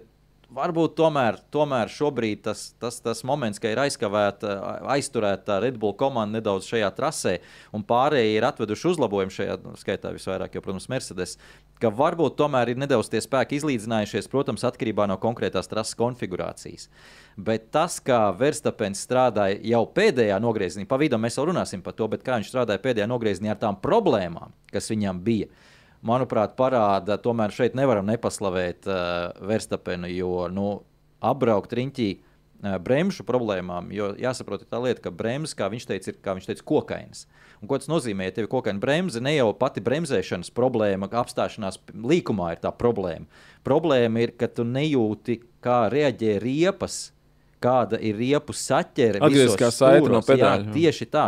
varbūt 0.54 0.96
tomēr, 0.98 1.38
tomēr 1.54 1.90
šobrīd 1.92 2.42
tas, 2.44 2.64
tas, 2.82 2.98
tas 3.02 3.22
moments, 3.26 3.60
ka 3.62 3.70
ir 3.70 3.80
aizkavēta, 3.84 4.54
aizturēta 4.94 5.60
Red 5.62 5.78
Bull 5.80 5.94
komanda 5.98 6.38
nedaudz 6.38 6.68
šajā 6.70 6.90
trasē, 6.96 7.36
un 7.76 7.84
pārējie 7.86 8.36
ir 8.36 8.46
atveduši 8.48 8.90
uzlabojumu 8.92 9.34
šajā 9.34 9.56
nu, 9.64 9.74
skaitā 9.80 10.12
visvairāk, 10.14 10.56
jau, 10.56 10.64
protams, 10.64 10.88
Mercedes. 10.92 11.36
Ka 11.80 11.92
varbūt 11.94 12.36
tomēr 12.40 12.72
ir 12.72 12.80
nedaudz 12.82 13.08
tie 13.12 13.22
spēki 13.24 13.60
izlīdzinājušies, 13.60 14.28
protams, 14.32 14.66
atkarībā 14.68 15.06
no 15.08 15.16
konkrētās 15.22 15.70
trases 15.70 15.96
konfigurācijas. 15.98 16.90
Bet 17.40 17.70
tas, 17.74 18.00
kā 18.04 18.26
Verstapens 18.36 19.00
strādāja 19.06 19.60
jau 19.72 19.84
pēdējā 19.94 20.36
nogriezienī, 20.42 20.86
pa 20.90 20.98
vidu 21.00 21.20
mēs 21.20 21.38
vēl 21.40 21.52
runāsim 21.52 21.84
par 21.84 21.96
to, 21.96 22.10
bet 22.10 22.26
kā 22.26 22.40
viņš 22.40 22.52
strādāja 22.52 22.82
pēdējā 22.84 23.08
nogriezienī 23.08 23.54
ar 23.54 23.60
tām 23.62 23.80
problēmām, 23.80 24.52
kas 24.74 24.90
viņam 24.92 25.22
bija 25.24 25.48
manuprāt, 26.06 26.56
parāda, 26.58 27.18
tomēr 27.20 27.52
šeit 27.54 27.76
nevaram 27.78 28.08
nepaslavēt 28.08 28.88
uh, 28.88 29.30
Verstapenu, 29.46 30.08
jo 30.12 30.48
nu, 30.52 30.68
apbraukt 31.20 31.74
riņķī 31.76 32.08
uh, 32.16 32.78
bremžu 32.82 33.24
problēmām, 33.28 33.90
jo 33.94 34.10
jāsaprot 34.20 34.64
tā 34.68 34.80
lieta, 34.82 35.04
ka 35.06 35.12
bremzes, 35.14 35.56
kā 35.58 35.68
viņš 35.72 35.88
teica, 35.90 36.12
ir 36.12 36.18
kā 36.24 36.36
viņš 36.38 36.50
teica, 36.50 36.66
kokainas. 36.72 37.26
Un, 37.60 37.68
ko 37.68 37.76
tas 37.76 37.90
nozīmē? 37.92 38.30
Ja 38.30 38.36
tev 38.36 38.46
ir 38.46 38.52
kokaina 38.52 38.80
bremze, 38.80 39.20
ne 39.20 39.34
jau 39.36 39.50
pati 39.56 39.82
bremzēšanas 39.84 40.52
problēma, 40.56 41.10
apstāšanās 41.22 41.80
līkumā 41.92 42.54
ir 42.54 42.62
tā 42.64 42.72
problēma. 42.72 43.28
Problēma 43.66 44.24
ir, 44.24 44.34
ka 44.40 44.48
tu 44.48 44.64
nejūti, 44.64 45.42
kā 45.60 45.82
reaģē 45.92 46.38
riepas, 46.40 47.10
kāda 47.60 48.00
ir 48.00 48.16
riepu 48.16 48.56
saķere. 48.56 49.20
Atgrieztiskā 49.20 49.68
saite 49.76 50.08
no 50.08 50.22
pedāļa. 50.24 50.70
Jā, 50.70 50.76
tieši 50.78 51.10
tā. 51.12 51.26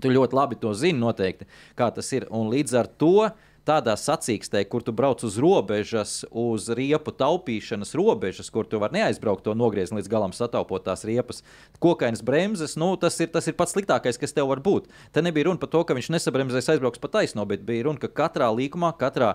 Tu 0.00 0.08
ļoti 0.12 0.36
labi 0.36 0.56
to 0.60 0.72
zini, 0.76 0.96
noteikti, 1.00 1.44
kā 1.76 1.90
tas 1.92 2.08
ir. 2.16 2.24
Un 2.32 2.48
līdz 2.52 2.72
ar 2.80 2.88
to 3.00 3.12
uh, 3.26 3.45
tādā 3.66 3.96
sacīkstē, 3.98 4.62
kur 4.70 4.84
tu 4.86 4.94
brauc 4.96 5.22
uz 5.26 5.36
robežas, 5.42 6.20
uz 6.30 6.68
riepu 6.76 7.12
taupīšanas 7.14 7.94
robežas, 7.98 8.50
kur 8.54 8.68
tu 8.68 8.78
vari 8.82 9.00
neaizbraukt 9.00 9.44
to 9.46 9.54
nogriezni 9.58 9.98
līdz 9.98 10.10
galam, 10.10 10.34
sataupot 10.36 10.84
tās 10.86 11.02
riepas. 11.08 11.42
Kokainas 11.82 12.22
bremzes, 12.26 12.76
nu, 12.78 12.92
tas, 13.00 13.18
ir, 13.20 13.30
tas 13.34 13.48
ir 13.50 13.56
pats 13.58 13.74
sliktākais, 13.74 14.20
kas 14.22 14.34
tev 14.36 14.50
var 14.52 14.62
būt. 14.64 14.88
Te 15.12 15.24
nebija 15.24 15.48
runa 15.48 15.60
par 15.62 15.72
to, 15.72 15.82
ka 15.88 15.96
viņš 15.98 16.12
nesabremzēs 16.14 16.70
aizbrauks 16.76 17.02
pa 17.02 17.10
taisno, 17.18 17.44
bet 17.48 17.66
bija 17.66 17.88
runa, 17.88 18.00
ka 18.02 18.12
katrā 18.22 18.48
līkumā, 18.54 18.92
katrā, 19.00 19.34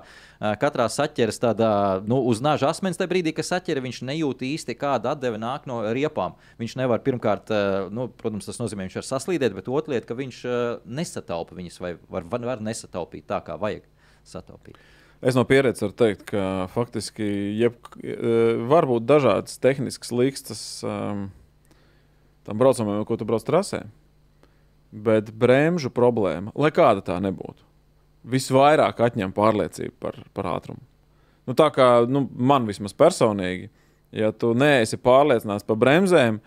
katrā 0.63 0.87
saķeres 0.91 1.41
tādā, 1.43 1.71
nu, 2.07 2.21
uz 2.31 2.43
naža 2.43 2.71
asmens 2.71 2.99
tajā 2.99 3.11
brīdī, 3.11 3.35
kad 3.35 3.49
saķere, 3.49 3.83
viņš 3.83 4.03
nejūt 4.07 4.45
īsti, 4.47 4.77
kāda 4.79 5.15
atdeve 5.15 5.41
nāk 5.41 5.67
no 5.69 5.81
riepām. 5.91 6.39
Viņš 6.61 6.77
nevar 6.79 7.03
pirmkārt, 7.03 7.51
nu, 7.91 8.07
protams, 8.21 8.47
tas 8.47 8.61
nozīmē, 8.63 8.87
viņš 8.87 9.01
var 9.01 9.09
saslīdēt, 9.11 9.57
bet 9.57 9.71
otra 9.71 9.97
lieta, 9.97 10.07
ka 10.09 10.17
viņš 10.17 10.43
nesataupa 10.87 11.57
viņas 11.57 11.81
vai 11.83 11.97
var, 12.07 12.27
var, 12.31 12.53
var 12.53 12.63
nesataupīt 12.63 13.27
tā, 13.27 13.43
kā 13.45 13.59
vajag 13.59 13.89
sataupīt. 14.27 14.79
Es 15.21 15.37
no 15.37 15.43
pieredzes 15.45 15.83
varu 15.85 15.93
teikt, 15.93 16.23
ka 16.31 16.65
faktiski 16.73 17.25
jeb, 17.59 17.75
e, 18.01 18.15
var 18.65 18.87
būt 18.89 19.05
dažādas 19.05 19.59
tehniskas 19.61 20.09
līkstas 20.09 20.61
um, 20.81 21.27
tam 22.47 22.57
braucamajam, 22.57 23.05
ko 23.05 23.19
tu 23.19 23.27
brauc 23.29 23.45
trasē. 23.45 23.83
Bet 24.91 25.29
bremžu 25.29 25.93
problēma, 25.93 26.49
lai 26.57 26.73
kāda 26.73 27.05
tā 27.05 27.19
nebūtu, 27.21 27.61
visvairāk 28.33 28.97
atņem 29.05 29.29
pārliecību 29.37 29.93
par, 30.01 30.17
par 30.33 30.49
ātrumu. 30.55 30.81
Nu, 31.45 31.53
tā 31.57 31.69
kā 31.73 31.91
nu, 32.09 32.25
man 32.33 32.65
vismaz 32.65 32.97
personīgi, 32.97 33.69
ja 34.17 34.33
tu 34.33 34.55
neesi 34.57 34.97
pārliecināts 34.97 35.69
par 35.69 35.77
bremzēm, 35.85 36.41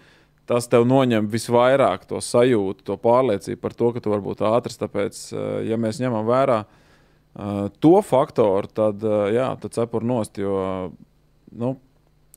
tas 0.50 0.66
tev 0.68 0.82
noņem 0.90 1.30
visvairāk 1.30 2.10
to 2.10 2.18
sajūtu, 2.20 2.82
to 2.90 2.98
pārliecību 3.00 3.62
par 3.62 3.78
to, 3.78 3.94
ka 3.94 4.02
tu 4.02 4.12
vari 4.12 4.26
būt 4.26 4.42
ātrs. 4.50 4.82
Tāpēc, 4.82 5.28
e, 5.30 5.50
ja 5.70 5.78
mēs 5.80 6.02
ņemam 6.02 6.26
vērā, 6.26 6.64
uh, 6.66 6.80
to 7.34 7.94
faktoru, 8.06 8.70
tad, 8.70 9.02
uh, 9.02 9.26
jā, 9.34 9.48
tad 9.62 9.74
cepur 9.74 10.06
nost. 10.06 10.38
Jo, 10.38 10.92
nu, 11.54 11.74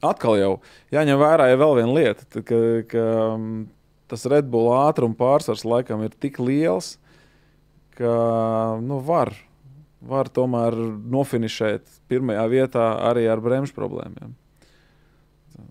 atkal 0.06 0.38
jau 0.40 0.54
jāņem 0.94 1.20
vērā 1.22 1.50
ja 1.52 1.60
vēl 1.60 1.76
viena 1.82 1.98
lieta, 1.98 2.26
tad, 2.26 2.46
ka, 2.48 2.62
ka 2.90 3.04
um, 3.36 3.68
tas 4.10 4.26
Red 4.30 4.50
Bull 4.52 4.72
ātruma 4.76 5.18
pārsvars 5.18 5.66
laikam 5.68 6.04
ir 6.06 6.16
tik 6.18 6.40
liels, 6.42 6.96
ka 7.98 8.14
nu, 8.84 9.00
var, 9.06 9.34
var 10.02 10.30
tomēr 10.34 10.78
nofinišēt 11.14 11.88
pirmajā 12.10 12.46
vietā 12.52 12.90
arī 13.10 13.26
ar 13.30 13.42
bremžu 13.44 13.76
problēmām. 13.78 14.36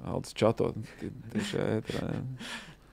Aldis 0.06 0.34
čatot 0.34 0.74
tieši 1.32 1.60
ētrā. 1.62 2.08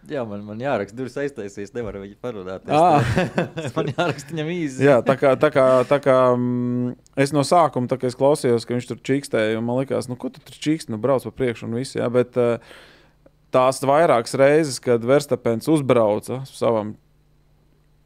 Jā. 0.09 0.23
Man, 0.27 0.43
man 0.47 0.61
jāraksta, 0.61 0.95
durvis 0.97 1.17
aiztaisīs, 1.21 1.73
nevaru 1.75 2.03
viņu 2.03 2.17
parunāt. 2.23 2.65
Ā. 2.67 3.03
man 3.77 3.91
jāraksta 3.91 4.33
viņam 4.33 4.51
īsi. 4.53 4.87
Jā, 4.87 4.97
tā 5.05 5.17
kā, 5.19 5.35
tā 5.39 5.51
kā, 5.53 5.67
tā 5.89 5.99
kā 6.03 6.17
mm, 6.35 6.95
es 7.25 7.35
no 7.35 7.45
sākuma, 7.47 7.89
tā 7.91 7.99
kā 8.01 8.09
es 8.09 8.17
klausījos, 8.19 8.67
ka 8.67 8.77
viņš 8.77 8.89
tur 8.89 9.03
čīkstēja, 9.11 9.59
un 9.59 9.67
man 9.67 9.81
liekas, 9.81 10.09
nu, 10.11 10.17
ko 10.19 10.31
tu 10.33 10.43
tur 10.43 10.57
čīkst, 10.67 10.91
nu, 10.93 10.99
brauc 11.01 11.25
pa 11.27 11.33
priekšu 11.43 11.69
un 11.69 11.77
viss. 11.79 11.97
Jā, 11.99 12.09
bet 12.13 12.39
eh, 12.41 12.73
tās 13.53 13.81
vairākas 13.85 14.37
reizes, 14.39 14.81
kad 14.83 15.05
Verstapens 15.07 15.69
uzbrauca 15.71 16.43
savam 16.49 16.95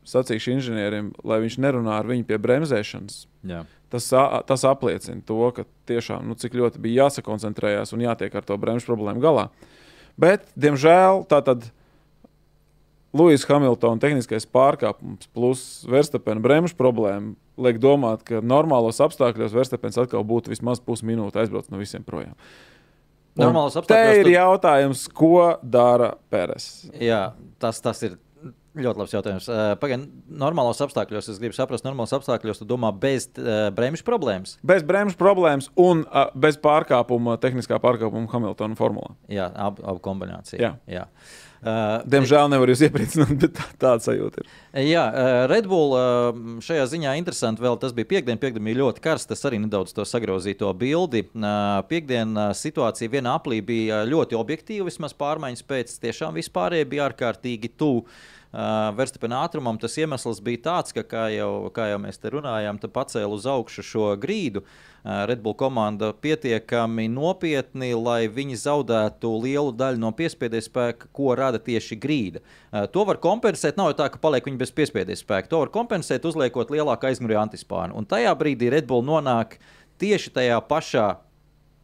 sacīkšu 0.07 0.53
inženierim, 0.55 1.11
lai 1.27 1.41
viņš 1.43 1.57
nerunā 1.63 1.97
ar 1.99 2.07
viņu 2.07 2.27
pie 2.27 2.37
bremzēšanas, 2.39 3.25
Jā. 3.47 3.63
tas, 3.91 4.07
tas 4.47 4.63
apliecina 4.67 5.19
to, 5.27 5.39
ka 5.55 5.67
tiešām 5.89 6.29
nu, 6.29 6.37
cik 6.39 6.55
ļoti 6.55 6.81
bija 6.83 7.07
jāsakoncentrējas 7.07 7.91
un 7.95 8.05
jātiek 8.05 8.35
ar 8.35 8.47
to 8.47 8.55
bremžu 8.61 8.87
problēmu 8.87 9.23
galā. 9.23 9.49
Bet, 10.17 10.47
diemžēl, 10.57 11.27
tā 11.29 11.41
tad 11.45 11.67
Lūijas 13.15 13.45
Hamiltona 13.47 14.01
tehniskais 14.03 14.45
pārkāpums 14.51 15.29
plus 15.33 15.61
Verstapena 15.87 16.43
bremžu 16.43 16.75
problēma 16.77 17.35
liek 17.57 17.79
domāt, 17.81 18.25
ka 18.27 18.41
normālos 18.43 18.99
apstākļos 19.01 19.55
Verstapens 19.55 19.97
atkal 20.01 20.25
būtu 20.27 20.51
vismaz 20.51 20.81
pusminūte 20.83 21.39
aizbraucis 21.41 21.71
no 21.73 21.79
visiem 21.81 22.03
projām. 22.05 22.35
Normālos 23.37 23.77
Te 23.77 23.81
apstākļos 23.83 24.19
ir 24.19 24.27
tu- 24.27 24.35
jautājums, 24.35 25.07
ko 25.13 25.33
dara 25.63 26.15
Pēres. 26.31 26.89
Jā, 26.99 27.31
tas, 27.61 27.79
tas 27.85 28.01
ir 28.03 28.17
ļoti 28.77 29.01
labs 29.01 29.13
jautājums. 29.15 29.47
Pagaidām, 29.81 30.05
normālos 30.43 30.81
apstākļos, 30.85 31.31
es 31.31 31.39
gribu 31.41 31.55
saprast, 31.57 31.85
normālos 31.87 32.13
apstākļos, 32.17 32.59
tu 32.61 32.67
domā 32.69 32.91
bez 32.93 33.29
uh, 33.39 33.69
bremžu 33.73 34.05
problēmas. 34.05 34.57
Bez 34.65 34.85
bremžu 34.85 35.17
problēmas 35.17 35.71
un 35.79 36.03
uh, 36.05 36.27
bez 36.37 36.59
pārkāpuma, 36.61 37.39
tehniskā 37.41 37.79
pārkāpuma 37.81 38.29
Hamiltona 38.33 38.77
formulā. 38.77 39.15
Jā, 39.31 39.49
abu 39.55 39.85
ab 39.85 40.01
kombinācija. 40.05 40.61
Jā. 40.61 40.75
Jā. 40.91 41.07
Uh, 41.07 41.46
Diemžēl 42.07 42.49
nevaru 42.51 42.73
jūs 42.73 42.83
iepriecināt, 42.87 43.33
bet 43.41 43.53
tā, 43.57 43.65
tāda 43.81 44.03
sajūta 44.05 44.43
ir. 44.43 44.51
Jā, 44.87 45.03
Red 45.49 45.67
Bull 45.69 45.95
šajā 46.63 46.85
ziņā 46.93 47.15
interesanti. 47.19 47.63
Vēl 47.65 47.79
tas 47.81 47.95
bija 47.97 48.09
piekdiena. 48.13 48.39
Piekdiena 48.41 48.67
bija 48.69 48.81
ļoti 48.83 49.03
karsts. 49.03 49.29
Tas 49.31 49.43
arī 49.49 49.59
nedaudz 49.63 49.95
to 49.97 50.05
sagrozīja 50.07 50.61
to 50.61 50.71
bildi. 50.77 51.25
Piekdienā 51.89 52.47
situācija 52.57 53.13
vienā 53.17 53.35
aplī 53.39 53.59
bija 53.65 54.03
ļoti 54.07 54.37
objektīva. 54.37 54.87
Vismaz 54.89 55.17
pārmaiņas 55.17 55.67
pēc 55.67 55.93
tiešām 56.05 56.37
vispārēji 56.37 56.89
bija 56.93 57.09
ārkārtīgi 57.09 57.73
tuvu. 57.79 58.05
Uh, 58.47 58.89
Verstapena 58.95 59.41
ātrumam 59.43 59.75
tas 59.79 59.97
iemesls 59.99 60.39
bija 60.43 60.61
tāds, 60.69 60.93
ka, 60.95 61.03
kā 61.03 61.25
jau, 61.33 61.67
kā 61.75 61.89
jau 61.91 61.97
mēs 61.99 62.21
te 62.21 62.31
runājām, 62.31 62.79
pacēla 62.79 63.27
uz 63.35 63.47
augšu 63.49 63.83
šo 63.83 64.05
grīdu. 64.21 64.63
Uh, 64.63 65.25
Red 65.27 65.43
Bull 65.43 65.57
komanda 65.59 66.13
pietiekami 66.15 67.09
nopietni, 67.11 67.91
lai 67.95 68.29
viņi 68.31 68.55
zaudētu 68.63 69.33
lielu 69.43 69.75
daļu 69.75 69.99
no 69.99 70.13
piespiedes 70.15 70.71
spēka, 70.71 71.11
ko 71.11 71.35
rada 71.35 71.59
tieši 71.59 71.99
grīda. 71.99 72.43
Uh, 72.71 72.87
To 72.91 73.03
var 73.05 73.19
kompensēt. 73.21 73.75
Nav 73.77 73.91
jau 73.91 73.99
tā, 73.99 74.09
ka 74.13 74.21
paliek 74.23 74.47
viņi 74.47 74.63
bez 74.63 74.71
piespiedes 74.71 75.21
spēka. 75.25 75.51
To 75.51 75.65
var 75.65 75.73
kompensēt, 75.73 76.25
uzliekot 76.25 76.71
lielāku 76.71 77.11
aizmugurē 77.11 77.41
antispānu. 77.43 77.99
Un 77.99 78.07
tajā 78.07 78.31
brīdī 78.39 78.71
Red 78.71 78.87
Bull 78.87 79.03
nonāk 79.05 79.59
tieši 79.99 80.31
tajā 80.33 80.61
pašā 80.69 81.07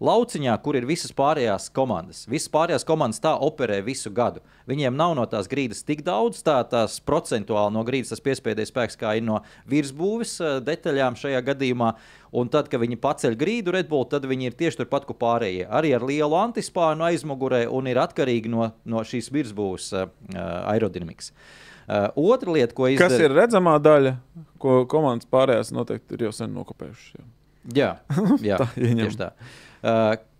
lauciņā, 0.04 0.54
kur 0.64 0.76
ir 0.76 0.86
visas 0.90 1.14
pārējās 1.16 1.68
komandas. 1.76 2.24
Visas 2.32 2.50
pārējās 2.52 2.86
komandas 2.88 3.22
tā 3.24 3.34
operē 3.46 3.78
visu 3.86 4.12
gadu. 4.12 4.42
Viņiem 4.68 4.96
nav 4.98 5.14
no 5.16 5.26
tās 5.30 5.48
grīdas 5.52 5.84
tik 5.86 6.02
daudz, 6.04 6.42
tā 6.44 6.58
tās 6.68 6.98
procentuāli 7.04 7.74
no 7.76 7.84
grīdas 7.88 8.10
tas 8.14 8.24
piespiedu 8.24 8.66
spēks, 8.68 8.98
kā 9.00 9.14
ir 9.20 9.24
no 9.28 9.42
virsbūves 9.70 10.34
eh, 10.44 10.58
detaļām 10.66 11.18
šajā 11.20 11.42
gadījumā. 11.52 11.94
Un 12.34 12.50
tad, 12.50 12.66
kad 12.72 12.82
viņi 12.82 12.98
paceļ 12.98 13.36
grīdu 13.38 13.76
Red 13.76 13.92
Bull, 13.92 14.08
tad 14.10 14.26
viņi 14.26 14.50
ir 14.50 14.56
tieši 14.58 14.80
turpat, 14.82 15.06
kur 15.06 15.16
pārējie. 15.22 15.68
Arī 15.70 15.92
ar 15.94 16.02
lielu 16.10 16.34
antispānu 16.40 17.06
aizmugurē 17.12 17.68
un 17.70 17.92
ir 17.92 18.00
atkarīgi 18.02 18.50
no, 18.50 18.72
no 18.90 19.04
šīs 19.06 19.30
virsbūves 19.36 19.92
uh, 19.94 20.08
aerodinamikas. 20.74 21.30
Uh, 21.84 22.08
otra 22.32 22.56
lieta, 22.56 22.74
ko 22.74 22.88
Kas 22.98 23.12
izdara- 23.14 23.28
ir 23.28 23.36
redzamā 23.38 23.76
daļa, 23.84 24.16
ko 24.58 24.80
komandas 24.90 25.28
pārējās 25.30 25.70
noteikti 25.76 26.16
ir 26.18 26.26
jau 26.30 26.34
sen 26.34 26.54
nokopējušas? 26.58 27.14
jā. 27.20 27.30
Jā, 27.78 27.92
jā 28.50 28.58
Tā 28.60 28.68
ieņem. 28.82 29.04
tieši 29.06 29.20
tā. 29.22 29.30
Uh, 29.38 29.62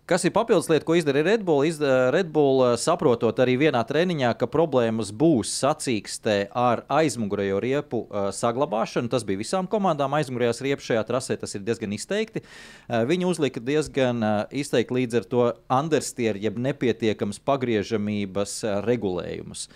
kas 0.08 0.24
ir 0.24 0.32
papildus 0.34 0.68
lieta, 0.68 0.84
ko 0.88 0.96
izdarīja 0.98 1.26
Red 1.26 1.44
Bull? 1.46 1.64
Izda, 1.68 2.10
Red 2.14 2.30
Bull 2.34 2.62
uh, 2.64 2.74
saprotot 2.80 3.38
arī 3.44 3.56
vienā 3.60 3.80
treniņā, 3.88 4.32
ka 4.40 4.48
problēmas 4.50 5.12
būs 5.14 5.52
sacīkstē 5.62 6.36
ar 6.50 6.84
aizmugurējo 6.92 7.62
riepu 7.64 8.02
saglabāšanu. 8.36 9.12
Tas 9.12 9.26
bija 9.28 9.40
visām 9.40 9.68
komandām. 9.70 10.16
Aizmugurējās 10.18 10.62
riepas 10.64 10.90
šajā 10.90 11.06
trasē 11.08 11.38
tas 11.40 11.56
ir 11.56 11.64
diezgan 11.66 11.96
izteikti. 11.96 12.44
Viņi 12.88 13.28
uzlika 13.28 13.62
diezgan 13.64 14.24
izteikti 14.52 15.00
līdz 15.00 15.20
ar 15.20 15.28
to 15.30 15.48
understieru, 15.80 16.42
jeb 16.42 16.60
nepietiekams 16.68 17.40
pagriežamības 17.44 18.60
regulējumus. 18.86 19.68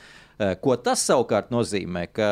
Ko 0.62 0.76
tas 0.78 1.02
savukārt 1.08 1.50
nozīmē? 1.50 2.06
Ka 2.14 2.30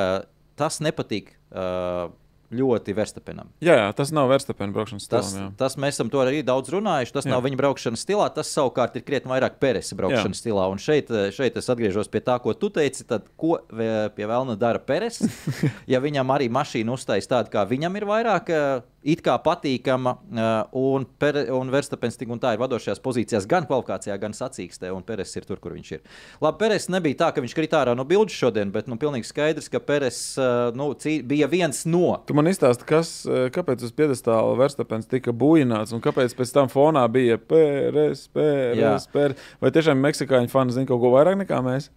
tas 0.56 0.80
nepatīk. 0.84 1.34
Uh, 1.50 2.10
Ļoti 2.54 2.94
Verstapenam. 2.94 3.48
Jā, 3.64 3.74
jā, 3.80 3.86
tas 3.98 4.12
nav 4.14 4.28
Verstapena 4.30 4.70
braukšanas 4.74 5.08
Tas, 5.10 5.32
stilam. 5.32 5.48
jā. 5.50 5.56
tas 5.58 5.74
mēs 5.82 5.96
esam 5.96 6.10
to 6.12 6.20
arī 6.22 6.44
daudz 6.46 6.70
runājuši. 6.70 7.12
Tas 7.16 7.26
jā. 7.26 7.32
Nav 7.32 7.42
viņa 7.42 7.58
braukšanas 7.58 8.04
stilā, 8.06 8.28
tas 8.34 8.52
savukārt 8.54 8.94
ir 8.94 9.02
krietni 9.02 9.32
vairāk 9.32 9.56
Peresa 9.58 9.98
braukšanas 9.98 10.38
jā. 10.38 10.42
stilā. 10.44 10.68
Un 10.70 10.78
šeit, 10.78 11.10
šeit 11.34 11.56
es 11.58 11.66
atgriežos 11.72 12.06
pie 12.12 12.20
tā, 12.22 12.38
ko 12.42 12.54
tu 12.54 12.70
teici. 12.70 13.02
Tad, 13.10 13.26
ko 13.36 13.58
vē- 13.70 14.10
pie 14.14 14.28
vēlna 14.30 14.54
dara 14.56 14.78
Peres? 14.78 15.18
ja 15.92 15.98
viņam 16.04 16.30
arī 16.36 16.46
mašīna 16.54 16.94
uztais 16.94 17.26
tāda, 17.26 17.50
kā 17.50 17.66
viņam 17.66 17.98
ir 17.98 18.06
vairāk. 18.06 18.50
eh, 18.54 18.82
It 19.06 19.20
kā 19.22 19.36
patīkama, 19.38 20.16
eh, 20.34 20.76
un, 20.76 21.04
per, 21.22 21.36
un 21.54 21.68
Verstapens 21.70 22.18
tik 22.18 22.32
un 22.34 22.40
tā 22.42 22.56
ir 22.56 22.60
vadošajās 22.62 22.98
pozīcijās 23.04 23.46
gan 23.46 23.66
kvalifikācijā, 23.68 24.16
gan 24.18 24.34
sacīkstē, 24.34 24.90
un 24.90 25.04
Peres 25.06 25.30
ir 25.38 25.46
tur, 25.46 25.60
kur 25.62 25.76
viņš 25.76 25.92
ir. 25.94 26.00
Labi, 26.42 26.58
Peres 26.64 26.88
nebija 26.90 27.20
tā, 27.20 27.28
ka 27.36 27.44
viņš 27.44 27.54
kritā 27.54 27.84
ārā 27.84 27.94
no 27.94 28.02
bildes 28.08 28.34
šodien, 28.34 28.72
bet 28.74 28.88
nu, 28.90 28.98
pilnīgi 28.98 29.28
skaidrs, 29.30 29.70
ka 29.70 29.78
Peres 29.78 30.18
eh, 30.38 30.72
nu, 30.74 30.90
cī- 30.98 31.20
bija 31.22 31.46
viens 31.52 31.84
no 31.86 32.16
Tu 32.26 32.34
man 32.34 32.50
izstāsti, 32.50 32.86
kas, 32.88 33.12
eh, 33.30 33.46
kāpēc 33.54 33.84
uz 33.86 33.94
piedestāla 33.94 34.56
Verstapens 34.58 35.06
tika 35.06 35.30
bujināts 35.30 35.94
un 35.94 36.02
kāpēc 36.02 36.34
pēc 36.34 36.52
tam 36.56 36.72
fonā 36.72 37.06
bija 37.12 37.36
Jā. 37.38 37.44
PRS, 37.46 38.26
PRS. 39.12 39.46
Vai 39.62 39.70
tiešām 39.70 40.02
meksikāņu 40.02 40.50
fani 40.50 40.74
zina 40.74 40.90
kaut 40.90 41.00
ko 41.04 41.14
vairāk 41.14 41.38
nekā 41.44 41.62
mēs? 41.62 41.88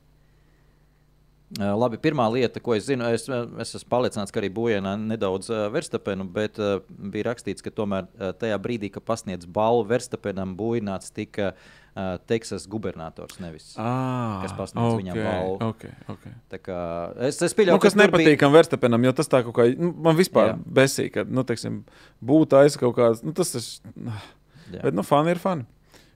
Uh, 1.58 1.72
Labi, 1.82 1.98
pirmā 1.98 2.28
lieta, 2.30 2.62
ko 2.62 2.76
es 2.78 2.84
zinu, 2.86 3.08
es, 3.10 3.24
es 3.26 3.72
esmu 3.74 3.88
pārliecināts, 3.90 4.30
ka 4.30 4.38
arī 4.38 4.52
Bujana 4.54 4.92
nedaudz 5.02 5.48
uh, 5.50 5.64
Verstapenu, 5.74 6.28
bet 6.30 6.60
uh, 6.62 6.76
bija 7.10 7.26
rakstīts, 7.32 7.64
ka 7.66 7.72
tomēr 7.74 8.06
uh, 8.22 8.30
tajā 8.38 8.60
brīdī, 8.62 8.92
kad 8.94 9.02
pasniedz 9.08 9.48
balvu 9.50 9.88
Verstapenam, 9.90 10.52
Bujināts 10.60 11.10
tika 11.16 11.48
uh, 11.56 12.20
Teksas 12.30 12.68
gubernators 12.70 13.40
nevis. 13.42 13.72
Ah, 13.82 14.44
Kas 14.44 14.54
pasniedz 14.60 15.00
viņam 15.02 15.18
balvu. 15.26 15.58
Okay, 15.72 15.96
okay. 16.14 16.36
Tā 16.54 16.62
kā 16.62 16.78
Es, 17.32 17.42
es 17.42 17.58
pieļauju, 17.58 17.80
Nu, 17.80 17.82
kas 17.82 17.98
ka 17.98 18.04
tur 18.06 18.14
bija- 18.14 18.28
nepatīkam 18.30 18.54
Verstapenam, 18.54 19.10
jo 19.10 19.16
tas 19.18 19.34
tā 19.34 19.42
kaut 19.50 19.58
kā, 19.58 19.66
nu, 19.74 19.90
man 20.06 20.22
vispār 20.22 20.54
besīk, 20.62 21.16
ka, 21.18 21.26
nu, 21.26 21.42
teiksim, 21.50 21.82
būtu 22.22 22.62
aiz 22.62 22.78
kaut 22.78 22.94
kāds, 23.02 23.26
nu, 23.26 23.34
tas 23.34 23.56
ir, 23.58 23.66
bet, 24.78 24.94
nu, 24.94 25.02
fani 25.02 25.34
ir 25.34 25.42
fani. 25.42 25.66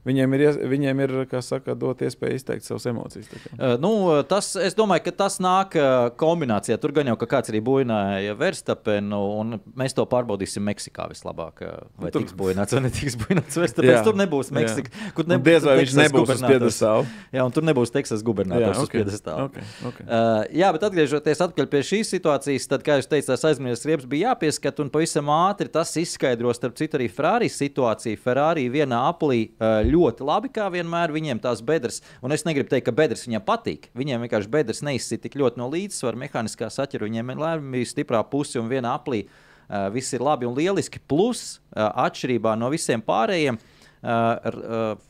Viņiem 0.03 0.33
ir, 0.35 0.41
viņiem 0.73 0.99
ir, 1.05 1.11
kā 1.31 1.39
saka, 1.45 1.75
dot 1.79 2.01
iespēju 2.03 2.35
izteikt 2.35 2.65
savas 2.67 2.85
emocijas. 2.91 3.29
Uh, 3.53 3.75
nu, 3.79 3.91
tas, 4.27 4.49
es 4.59 4.75
domāju, 4.75 5.05
ka 5.05 5.13
tas 5.23 5.37
nāk 5.43 5.77
kombinācijā. 6.19 6.75
Tur 6.81 6.91
gan 6.95 7.07
jau 7.07 7.15
ka 7.21 7.27
kāds 7.37 7.51
arī 7.53 7.61
bojināja 7.63 8.33
Verstapenu, 8.39 9.19
un 9.39 9.57
mēs 9.79 9.95
to 9.95 10.03
pārbaudīsim 10.09 10.65
Meksikā 10.67 11.07
vislabāk. 11.11 11.63
Vai 11.97 12.09
Nu, 12.09 12.11
tur- 12.11 12.23
tiks 12.25 12.35
bojināts 12.35 12.75
vai 12.75 12.81
netiks 12.87 13.15
bojināts 13.21 13.59
Verstapens. 13.59 13.93
Jā, 13.93 14.03
Tur 14.03 14.17
nebūs 14.19 14.49
jā. 14.51 14.57
Meksika. 14.59 14.91
Kur 15.15 15.23
Un 15.33 15.43
diez 15.45 15.63
vai 15.63 15.77
viņš 15.79 15.95
nebūs 16.01 16.33
uz 16.35 16.43
piedestāla. 16.43 17.05
Jā, 17.33 17.45
un 17.47 17.55
tur 17.55 17.63
nebūs 17.63 17.93
Teksas 17.95 18.23
gubernators 18.27 18.81
uz 18.83 18.89
ok, 18.89 18.97
piedestāla. 18.97 19.47
ok, 19.47 19.57
ok. 19.89 20.01
Uh, 20.03 20.43
jā, 20.51 20.69
bet 20.75 20.83
atgriežoties 20.89 21.41
atpakaļ 21.47 21.69
pie 21.71 21.81
šīs 21.93 22.11
situācijas, 22.17 22.67
tad, 22.71 22.83
kā 22.85 22.97
jūs 22.99 23.07
teicāt, 23.11 23.31
tās 23.31 23.45
aizmirstās 23.53 23.87
riepas 23.87 24.09
bija 24.11 24.33
jāpieskat, 24.33 24.81
un 24.83 24.91
pavisam 24.93 25.31
ātri 25.33 25.71
tas 25.71 25.95
izskaidro, 26.01 26.51
starp 26.57 26.75
citu, 26.79 26.99
arī 26.99 27.07
Ferrari 27.11 27.49
situāciju. 27.53 28.19
Ferrari 28.23 28.67
vienā 28.73 28.99
aplī 29.13 29.45
uh, 29.55 29.79
ļoti 29.93 30.25
labi, 30.27 30.51
kā 30.53 30.67
vienmēr, 30.73 31.13
viņiem 31.13 31.41
tās 31.43 31.61
bedres, 31.65 32.01
un 32.25 32.35
es 32.35 32.45
negribu 32.47 32.71
teikt, 32.71 32.87
ka 32.89 32.95
bedres 32.95 33.25
viņiem 33.27 33.45
patīk. 33.45 33.89
Viņiem 33.97 34.25
vienkārši 34.25 34.51
bedres 34.51 34.83
neizsit 34.85 35.23
tik 35.25 35.37
ļoti 35.39 35.61
no 35.61 35.69
līdzsvara, 35.71 36.19
mehāniskā 36.25 36.71
saķera, 36.73 37.07
viņiem 37.07 37.33
ir 37.33 37.43
labi 37.45 37.85
stiprā 37.87 38.23
puse 38.27 38.61
un 38.61 38.71
vienā 38.71 38.97
aplī. 38.97 39.27
Uh, 39.63 39.87
viss 39.93 40.13
ir 40.13 40.21
labi 40.25 40.49
un 40.49 40.57
lieliski. 40.57 40.99
Plus, 41.07 41.61
uh, 41.71 41.87
atšķirībā 42.07 42.57
no 42.59 42.73
visiem 42.73 43.03
pārējiem, 43.05 43.61
Uh, 44.03 44.09
ar, 44.43 44.55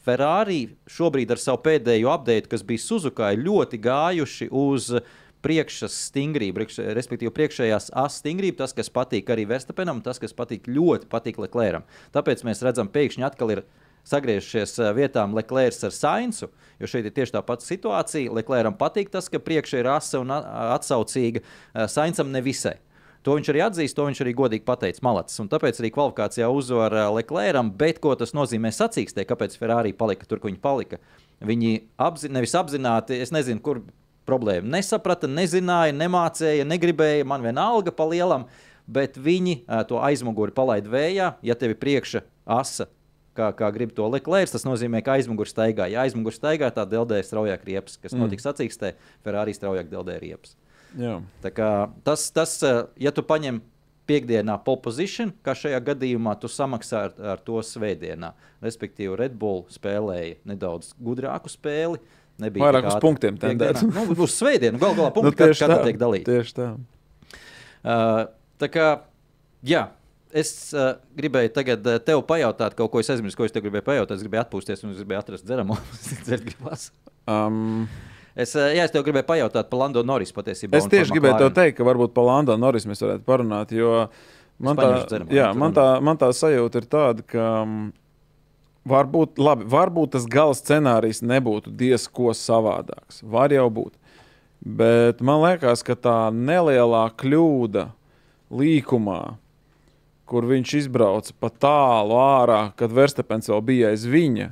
Ferrari 0.06 0.67
šobrīd 0.86 1.32
ar 1.34 1.39
savu 1.41 1.63
pēdējo 1.65 2.12
update, 2.13 2.46
kas 2.46 2.62
bija 2.62 2.78
Suzuka, 2.84 3.32
ļoti 3.34 3.80
gājuši 3.82 4.52
uz 4.54 4.91
priekšas 5.43 5.96
stingrība, 6.12 6.62
priekš, 6.62 6.78
respektīvi 6.96 7.34
priekšējās 7.36 7.89
asas 7.89 8.22
stingrība, 8.22 8.62
tas, 8.63 8.76
kas 8.78 8.91
patīk 8.93 9.32
arī 9.34 9.48
Verstapenam, 9.50 10.04
tas, 10.06 10.22
kas 10.22 10.36
patīk 10.36 10.69
ļoti 10.72 11.10
patīk 11.12 11.41
Leclercam. 11.41 11.88
Tāpēc 12.15 12.46
mēs 12.48 12.63
redzam, 12.63 12.91
pēkšņi 12.93 13.28
atkal 13.28 13.56
ir 13.56 13.63
sagriežušies 14.07 14.77
eh, 14.79 14.93
vietām 14.95 15.35
Leclerc 15.37 15.83
ar 15.87 15.93
Sainzu, 15.95 16.49
jo 16.79 16.89
šeit 16.89 17.07
ir 17.07 17.15
tieši 17.15 17.37
tā 17.37 17.43
pati 17.45 17.67
situācija. 17.67 18.33
Leclercam 18.35 18.75
patīk 18.79 19.11
tas, 19.13 19.29
ka 19.31 19.41
priekšā 19.43 19.83
ir 19.83 19.91
asa 19.93 20.21
un 20.23 20.33
atsaucīga, 20.33 21.43
eh, 21.43 21.87
Sainzam 21.91 22.33
nevisai. 22.33 22.77
To 23.23 23.37
viņš 23.37 23.49
arī 23.53 23.61
atzīst, 23.63 23.95
to 23.95 24.03
viņš 24.03 24.19
arī 24.25 24.33
godīgi 24.35 24.65
pateica 24.67 24.99
Malacis. 25.05 25.39
Un 25.39 25.47
tāpēc 25.47 25.77
arī 25.79 25.93
kvalifikācijā 25.95 26.49
uzvara 26.51 27.05
eh, 27.05 27.11
Leclercam, 27.19 27.71
bet 27.79 28.01
ko 28.03 28.15
tas 28.19 28.35
nozīmē 28.35 28.73
sacīkstē, 28.75 29.27
kāpēc 29.29 29.57
Ferrari 29.59 29.95
palika 29.95 30.27
tur, 30.27 30.43
kur 30.43 30.51
viņi 30.51 30.63
palika. 30.63 30.99
Viņi 31.43 31.75
apzi, 31.99 32.31
nevis 32.31 32.55
apzināti, 32.55 33.19
es 33.23 33.31
nezinu, 33.35 33.63
kur 33.63 33.81
problēma. 34.27 34.77
Nesaprata, 34.77 35.27
nezināja, 35.27 35.95
nemācīja, 35.95 36.67
negribēja, 36.67 37.25
man 37.27 37.43
vienalga 37.43 37.91
pa 37.91 38.05
lielam, 38.07 38.45
bet 38.87 39.17
viņi 39.19 39.57
to 39.89 39.99
aizmuguri 39.99 40.55
palaid 40.55 40.87
vējā, 40.87 41.33
ja 41.43 41.55
tevi 41.59 41.75
priekša 41.75 42.23
asa 42.47 42.87
kā, 43.38 43.50
kā 43.58 43.69
grib 43.76 43.93
to 43.98 44.08
Leclerc. 44.12 44.52
Tas 44.54 44.65
nozīmē, 44.67 45.04
ka 45.06 45.17
aizmugurē 45.17 45.50
staigā. 45.50 45.89
Ja 45.91 46.06
aizmugurē 46.08 46.38
staigā, 46.38 46.69
tad 46.74 46.93
deldē 46.93 47.22
straujāk 47.26 47.65
riepas, 47.67 48.00
kas 48.02 48.15
mm. 48.15 48.24
notiks 48.24 48.48
sacīkstē, 48.48 48.96
Ferrari 49.26 49.56
straujāk 49.58 49.91
deldē 49.91 50.17
riepas. 50.22 50.58
Tas, 52.06 52.28
tas, 52.34 52.58
ja 53.02 53.13
tu 53.15 53.24
paņem 53.26 53.62
piekdienā 54.10 54.58
pole 54.65 54.82
position, 54.84 55.32
kā 55.46 55.56
šajā 55.58 55.80
gadījumā 55.91 56.36
tu 56.41 56.50
samaksā 56.52 57.06
ar, 57.08 57.13
ar 57.34 57.43
to 57.46 57.62
svētdienā. 57.65 58.34
Respektīvi, 58.63 59.15
Red 59.19 59.38
Bull 59.39 59.63
spēlēja 59.72 60.38
nedaudz 60.50 60.91
gudrāku 61.02 61.52
spēli. 61.52 62.02
Nebija 62.41 62.65
vairāk 62.65 62.89
uz 62.89 63.00
punktiem 63.02 63.38
tendēts. 63.39 63.84
nu, 63.86 64.06
uz 64.26 64.36
svētdienu 64.36 64.82
gal 64.82 64.96
galā 64.98 65.12
punkti, 65.15 65.32
nu, 65.32 65.38
kad, 65.38 65.56
kad 65.60 65.86
tiek 65.88 66.00
dalīti. 66.02 66.26
Tieši 66.30 66.56
tā. 66.58 66.69
Uh, 67.84 68.24
tā 68.62 68.69
kā, 68.74 68.88
jā, 69.67 69.86
es 70.34 70.50
uh, 70.76 70.96
gribēju 71.17 71.52
tagad 71.56 71.86
uh, 71.88 72.00
tev 72.04 72.24
pajautāt 72.30 72.76
kaut 72.78 72.91
ko. 72.93 73.02
Es 73.04 73.12
aizmirsu, 73.13 73.38
ko 73.39 73.48
es 73.48 73.54
tev 73.56 73.65
gribēju 73.65 73.86
pajautāt. 73.88 74.17
Es 74.17 74.26
gribēju 74.26 74.43
atpūsties 74.46 74.84
un 74.84 74.93
es 74.93 75.00
gribēju 75.02 75.22
atrast 75.22 75.48
dzeramo. 75.48 75.78
um. 77.36 77.88
Es, 78.34 78.56
uh, 78.58 78.72
jā, 78.74 78.88
es 78.88 78.93
tev 78.93 79.06
gribēju 79.06 79.28
pajautāt 79.30 79.69
par 79.69 79.84
Lando 79.84 80.02
Norris 80.06 80.34
patiesībā. 80.34 80.80
Es 80.80 80.89
tieši 80.89 81.13
gribēju 81.13 81.38
te 81.43 81.50
teikt, 81.60 81.78
ka 81.78 81.86
varbūt 81.86 82.15
par 82.15 82.26
Lando 82.32 82.56
Norris 82.58 82.88
mēs 82.89 83.04
varētu 83.06 83.28
parunāt. 83.28 83.74
Jo 83.78 84.08
man 84.63 84.80
tā, 84.80 84.88
dzeramo, 85.06 85.34
jā, 85.34 85.52
man, 85.58 85.76
tā, 85.76 85.89
man 86.02 86.22
tā 86.22 86.32
sajūta 86.36 86.82
ir 86.82 86.89
tāda, 86.91 87.28
ka. 87.28 87.52
Um, 87.65 87.91
Varbūt, 88.84 89.38
labi, 89.39 89.63
varbūt 89.72 90.10
tas 90.12 90.26
gala 90.28 90.52
scenārijs 90.60 91.22
nebūtu 91.24 91.72
diezko 91.80 92.34
savādāks. 92.36 93.22
Var 93.24 93.54
jau 93.56 93.69
būt. 93.72 93.93
Bet 94.60 95.19
man 95.24 95.39
liekas, 95.43 95.86
ka 95.88 95.96
tā 95.96 96.17
nelielā 96.36 97.06
kļūda 97.19 97.86
līkumā, 98.52 99.22
kur 100.34 100.48
viņš 100.50 100.78
izbrauca 100.82 101.36
pa 101.38 101.52
tālu 101.62 102.17
ārā, 102.17 102.62
kad 102.80 102.93
Verstapens 102.93 103.52
vēl 103.52 103.62
bija 103.67 103.91
aiz 103.93 104.08
viņa 104.10 104.50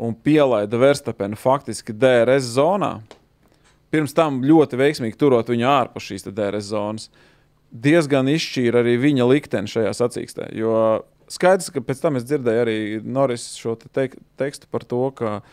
un 0.00 0.14
pielaida 0.14 0.78
Verstapenu 0.78 1.38
faktiski 1.38 1.96
DRS 1.96 2.52
zonā. 2.54 3.00
Pirms 3.90 4.14
tam 4.14 4.38
ļoti 4.46 4.78
veiksmīgi 4.78 5.18
turot 5.18 5.50
viņu 5.50 5.66
ārpus 5.66 6.06
šīs 6.06 6.28
DRS 6.28 6.70
zonas. 6.70 7.08
Diezgan 7.70 8.30
izšķīra 8.30 8.84
arī 8.84 8.94
viņa 9.02 9.26
likteni 9.26 9.70
šajā 9.70 9.90
sacīkstē. 9.98 10.46
Jo 10.58 11.02
skaidrs, 11.30 11.72
ka 11.74 11.82
pēc 11.82 12.04
tam 12.04 12.18
es 12.18 12.26
dzirdēju 12.28 12.62
arī 12.62 12.78
Norris 13.02 13.48
šo 13.58 13.74
te 13.78 13.90
teik, 13.90 14.14
tekstu 14.38 14.70
par 14.70 14.86
to, 14.86 15.02
ka 15.18 15.34
uh, 15.40 15.44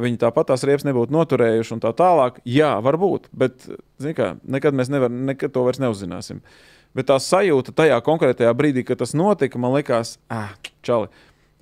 viņi 0.00 0.20
tāpat 0.24 0.50
tās 0.52 0.64
riepas 0.64 0.88
nebūtu 0.88 1.12
noturējuši 1.16 1.76
un 1.76 1.84
tā 1.84 1.92
tālāk. 1.96 2.40
Jā, 2.48 2.74
varbūt, 2.84 3.28
bet 3.32 3.68
kā, 4.16 4.34
nekad 4.40 4.76
mēs 4.76 4.92
nevar, 4.92 5.12
nekad 5.12 5.52
to 5.52 5.68
vairs 5.68 5.80
neuzzināsim. 5.84 6.40
Uh, 6.40 6.79
Bet 6.96 7.06
tā 7.10 7.16
sajūta 7.22 7.74
tajā 7.76 7.98
konkrētajā 8.02 8.52
brīdī, 8.58 8.82
kad 8.86 8.98
tas 9.02 9.14
notika, 9.14 9.60
man 9.62 9.76
liekas, 9.76 10.16
ah, 10.32 10.56
čali, 10.86 11.06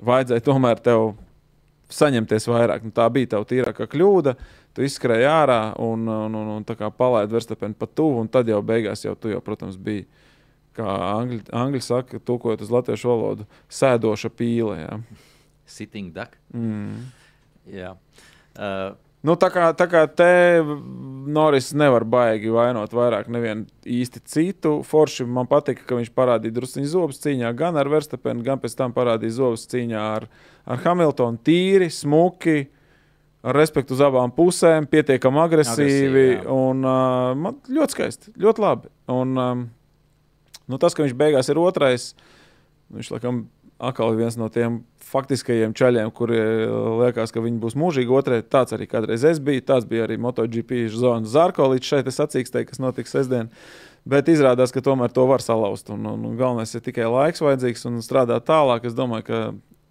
vajadzēja 0.01 0.45
tomēr 0.47 0.81
tev 0.81 1.11
saņemties 1.93 2.49
vairāk. 2.49 2.87
Nu, 2.87 2.93
tā 2.95 3.09
bija 3.12 3.35
tava 3.35 3.49
tīrākā 3.49 3.88
kļūda. 3.91 4.35
Tu 4.77 4.87
izskrēji 4.87 5.27
ārā 5.29 5.61
un, 5.83 6.07
un, 6.09 6.38
un, 6.38 6.51
un 6.59 6.93
palaidi 6.97 7.35
verstapeni 7.35 7.77
pa 7.77 7.88
tuvu, 7.88 8.23
un 8.23 8.29
tad 8.33 8.49
jau 8.49 8.61
beigās 8.64 9.05
jau 9.05 9.14
tu, 9.19 9.33
jau, 9.33 9.41
protams, 9.45 9.77
biji, 9.81 10.07
kā 10.77 10.87
angļi, 10.87 11.41
angļi 11.57 11.83
saka, 11.83 12.21
tulkojot 12.23 12.62
uz 12.62 12.73
latviešu 12.73 13.11
valodu, 13.11 13.49
sēdoša 13.81 14.31
pīle. 14.38 14.79
Jā. 14.85 15.01
Sitting 15.69 16.14
duck. 16.14 16.38
Mm. 16.55 17.09
Jā. 17.69 17.97
Uh, 18.57 18.95
Nu, 19.27 19.35
tā 19.35 19.49
kā, 19.51 19.67
tā 19.75 19.89
kā 19.91 20.05
te 20.07 20.31
Noris 21.29 21.73
nevar 21.77 22.05
baigi 22.09 22.53
vainot 22.55 22.93
vairāk 22.95 23.27
nevienu 23.33 23.67
īsti 23.83 24.23
citu. 24.31 24.77
Forši 24.87 25.27
man 25.27 25.49
patika, 25.51 25.83
ka 25.89 25.99
viņš 25.99 26.13
parādīja 26.15 26.55
druskuļu 26.55 26.91
zobus 26.93 27.19
cīņā 27.25 27.51
gan 27.59 27.77
ar 27.81 27.91
Verstapenu, 27.91 28.45
gan 28.47 28.63
pēc 28.63 28.77
tam 28.79 28.95
parādīja 28.95 29.41
zobus 29.41 29.67
cīņā 29.73 30.05
ar, 30.21 30.29
ar 30.71 30.83
Hamiltonu. 30.85 31.43
Tīri, 31.45 31.91
smuki, 31.93 32.69
ar 33.43 33.59
respektu 33.59 33.97
uz 33.97 34.05
abām 34.07 34.31
pusēm, 34.35 34.87
pietiekami 34.91 35.43
agresīvi. 35.43 35.91
Agresīvi, 35.91 36.27
un, 36.55 36.87
uh, 36.87 37.35
man 37.43 37.59
ļoti 37.67 37.99
skaisti, 37.99 38.35
ļoti 38.39 38.65
labi. 38.65 38.93
Un, 39.13 39.35
um, 39.35 39.69
nu, 40.71 40.79
tas, 40.79 40.95
ka 40.95 41.03
viņš 41.03 41.19
beigās 41.19 41.51
ir 41.51 41.59
otrais, 41.59 42.13
viņš 42.95 43.13
laikam 43.17 43.49
atkal 43.79 44.17
viens 44.19 44.37
no 44.38 44.49
tiem 44.53 44.83
faktiskajiem 45.09 45.73
ceļiem, 45.79 46.11
kuriem 46.14 47.01
liekas, 47.03 47.33
ka 47.33 47.43
viņi 47.45 47.61
būs 47.62 47.77
mūžīgi. 47.79 48.12
Otrais 48.12 48.49
tāds 48.51 48.75
arī 48.77 48.88
kādreiz 48.91 49.25
es 49.25 49.41
biju. 49.43 49.64
Tas 49.69 49.87
bija 49.88 50.09
arī 50.09 50.19
MotoGP 50.21 50.88
zonas 50.93 51.33
Zārko 51.33 51.71
līdz 51.73 51.93
šeit 51.93 52.11
sacīkstēji, 52.12 52.69
kas 52.73 52.83
notiks 52.83 53.14
sestdien. 53.14 53.53
Bet 54.09 54.29
izrādās, 54.33 54.73
ka 54.73 54.83
tomēr 54.85 55.12
to 55.12 55.25
var 55.29 55.45
salauzt. 55.45 55.91
Un, 55.95 56.05
un, 56.09 56.27
un 56.31 56.37
galvenais 56.38 56.75
ir 56.75 56.85
tikai 56.85 57.09
laiks 57.09 57.43
vajadzīgs 57.45 57.88
un 57.91 58.03
strādāt 58.05 58.47
tālāk. 58.49 58.87
Es 58.88 58.97
domāju, 58.97 59.27
ka 59.29 59.41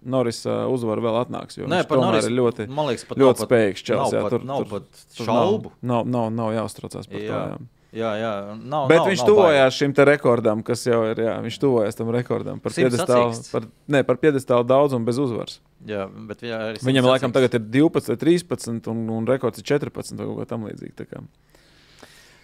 Noris 0.08 0.44
uh, 0.48 0.66
uzvaru 0.72 1.04
vēl 1.04 1.22
atnāks. 1.24 1.60
Nē, 1.60 1.82
par 1.90 2.02
Norris 2.02 2.30
ir 2.30 2.36
ļoti, 2.38 2.68
liekas, 2.70 3.08
ļoti 3.18 3.48
spēcīgs 3.48 3.88
čels. 3.90 4.14
Nav, 4.14 4.16
jā, 4.16 4.30
tur, 4.34 4.46
nav 4.48 4.64
tur, 4.64 4.70
pat 4.76 5.26
šaubu. 5.26 5.74
Nav, 5.82 6.08
nav, 6.08 6.30
nav 6.34 6.54
jāuztraucās 6.56 7.10
par 7.10 7.20
jā. 7.22 7.28
to. 7.28 7.58
Jā. 7.58 7.77
Jā, 7.96 8.10
jā, 8.20 8.32
nav, 8.60 8.90
bet 8.92 9.00
nav, 9.00 9.06
viņš 9.08 9.22
nav 9.22 9.30
tuvojās 9.30 9.70
baigi. 9.70 9.78
šim 9.78 9.94
rekordam, 10.10 10.62
kas 10.66 10.82
jau 10.84 11.00
ir. 11.08 11.22
Jā, 11.24 11.38
viņš 11.46 11.60
tuvojās 11.64 11.96
tam 11.96 12.10
rekordam 12.12 12.60
par 12.60 12.76
piedestālu, 12.76 13.32
par, 13.54 13.68
ne, 13.96 14.02
par 14.04 14.20
piedestālu 14.20 14.68
daudzumu 14.68 15.08
bez 15.08 15.22
uzvaras. 15.24 15.62
Jā, 15.88 16.04
bet, 16.30 16.44
jā, 16.44 16.60
Viņam 16.84 17.08
laikam 17.08 17.36
tagad 17.36 17.56
ir 17.56 17.64
12 17.78 18.12
vai 18.12 18.18
13, 18.20 18.92
un, 18.92 19.06
un 19.16 19.30
rekords 19.30 19.64
ir 19.64 19.70
14 19.72 20.20
vai 20.20 20.28
kaut 20.28 20.42
kā 20.42 20.50
tamlīdzīga. 20.52 21.24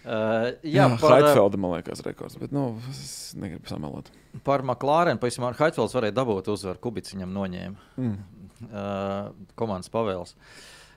Uh, 0.04 0.50
jā, 0.68 0.84
jā 0.84 0.88
par 1.00 1.16
Heitfelda 1.16 1.60
man 1.60 1.78
liekas, 1.78 2.02
rekords. 2.04 2.36
Bet, 2.40 2.52
nu, 2.56 2.66
es 2.92 3.32
negribu 3.40 3.68
samalot. 3.72 4.10
Par 4.48 4.64
McLaren, 4.64 5.20
pavisam 5.20 5.48
ar 5.48 5.60
Heitfelds 5.60 5.96
varēja 5.96 6.18
dabūt 6.18 6.50
uzvaru. 6.52 6.82
Kubics 6.84 7.16
viņam 7.16 7.32
noņēma. 7.36 7.88
Mm. 8.00 8.18
Uh, 8.64 9.54
komandas 9.60 9.92
pavēles. 9.92 10.36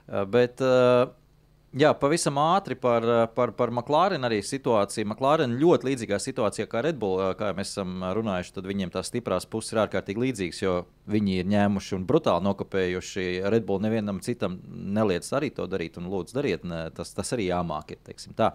Uh, 0.07 0.23
bet, 0.31 0.63
uh, 0.63 1.07
Jā, 1.75 1.89
pavisam 1.99 2.37
ātri 2.39 2.77
par, 2.79 3.03
par, 3.35 3.51
par 3.51 3.71
McLaren 3.73 4.23
arī 4.23 4.37
situāciju. 4.39 5.03
McLaren 5.03 5.57
ļoti 5.59 5.89
līdzīgā 5.89 6.15
situācijā 6.23 6.63
kā 6.71 6.79
Red 6.85 6.95
Bull, 7.01 7.19
kā 7.35 7.49
mēs 7.57 7.73
esam 7.73 8.05
runājuši, 8.15 8.53
tad 8.55 8.69
viņiem 8.69 8.93
tās 8.93 9.09
stiprās 9.11 9.43
puses 9.51 9.73
ir 9.73 9.81
ārkārtīgi 9.81 10.21
līdzīgas, 10.23 10.61
jo 10.63 10.77
viņi 11.11 11.41
ir 11.41 11.49
ņēmuši 11.51 11.97
un 11.97 12.05
brutāli 12.07 12.45
nokopējuši 12.47 13.25
Red 13.51 13.65
Bull. 13.67 13.83
Nevienam 13.83 14.21
citam 14.23 14.55
neliec 14.71 15.27
arī 15.35 15.49
to 15.57 15.65
darīt, 15.67 15.99
un 15.99 16.07
lūdzu, 16.07 16.37
dariet, 16.37 16.63
tas, 16.95 17.11
tas 17.17 17.35
arī 17.35 17.49
jāmāk. 17.49 17.91
Ir, 17.97 18.15
tā. 18.39 18.47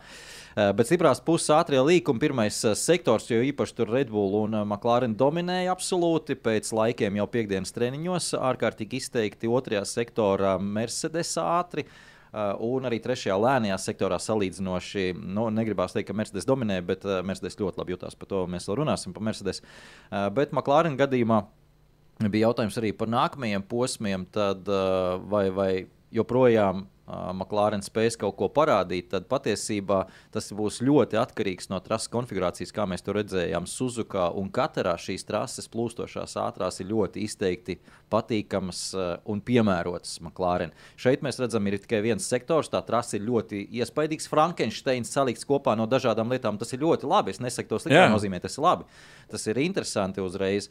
Bet 0.57 0.88
stiprās 0.88 1.20
puses 1.27 1.53
ātrie 1.53 1.83
līkumi, 1.85 2.22
pirmais 2.22 2.62
sektors, 2.81 3.29
jo 3.29 3.42
īpaši 3.44 3.77
tur 3.77 3.92
Red 3.92 4.09
Bull 4.14 4.38
un 4.40 4.57
McLaren 4.62 5.18
dominēja 5.20 5.77
absolūti 5.77 6.38
pēc 6.40 6.72
laikiem 6.81 7.20
jau 7.20 7.29
piekdienas 7.37 7.77
treniņos, 7.77 8.33
ārkārtīgi 8.40 9.05
izteikti 9.05 9.53
otrajā 9.53 9.85
sektorā 9.98 10.57
Mercedes 10.64 11.37
ātri. 11.44 11.85
Uh, 12.33 12.55
un 12.64 12.88
arī 12.88 12.97
trešajā 13.05 13.35
lēnajā 13.37 13.77
sektorā 13.77 14.16
salīdzinoši, 14.16 15.11
nu, 15.21 15.51
negribās 15.53 15.92
teikt, 15.92 16.07
ka 16.09 16.16
Mercedes 16.16 16.47
dominē, 16.49 16.79
bet 16.88 17.05
uh, 17.05 17.18
Mercedes 17.29 17.59
ļoti 17.61 17.83
labi 17.83 17.92
jutās 17.92 18.16
par 18.16 18.31
to. 18.31 18.47
Mēs 18.49 18.68
vēl 18.71 18.79
runāsim 18.81 19.12
par 19.12 19.27
Mercedes. 19.27 19.61
Uh, 19.61 20.31
bet 20.33 20.55
McLaren 20.57 20.97
gadījumā 20.97 21.42
bija 22.23 22.49
jautājums 22.49 22.79
arī 22.81 22.95
par 22.97 23.11
nākamajiem 23.12 23.66
posmiem, 23.68 24.25
tad 24.33 24.68
vai, 25.29 25.45
vai 25.53 25.71
joprojām 26.14 26.87
McLaren 27.35 27.83
spēs 27.83 28.16
kaut 28.21 28.37
ko 28.38 28.49
parādīt, 28.55 29.09
tad 29.12 29.27
patiesībā 29.31 30.05
tas 30.33 30.53
būs 30.55 30.79
ļoti 30.87 31.18
atkarīgs 31.18 31.68
no 31.73 31.81
trases 31.83 32.11
konfigurācijas, 32.12 32.73
kā 32.73 32.87
mēs 32.88 33.03
to 33.05 33.16
redzējām. 33.16 33.66
Suzuka 33.68 34.29
un 34.38 34.49
katrā 34.55 34.95
šīs 35.01 35.27
trases 35.29 35.68
plūstošās 35.73 36.37
ātrās 36.40 36.81
ir 36.81 36.92
ļoti 36.92 37.27
izteikti 37.27 37.81
patīkamas 38.12 38.83
un 39.33 39.40
piemērotas 39.44 40.18
McLaren. 40.20 40.75
Šeit 41.01 41.25
mēs 41.25 41.40
redzam, 41.40 41.66
ir 41.66 41.79
tikai 41.81 42.03
viens 42.05 42.27
sektors, 42.29 42.70
tā 42.72 42.83
trase 42.87 43.16
ir 43.18 43.25
ļoti 43.27 43.64
iespaidīgs. 43.81 44.29
Frankensteins 44.31 45.11
salikts 45.12 45.48
kopā 45.48 45.75
no 45.79 45.88
dažādām 45.90 46.31
lietām. 46.33 46.61
Tas 46.61 46.72
ir 46.77 46.85
ļoti 46.85 47.09
labi. 47.09 47.33
Es 47.33 47.40
nesaku 47.42 47.72
to 47.72 47.81
sliktā 47.83 48.07
nozīmē, 48.12 48.42
tas 48.44 48.59
ir 48.59 48.66
labi. 48.66 48.87
Tas 49.33 49.46
ir 49.48 49.59
interesanti 49.62 50.20
uzreiz. 50.20 50.68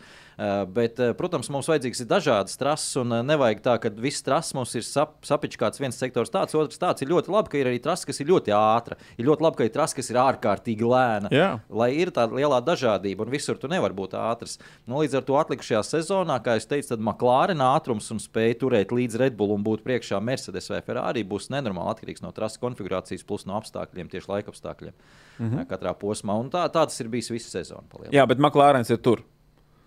Bet, 0.76 1.00
protams, 1.18 1.50
mums 1.54 1.70
vajadzīgs 1.72 2.04
ir 2.04 2.10
dažādas 2.10 2.60
trases, 2.62 2.94
un 3.02 3.16
nevajag 3.26 3.64
tā, 3.66 3.76
ka 3.82 3.90
viss 3.98 4.22
trases 4.26 4.54
mums 4.58 4.76
ir 4.78 4.86
sap, 4.86 5.18
sapičkāts 5.26 5.82
viens 5.82 5.98
sektors 5.98 6.30
tāds, 6.34 6.54
otrs 6.58 6.78
tāds. 6.82 7.02
Ir 7.02 7.10
ļoti 7.10 7.34
labi, 7.34 7.50
ka 7.50 7.58
ir 7.58 7.72
arī 7.72 7.82
trasa, 7.82 8.06
kas 8.10 8.22
ir 8.22 8.30
ļoti 8.30 8.54
ātra. 8.54 9.00
Ir 9.18 9.26
ļoti 9.30 9.46
labi, 9.48 9.58
ka 9.58 9.66
ir 9.66 9.74
trasa, 9.74 9.98
kas 9.98 10.12
ir 10.14 10.22
ārkārtīgi 10.22 10.86
lēna. 10.86 11.32
Jā. 11.34 11.50
Lai 11.74 11.90
ir 11.98 12.14
tāda 12.14 12.38
lielā 12.38 12.62
dažādība, 12.62 13.26
un 13.26 13.34
visur 13.34 13.58
tu 13.58 13.70
nevari 13.72 13.98
būt 13.98 14.14
ātrs. 14.20 14.60
Nu, 14.86 15.02
līdz 15.02 15.18
ar 15.18 15.26
to 15.26 15.34
atlikušajā 15.42 15.82
sezonā, 15.88 16.38
kā 16.46 16.60
jau 16.60 16.68
teicu, 16.76 16.92
tad 16.92 17.02
McLaren 17.02 17.31
ātrums 17.32 18.08
un 18.14 18.20
spēja 18.22 18.58
turēt 18.64 18.94
līdz 18.96 19.18
Red 19.22 19.36
Bull 19.40 19.54
un 19.56 19.64
būt 19.66 19.84
priekšā 19.86 20.20
Mercedes 20.24 20.70
vai 20.72 20.82
Ferrari 20.86 21.24
būs 21.28 21.50
nenormāli 21.54 21.96
atkarīgs 21.96 22.24
no 22.24 22.32
trases 22.36 22.62
konfigurācijas, 22.62 23.26
plus 23.28 23.46
no 23.50 23.58
apstākļiem, 23.60 24.10
tieši 24.12 24.32
laika 24.32 24.54
apstākļiem 24.54 24.94
mm 24.94 25.50
-hmm. 25.50 25.68
katrā 25.70 25.94
posmā. 25.98 26.38
Un 26.40 26.50
tā, 26.50 26.64
tā 26.70 26.86
tas 26.86 27.00
ir 27.00 27.10
bijis 27.10 27.32
visu 27.32 27.50
sezonu. 27.50 27.88
Palielā. 27.92 28.14
Jā, 28.16 28.26
bet 28.28 28.40
McLārens 28.40 28.92
ir 28.92 28.98
tur. 28.98 29.24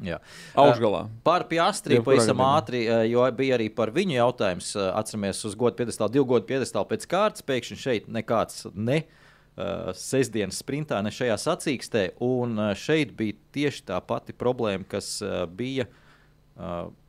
Jā. 0.03 0.19
Augšgalā. 0.59 1.09
Par 1.23 1.47
Piastri 1.49 1.95
Jebkurā 1.95 2.17
pavisam 2.17 2.41
ātri, 2.43 2.85
jo 3.09 3.25
bija 3.33 3.55
arī 3.55 3.69
par 3.71 3.93
viņu 3.95 4.17
jautājums. 4.17 4.77
Atceramies, 4.77 5.45
uz 5.45 5.55
godu 5.55 5.77
piedestālu, 5.77 6.13
divu 6.13 6.25
godu 6.25 6.47
piedestālu 6.47 6.89
pēc 6.91 7.07
kārtas. 7.07 7.47
Pēkšņi 7.47 7.77
šeit 7.79 8.09
nekāds 8.09 8.67
ne 8.75 9.05
uh, 9.05 9.93
sestdienas 9.95 10.59
sprintā, 10.59 11.03
ne 11.03 11.11
šajā 11.15 11.37
sacīkstē. 11.39 12.09
Un 12.21 12.59
šeit 12.75 13.15
bija 13.17 13.39
tieši 13.53 13.85
tā 13.87 14.01
pati 14.01 14.33
problēma, 14.33 14.85
kas 14.89 15.21
uh, 15.23 15.47
bija. 15.47 15.87
Uh, 15.87 16.01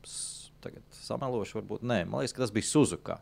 s- 0.04 0.50
tagad 0.64 0.82
samelošu, 0.90 1.60
varbūt 1.60 1.82
nē, 1.86 2.00
man 2.08 2.20
liekas, 2.22 2.34
ka 2.34 2.42
tas 2.44 2.50
bija 2.54 2.66
Suzukā. 2.66 3.18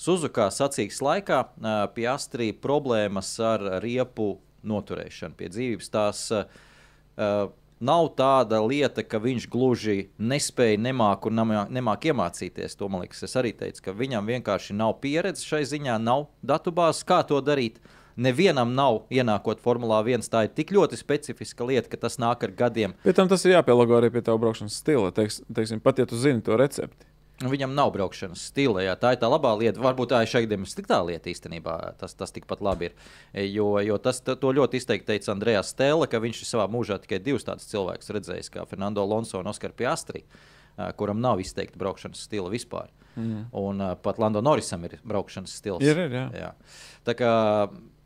Suzukā 0.00 0.48
sacīks 0.52 1.00
laikā 1.04 1.38
uh, 1.44 1.86
Piastri 1.96 2.52
problēmas 2.52 3.34
ar 3.40 3.60
riepu 3.82 4.38
noturēšanu 4.64 5.36
pie 5.36 5.48
dzīvības. 5.52 5.90
Tās, 5.92 6.24
uh, 6.32 6.44
uh, 7.16 7.52
Nav 7.76 8.06
tāda 8.16 8.56
lieta, 8.64 9.02
ka 9.04 9.18
viņš 9.20 9.50
gluži 9.52 10.06
nespēja, 10.16 10.78
nemāk 10.80 11.26
un 11.28 11.34
nemā- 11.36 11.66
nemāk 11.68 12.06
iemācīties. 12.08 12.72
To 12.80 12.88
man 12.88 13.02
liekas, 13.02 13.20
es 13.26 13.34
arī 13.36 13.50
teicu, 13.52 13.82
ka 13.84 13.92
viņam 13.92 14.24
vienkārši 14.24 14.72
nav 14.72 14.94
pieredzes 15.02 15.44
šai 15.44 15.60
ziņā, 15.68 15.98
nav 16.00 16.22
datubāzes, 16.40 17.04
kā 17.04 17.18
to 17.28 17.36
darīt. 17.44 17.76
Nevienam 18.16 18.70
nav 18.72 19.02
ienākot 19.12 19.60
Formulā 19.60 19.98
1. 20.00 20.24
Tā 20.32 20.46
ir 20.46 20.54
tik 20.56 20.72
ļoti 20.72 20.96
specifiska 20.96 21.66
lieta, 21.68 21.90
ka 21.92 22.00
tas 22.06 22.16
nāk 22.22 22.46
ar 22.46 22.54
gadiem. 22.56 22.94
Pēc 23.04 23.18
tam 23.18 23.28
tas 23.28 23.44
ir 23.44 23.52
jāpielāgo 23.58 23.98
arī 23.98 24.08
pie 24.14 24.22
tā 24.24 24.36
braukšanas 24.40 24.78
stila. 24.80 25.12
Teiks, 25.12 25.42
teiksim, 25.52 25.82
pat 25.84 26.00
ja 26.00 26.08
tu 26.08 26.16
zini 26.20 26.44
to 26.44 26.56
recepti. 26.56 27.08
Un 27.44 27.50
Viņam 27.52 27.74
nav 27.76 27.90
braukšanas 27.92 28.40
stila. 28.48 28.80
Jā. 28.80 28.94
Tā 28.96 29.10
ir 29.12 29.20
tā 29.20 29.28
labā 29.28 29.50
lieta. 29.60 29.82
Varbūt 29.84 30.14
tā 30.14 30.22
ir 30.24 30.30
šai 30.32 30.46
gadījumā 30.46 30.68
sliktā 30.70 31.02
lieta 31.04 31.28
īstenībā. 31.28 31.74
Tas, 32.00 32.14
tas 32.16 32.32
tikpat 32.32 32.62
labi 32.64 32.88
ir. 32.88 32.94
E, 33.34 33.44
Jo, 33.50 33.74
jo 33.84 33.98
tas 34.00 34.22
ļoti 34.24 34.80
izteikti 34.80 35.10
teica 35.10 35.34
Andrejs 35.34 35.74
Stēle, 35.74 36.08
ka 36.08 36.20
viņš 36.24 36.40
savā 36.48 36.64
mūžā 36.72 36.96
tikai 37.02 37.20
divus 37.20 37.44
tādus 37.44 37.68
cilvēkus 37.68 38.14
redzējis, 38.16 38.48
kā 38.54 38.64
Fernando 38.70 39.04
Alonso 39.04 39.42
un 39.42 39.52
Oskar 39.52 39.76
Piastri, 39.76 40.24
ā, 40.78 40.88
kuram 40.96 41.20
nav 41.20 41.42
izteikti 41.44 41.76
braukšanas 41.76 42.24
stila 42.24 42.48
vispār. 42.48 42.88
Mm. 43.16 43.44
Un 43.56 43.84
uh, 43.84 43.92
pat 44.00 44.16
Lando 44.20 44.40
Norisam 44.44 44.88
ir 44.88 44.96
braukšanas 45.04 45.60
stils. 45.60 45.84
Ir, 45.84 46.06
ir, 46.06 46.16
jā. 46.16 46.24
Jā. 46.40 46.50
Tā, 47.04 47.16
kā, 47.20 47.30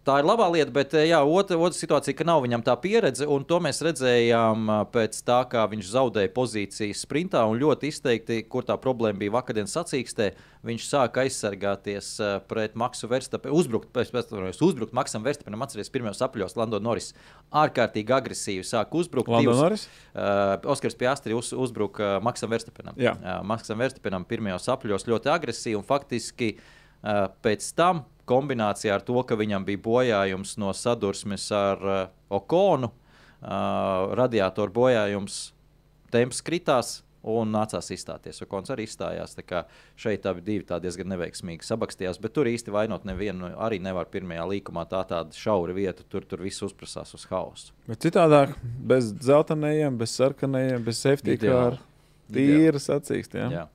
tā 0.06 0.16
ir 0.20 0.26
labā 0.28 0.46
lieta, 0.52 0.72
bet 0.74 0.94
eh, 0.96 1.08
jā, 1.10 1.20
otra, 1.24 1.58
otra 1.60 1.76
situācija, 1.76 2.16
ka 2.16 2.26
nav 2.26 2.42
viņam 2.44 2.62
tā 2.66 2.74
pieredze, 2.80 3.26
un 3.28 3.44
to 3.48 3.58
mēs 3.62 3.82
redzējām 3.84 4.70
ā, 4.72 4.78
pēc 4.92 5.18
tā, 5.26 5.40
kā 5.50 5.64
viņš 5.70 5.90
zaudēja 5.92 6.32
pozīcijas 6.36 7.02
sprintā. 7.04 7.42
un 7.48 7.60
Ļoti 7.60 7.90
izteikti, 7.92 8.40
kur 8.48 8.64
tā 8.68 8.76
problēma 8.80 9.20
bija 9.20 9.34
vakardienas 9.36 9.74
sacīkstē, 9.76 10.30
viņš 10.66 10.86
sāka 10.88 11.24
aizsargāties 11.24 12.12
ā, 12.24 12.30
pret 12.48 12.76
Maksu 12.80 13.10
Verstapenu, 13.10 13.56
uzbrukt, 13.60 13.90
pēc, 13.94 14.12
pēc, 14.14 14.32
pēc, 14.32 14.62
uzbrukt 14.64 14.96
Maksam 14.96 15.26
Verstapenam, 15.26 15.66
atcerieties, 15.66 15.92
pirmajos 15.92 16.24
apļos 16.26 16.56
Lando 16.58 16.80
Norris 16.82 17.12
ārkārtīgi 17.52 18.16
agresīvi 18.16 18.66
sāka 18.66 19.00
uzbrukt. 19.00 19.28
Lando 19.32 19.50
Divus- 19.50 19.62
Norris? 19.64 19.88
Uh, 20.14 20.56
Oskars 20.72 20.96
Piastri 20.96 21.36
uz, 21.36 21.52
uzbruka 21.52 22.18
Maksam 22.24 22.52
Verstapenam. 22.52 22.96
Jā. 23.00 23.16
Uh, 23.20 23.40
Maksam 23.46 23.80
Verstapenam 23.80 24.24
pirmajos 24.28 24.68
apļos 24.72 25.08
ļoti 25.10 25.32
agresīvi 25.32 25.78
un 25.80 25.86
faktiski 25.86 26.54
uh, 26.56 27.28
pēc 27.44 27.68
tam 27.76 28.04
kombinācijā 28.30 28.94
ar 28.96 29.04
to, 29.04 29.18
ka 29.26 29.38
viņam 29.38 29.66
bija 29.66 29.82
bojājums 29.84 30.56
no 30.62 30.72
sadursmes 30.76 31.50
ar 31.56 31.84
uh, 31.84 32.00
Okonu, 32.40 32.92
uh, 32.94 34.14
radiatoru 34.18 34.76
bojājums, 34.80 35.44
temps 36.14 36.42
kritās. 36.46 37.00
Un 37.20 37.50
nācās 37.52 37.90
izstāties. 37.92 38.38
Okons 38.40 38.70
arī 38.72 38.86
izstājās. 38.88 39.34
Šeit 40.00 40.24
abi 40.24 40.40
divi 40.40 40.64
tā 40.64 40.78
diezgan 40.80 41.10
neveiksmīgi 41.12 41.66
sabakstījās. 41.68 42.16
Bet 42.16 42.32
tur 42.32 42.48
īsti 42.48 42.72
vainot 42.72 43.04
nevienu. 43.04 43.50
Arī 43.60 43.76
nevar 43.84 44.08
pirmajā 44.08 44.46
līkumā 44.54 44.86
tā 44.88 45.02
tāda 45.10 45.36
šaura 45.36 45.76
vieta. 45.76 46.00
Tur, 46.08 46.24
tur 46.24 46.40
viss 46.40 46.64
uzprasās 46.64 47.12
uz 47.18 47.26
hausu. 47.28 47.74
Bet 47.90 48.00
citādāk, 48.06 48.56
bez 48.64 49.12
dzeltenajiem, 49.18 50.00
bez 50.00 50.16
sarkanajiem, 50.16 50.80
bez 50.86 51.04
safety 51.04 51.36
car. 51.44 51.76
Tīra 52.32 52.80
sacīkst. 52.80 53.36
Ja? 53.36 53.66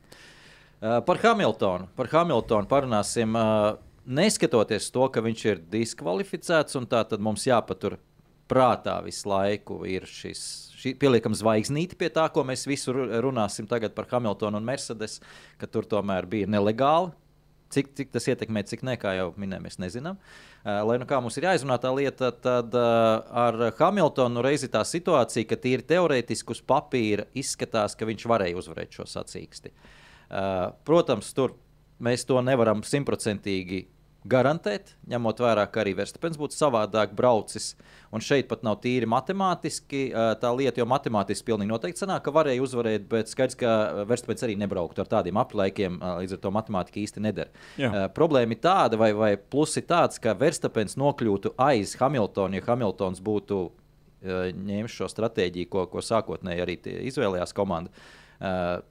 Par 1.06 1.22
Hamiltonu. 1.22 1.92
Par 1.94 2.10
Hamiltonu 2.18 2.72
parunāsim. 2.72 3.38
Uh, 3.38 3.76
neskatoties 4.06 4.92
to, 4.94 5.08
ka 5.10 5.24
viņš 5.26 5.46
ir 5.50 5.64
diskvalificēts, 5.72 6.78
un 6.80 6.88
tā 6.90 7.02
tad 7.10 7.24
mums 7.24 7.46
jāpatur 7.48 7.98
prātā 8.50 9.00
visu 9.06 9.30
laiku 9.30 9.82
ir 9.90 10.06
šis. 10.10 10.42
šī 10.78 10.94
Pieliekam 11.02 11.34
zvaigznīti 11.38 11.98
pie 11.98 12.12
tā, 12.14 12.28
ko 12.34 12.46
mēs 12.46 12.68
visu 12.70 12.94
ru- 12.94 13.08
runāsim 13.26 13.68
tagad 13.70 13.96
par 13.98 14.08
Hamiltonu 14.12 14.62
un 14.62 14.66
Mercedes, 14.66 15.20
ka 15.58 15.68
tur 15.68 15.88
tomēr 15.90 16.30
bija 16.30 16.50
nelegāli. 16.50 17.14
Cik, 17.74 17.96
cik 17.98 18.12
tas 18.14 18.28
ietekmē, 18.30 18.62
cik 18.70 18.84
ne, 18.86 18.94
kā 19.02 19.16
jau 19.18 19.32
minējām, 19.42 19.64
mēs 19.66 19.80
nezinām. 19.82 20.20
Uh, 20.62 20.84
lai 20.86 21.00
nu 21.02 21.08
kā 21.10 21.18
mums 21.20 21.36
ir 21.40 21.48
jāizrunā 21.48 21.80
tā 21.82 21.90
lieta, 21.98 22.30
tad 22.30 22.78
uh, 22.78 23.26
ar 23.26 23.58
Hamiltonu 23.80 24.44
reizi 24.46 24.70
tā 24.72 24.84
situācija, 24.86 25.48
ka 25.50 25.58
tīri 25.60 25.84
teorētiski 25.90 26.54
uz 26.54 26.62
papīra 26.62 27.26
izskatās, 27.34 27.98
ka 27.98 28.06
viņš 28.06 28.28
varēja 28.30 28.62
uzvarēt 28.62 28.94
šo 29.00 29.08
sacīksti. 29.10 29.74
Uh, 29.74 30.78
protams, 30.86 31.34
tur 31.34 31.58
mēs 32.06 32.28
to 32.30 32.38
nevaram 32.46 32.86
simtprocentīgi 32.86 33.82
garantēt, 34.30 34.96
ņemot 35.10 35.42
vērā, 35.44 35.66
ka 35.70 35.84
arī 35.84 35.94
Verstapens 36.00 36.38
būtu 36.40 36.58
savādāk 36.58 37.14
braucis. 37.18 37.74
Un 38.16 38.24
šeit 38.24 38.48
pat 38.50 38.64
nav 38.66 38.80
tīri 38.84 39.08
matemātiski 39.10 40.08
tā 40.42 40.52
lieta, 40.56 40.82
jo 40.82 40.88
matemātiski 40.90 41.50
pilnīgi 41.50 41.72
noteikti 41.72 42.02
sanāk, 42.02 42.24
ka 42.26 42.34
varēja 42.36 42.64
uzvarēt, 42.66 43.08
bet 43.12 43.32
skaidrs, 43.32 43.58
ka 43.60 43.72
Verstapens 44.10 44.46
arī 44.48 44.58
nebrauktu 44.60 45.04
ar 45.04 45.12
tādiem 45.18 45.40
aplaikiem, 45.42 46.00
uh, 46.00 46.18
līdz 46.24 46.38
ar 46.38 46.44
to 46.44 46.54
matemātika 46.56 47.02
īsti 47.04 47.24
nedara. 47.26 47.66
Jā. 47.82 48.08
Problēma 48.16 48.56
ir 48.56 48.62
tāda, 48.64 49.00
vai, 49.02 49.12
vai 49.18 49.34
plus 49.38 49.78
ir 49.82 49.88
tāds, 49.90 50.22
ka 50.22 50.36
Verstapens 50.40 50.98
nokļūtu 51.02 51.56
aiz 51.62 51.98
Hamiltona, 52.00 52.60
ja 52.60 52.70
Hamiltons 52.70 53.22
būtu 53.26 53.66
ņēmis 54.26 54.96
šo 54.96 55.10
stratēģiju, 55.12 55.70
ko, 55.70 55.86
ko 55.92 56.02
sākotnēji 56.02 56.64
arī 56.64 56.80
izvēlējās 57.12 57.54
komanda. 57.58 57.94
Uh, 58.36 58.82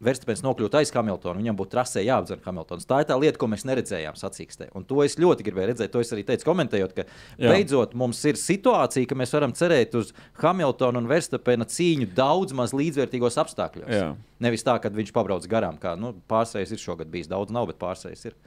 Verstapens 0.00 0.40
nokļūt 0.40 0.78
aiz 0.78 0.90
Hamiltona, 0.94 1.36
viņam 1.42 1.56
būtu 1.58 1.74
trasē 1.74 2.00
jāapdzer 2.00 2.38
Hamiltons. 2.46 2.86
Tā 2.88 3.02
ir 3.02 3.08
tā 3.10 3.16
lieta, 3.20 3.36
ko 3.40 3.50
mēs 3.52 3.66
neredzējām 3.68 4.16
sacīkstē. 4.16 4.70
Un 4.78 4.86
to 4.88 5.02
es 5.04 5.18
ļoti 5.20 5.44
gribēju 5.44 5.68
redzēt. 5.74 5.92
To 5.92 6.00
es 6.00 6.12
arī 6.16 6.24
teicu, 6.24 6.46
komentējot, 6.48 6.94
ka 6.96 7.04
Jā. 7.04 7.50
beidzot 7.50 7.92
mums 8.00 8.22
ir 8.24 8.40
situācija, 8.40 9.08
ka 9.10 9.18
mēs 9.20 9.34
varam 9.36 9.52
cerēt 9.56 9.98
uz 10.00 10.14
Hamiltona 10.40 11.02
un 11.02 11.10
Verstapena 11.10 11.68
cīņu 11.68 12.08
daudz 12.16 12.56
maz 12.56 12.72
līdzvērtīgos 12.72 13.36
apstākļos. 13.44 13.92
Jā. 13.92 14.14
Nevis 14.40 14.64
tā, 14.64 14.78
ka 14.80 14.88
viņš 14.94 15.12
pabrauc 15.16 15.44
garām. 15.52 15.76
Kā, 15.82 15.92
nu, 16.00 16.14
pārsvarēs 16.32 16.72
ir 16.72 16.80
šogad 16.80 17.12
bijis 17.12 17.28
daudz, 17.28 17.52
nav, 17.52 17.68
bet 17.68 17.80
pārsvarēs 17.82 18.30
ir. 18.30 18.38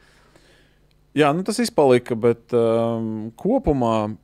Jā, 1.13 1.29
nu 1.37 1.45
tas 1.45 1.61
izpalika, 1.61 2.17
bet 2.17 2.53
um, 2.57 3.29
kopumā. 3.37 4.15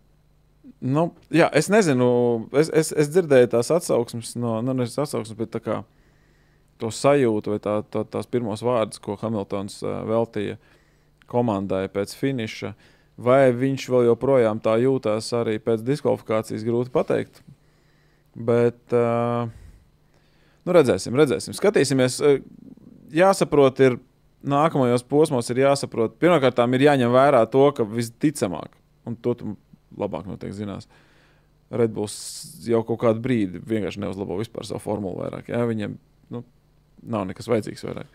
Nu, 0.80 1.06
jā, 1.34 1.46
es 1.54 1.70
nezinu, 1.70 2.10
es, 2.58 2.70
es, 2.74 2.90
es 2.96 3.10
dzirdēju 3.14 3.52
tās 3.54 3.70
atsauksmes, 3.76 4.34
no, 4.40 4.58
nu, 4.64 4.74
nevis 4.74 4.98
atsauksmes, 4.98 5.38
bet 5.38 5.52
tā 5.54 5.60
kā, 5.62 5.80
to 6.80 6.92
sajūtu, 6.94 7.54
vai 7.56 7.60
tā, 7.64 7.80
tā, 7.92 8.06
tās 8.08 8.30
pirmos 8.32 8.64
vārdus, 8.66 9.02
ko 9.04 9.18
Hamiltons 9.20 9.82
uh, 9.84 10.02
veltīja 10.08 10.58
komandai 11.30 11.86
pēc 11.94 12.16
finiša. 12.18 12.74
Vai 13.20 13.52
viņš 13.52 13.90
vēl 13.92 14.08
joprojām 14.08 14.62
tā 14.64 14.78
jūtas 14.80 15.28
arī 15.36 15.58
pēc 15.60 15.84
diskvalifikācijas, 15.84 16.64
grūti 16.64 16.94
pateikt. 16.96 17.42
Bet, 18.40 18.80
uh, 18.96 19.50
nu, 20.64 20.76
redzēsim, 20.76 21.18
redzēsim. 21.20 21.58
Skatīsimies. 21.58 22.22
Uh, 22.24 22.40
jāsaprot, 23.12 23.84
ir 23.84 24.00
nākamajos 24.46 25.04
posmos 25.08 25.50
ir 25.52 25.64
jāsaprot, 25.66 26.16
pirmkārt, 26.22 26.62
ir 26.76 26.86
jāņem 26.88 27.12
vērā 27.14 27.44
to, 27.52 27.66
ka 27.76 27.86
visticamāk, 27.88 28.72
un 29.08 29.18
to 29.20 29.36
tu 29.36 29.56
labāk 30.00 30.28
noteikti 30.30 30.62
zinās, 30.62 30.90
Redbulls 31.70 32.16
jau 32.66 32.80
kaut 32.82 32.98
kādu 33.04 33.22
brīdi 33.22 33.60
vienkārši 33.62 34.02
neuzlabo 34.02 34.40
vispār 34.40 34.66
savu 34.66 34.82
formulu 34.82 35.20
vairāk. 35.20 35.52
Jā, 35.52 35.60
viņiem 35.70 36.00
nu, 36.34 36.42
nav 37.04 37.28
nekas 37.30 37.50
vajadzīgs 37.52 37.86
vairāk. 37.88 38.10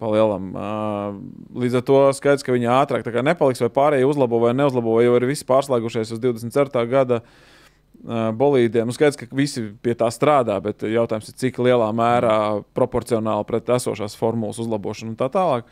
Palielam. 0.00 0.50
Uh, 0.56 1.18
līdz 1.60 1.80
ar 1.80 1.84
to 1.84 2.00
skaidrs, 2.16 2.44
ka 2.46 2.54
viņi 2.56 2.70
ātrāk 2.72 3.08
nepaliks, 3.20 3.60
vai 3.60 3.68
pārējie 3.74 4.08
uzlabo 4.08 4.40
vai 4.40 4.54
neuzlabo, 4.56 4.96
vai 4.96 5.04
jau 5.04 5.18
ir 5.18 5.28
visi 5.28 5.44
pārslēgušies 5.48 6.14
uz 6.16 6.22
24. 6.22 6.86
gada 6.88 7.20
uh, 7.20 8.30
bolīdiem. 8.32 8.88
Nu, 8.88 8.96
skaidrs, 8.96 9.18
ka 9.20 9.28
visi 9.36 9.66
pie 9.84 9.92
tā 9.98 10.08
strādā, 10.14 10.56
bet 10.64 10.86
jautājums 10.88 11.28
ir, 11.28 11.36
cik 11.42 11.60
lielā 11.60 11.90
mērā 11.92 12.38
proporcionāli 12.76 13.44
pret 13.48 13.68
esošās 13.76 14.16
formulas 14.16 14.62
uzlabošanu 14.62 15.12
un 15.12 15.20
tā 15.20 15.28
tālāk. 15.32 15.68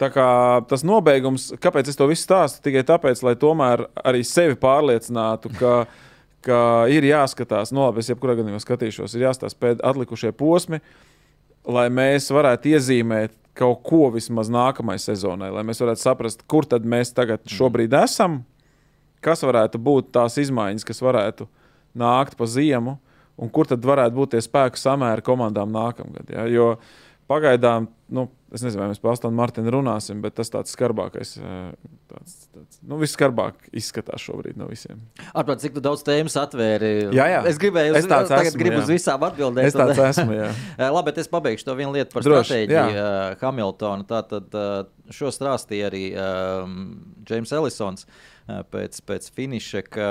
Tā 0.00 0.08
kā 0.08 0.28
tas 0.70 0.80
nobeigums, 0.86 1.50
kāpēc 1.60 1.90
es 1.90 1.98
to 1.98 2.06
visu 2.08 2.24
stāstu, 2.24 2.62
tikai 2.64 2.86
tāpēc, 2.88 3.20
lai 3.26 3.34
tomēr 3.36 3.82
arī 4.00 4.22
sevi 4.24 4.56
pārliecinātu, 4.56 5.50
ka, 5.58 5.74
ka 6.46 6.60
ir 6.88 7.04
jāskatās, 7.04 7.74
no 7.76 7.84
labi, 7.84 8.00
es 8.00 8.08
jebkurā 8.08 8.38
gadījumā 8.38 8.62
skatīšos, 8.62 9.18
ir 9.18 9.26
jāstāsta 9.26 9.60
pēc 9.60 9.82
atlikušie 9.90 10.32
posmi, 10.32 10.80
lai 11.68 11.88
mēs 11.92 12.30
varētu 12.32 12.74
iezīmēt 12.74 13.34
kaut 13.60 13.82
ko 13.84 14.08
vismaz 14.14 14.48
nākamajai 14.52 15.02
sezonai, 15.10 15.50
lai 15.52 15.64
mēs 15.66 15.82
varētu 15.82 16.02
saprast, 16.02 16.44
kur 16.48 16.68
tad 16.68 16.86
mēs 16.88 17.12
tagad 17.16 17.44
šobrīd 17.50 17.94
esam, 17.98 18.40
kas 19.24 19.44
varētu 19.44 19.80
būt 19.82 20.12
tās 20.16 20.38
izmaiņas, 20.40 20.86
kas 20.88 21.02
varētu 21.04 21.48
nākt 22.00 22.38
pa 22.38 22.48
ziemu, 22.48 22.96
un 23.40 23.50
kur 23.52 23.68
tad 23.68 23.84
varētu 23.84 24.16
būt 24.16 24.34
tie 24.34 24.42
spēku 24.44 24.80
samēri 24.80 25.24
komandām 25.26 25.72
nākamgad. 25.74 26.32
Ja? 26.32 26.46
Jo 26.48 26.74
pagaidām, 27.30 27.86
nu, 28.10 28.24
es 28.50 28.64
nezinu, 28.64 28.82
vai 28.82 28.88
mēs 28.90 29.00
par 29.02 29.14
Astonu 29.14 29.38
Martinu 29.38 29.70
runāsim, 29.72 30.18
bet 30.24 30.34
tas 30.40 30.50
tāds 30.50 30.74
skarbākais, 30.74 31.36
eh, 31.38 31.90
tāds, 32.10 32.34
tāds, 32.50 32.80
nu, 32.82 32.98
viskarbāk 33.00 33.68
izskatās 33.76 34.24
šobrīd 34.24 34.58
no 34.58 34.66
visiem. 34.70 34.98
Atpakaļ, 35.30 35.60
cik 35.62 35.78
daudz 35.84 36.02
tēmas 36.06 36.36
atvēri. 36.42 36.90
Jā, 37.14 37.28
jā. 37.36 37.44
Es 37.50 37.60
gribēju, 37.62 37.94
Es 38.00 38.08
tāds 38.10 38.32
tagad 38.32 38.50
esmu, 38.50 38.62
gribu 38.64 38.80
jā. 38.80 38.82
uz 38.82 38.92
visām 38.96 39.28
atbildēt. 39.28 39.70
Es 39.70 39.78
tāds 39.78 40.02
esmu, 40.08 40.34
jā. 40.36 40.50
Eh, 40.80 40.88
Labi, 40.90 41.10
bet 41.10 41.22
es 41.22 41.30
pabeigšu 41.30 41.68
to 41.68 41.76
vienu 41.78 41.94
lietu 41.94 42.14
par 42.14 42.26
Droši, 42.26 42.46
stratēģiju 42.46 42.96
jā. 42.96 43.06
uh, 43.06 43.38
Hamiltonu. 43.44 44.06
Tātad 44.08 44.58
šo 45.14 45.30
stāstīja 45.34 45.90
arī 45.90 46.04
um, 46.14 46.76
James 47.28 47.52
Ellisons. 47.54 48.06
uh, 48.06 48.30
Pēc, 48.70 49.00
pēc 49.06 49.26
finiša, 49.36 49.82
ka 49.92 50.08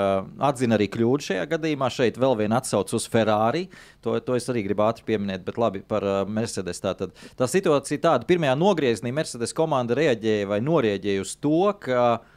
atzina 0.49 0.77
arī 0.77 0.89
kļūdu 0.93 1.25
šajā 1.29 1.45
gadījumā. 1.53 1.89
Šeit 1.93 2.19
vēl 2.21 2.35
viena 2.39 2.59
atsauce 2.61 2.95
uz 2.97 3.07
Ferrari. 3.09 3.65
To, 4.05 4.15
to 4.23 4.37
es 4.37 4.49
arī 4.51 4.63
gribu 4.67 4.85
ātri 4.85 5.07
pieminēt, 5.07 5.43
bet 5.47 5.59
labi 5.61 5.81
par 5.85 6.05
uh, 6.05 6.19
Mercedes. 6.29 6.81
Tātad, 6.83 7.15
tā 7.39 7.49
situācija 7.49 8.03
tāda, 8.05 8.27
pirmajā 8.29 8.55
nogriezienī 8.59 9.13
Mercedes 9.15 9.55
komanda 9.57 9.97
reaģēja 9.97 10.49
vai 10.51 10.61
norēģēja 10.65 11.25
uz 11.25 11.33
to, 11.41 11.63
ka 11.81 12.03
uh, 12.19 12.27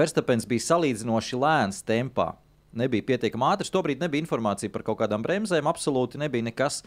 Verstapens 0.00 0.48
bija 0.48 0.70
salīdzinoši 0.70 1.42
lēns 1.44 1.84
tempā. 1.86 2.32
Nebija 2.80 3.04
pietiekami 3.12 3.48
ātrs. 3.50 3.72
Tobrīd 3.74 4.02
nebija 4.02 4.22
informācija 4.22 4.70
par 4.72 4.84
kaut 4.86 5.00
kādām 5.02 5.24
bremzēm, 5.26 5.66
absolūti 5.66 6.20
nebija 6.22 6.46
nekas. 6.46 6.84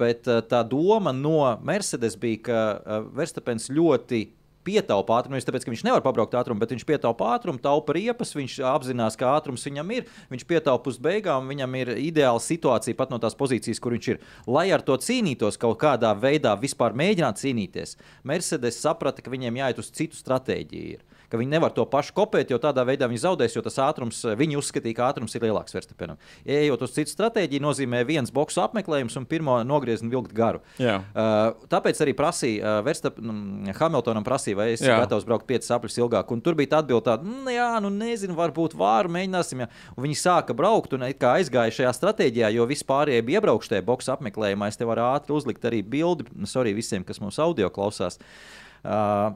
Bet 0.00 0.24
tā 0.24 0.62
doma 0.64 1.12
no 1.12 1.50
Mercedes 1.60 2.16
bija, 2.16 2.38
ka 2.46 3.02
Verstapens 3.12 3.68
ļoti 3.68 4.22
pietaupa 4.66 5.18
ātrumu. 5.18 5.36
Nevis 5.36 5.46
tāpēc, 5.48 5.66
ka 5.66 5.72
viņš 5.72 5.84
nevar 5.86 6.02
pabraukt 6.04 6.36
ātrumu, 6.38 6.62
bet 6.62 6.74
viņš 6.74 6.86
pietaupa 6.88 7.32
ātrumu, 7.36 7.60
taupa 7.62 7.96
riepas, 7.96 8.34
viņš 8.36 8.58
apzinās, 8.72 9.18
ka 9.20 9.34
ātrums 9.36 9.66
viņam 9.68 9.94
ir. 9.96 10.10
Viņš 10.32 10.46
pietaupa 10.48 10.92
uz 10.92 10.98
beigām, 11.02 11.50
viņam 11.52 11.78
ir 11.80 11.94
ideāla 12.02 12.42
situācija 12.42 12.98
pat 12.98 13.12
no 13.12 13.20
tās 13.22 13.38
pozīcijas, 13.38 13.82
kur 13.82 13.96
viņš 13.96 14.10
ir. 14.14 14.20
Lai 14.50 14.68
ar 14.74 14.84
to 14.86 14.98
cīnītos 14.98 15.60
kaut 15.60 15.80
kādā 15.82 16.14
veidā, 16.18 16.54
vispār 16.60 16.96
mēģināt 16.98 17.42
cīnīties, 17.42 17.96
Mercedes 18.28 18.80
saprata, 18.82 19.24
ka 19.24 19.32
viņiem 19.32 19.62
jāiet 19.62 19.82
uz 19.82 19.90
citu 19.94 20.18
stratēģiju. 20.18 20.98
Ir 20.98 21.11
ka 21.32 21.40
viņi 21.40 21.54
nevar 21.54 21.72
to 21.72 21.86
pašu 21.88 22.12
kopēt, 22.16 22.50
jo 22.52 22.58
tādā 22.60 22.84
veidā 22.84 23.08
viņi 23.08 23.22
zaudēs, 23.22 23.54
jo 23.56 23.62
tas 23.64 23.78
ātrums, 23.80 24.18
viņi 24.36 24.58
uzskatīja, 24.60 24.96
ka 24.98 25.08
ātrums 25.08 25.32
ir 25.32 25.46
lielāks 25.46 25.72
Verstapenam. 25.72 26.18
Ejot 26.44 26.84
uz 26.84 26.92
citu 26.92 27.14
stratēģiju, 27.14 27.62
nozīmē 27.64 28.02
viens 28.08 28.32
boxu 28.34 28.60
apmeklējums 28.66 29.16
un 29.16 29.26
pirmo 29.30 29.54
nogriezienu 29.64 30.12
vilkt 30.12 30.34
garu. 30.36 30.60
Jā. 30.82 30.98
Uh, 31.14 31.64
tāpēc 31.72 32.02
arī 32.04 32.12
prasīja, 32.18 32.60
uh, 32.60 32.84
Verstap, 32.84 33.16
mm, 33.22 33.72
Hamiltonam 33.78 34.26
prasīja, 34.26 34.58
vai 34.58 34.68
es 34.74 34.82
esmu 34.82 34.98
gatavs 35.06 35.24
braukt 35.28 35.48
5 35.48 35.68
sapļus 35.70 35.96
ilgāk. 36.02 36.34
Un 36.34 36.42
tur 36.44 36.58
bija 36.58 36.74
tā 36.74 36.82
atbilde, 36.82 37.06
tāda, 37.08 37.24
mm, 37.24 37.52
jā, 37.56 37.68
nu 37.84 37.92
nezinu, 37.94 38.36
varbūt 38.36 38.76
vāru 38.78 39.12
mēģināsim. 39.16 39.64
Jā. 39.64 39.70
Un 39.96 40.06
viņi 40.06 40.18
sāka 40.20 40.56
braukt 40.58 40.92
un 40.92 41.06
aizgāja 41.08 41.78
šajā 41.78 41.94
stratēģijā, 41.96 42.52
jo 42.58 42.66
vispārējie 42.68 43.22
bija 43.24 43.40
iebraukšie 43.40 43.80
boxu 43.86 44.12
apmeklējumā. 44.16 44.68
Es 44.68 44.80
te 44.80 44.88
varu 44.88 45.06
ātri 45.14 45.32
uzlikt 45.36 45.64
arī 45.68 45.80
bildi, 45.80 46.28
sorry 46.50 46.76
visiem, 46.76 47.06
kas 47.08 47.22
mums 47.24 47.40
audio 47.40 47.72
klausās. 47.72 48.20
Uh, 48.82 49.32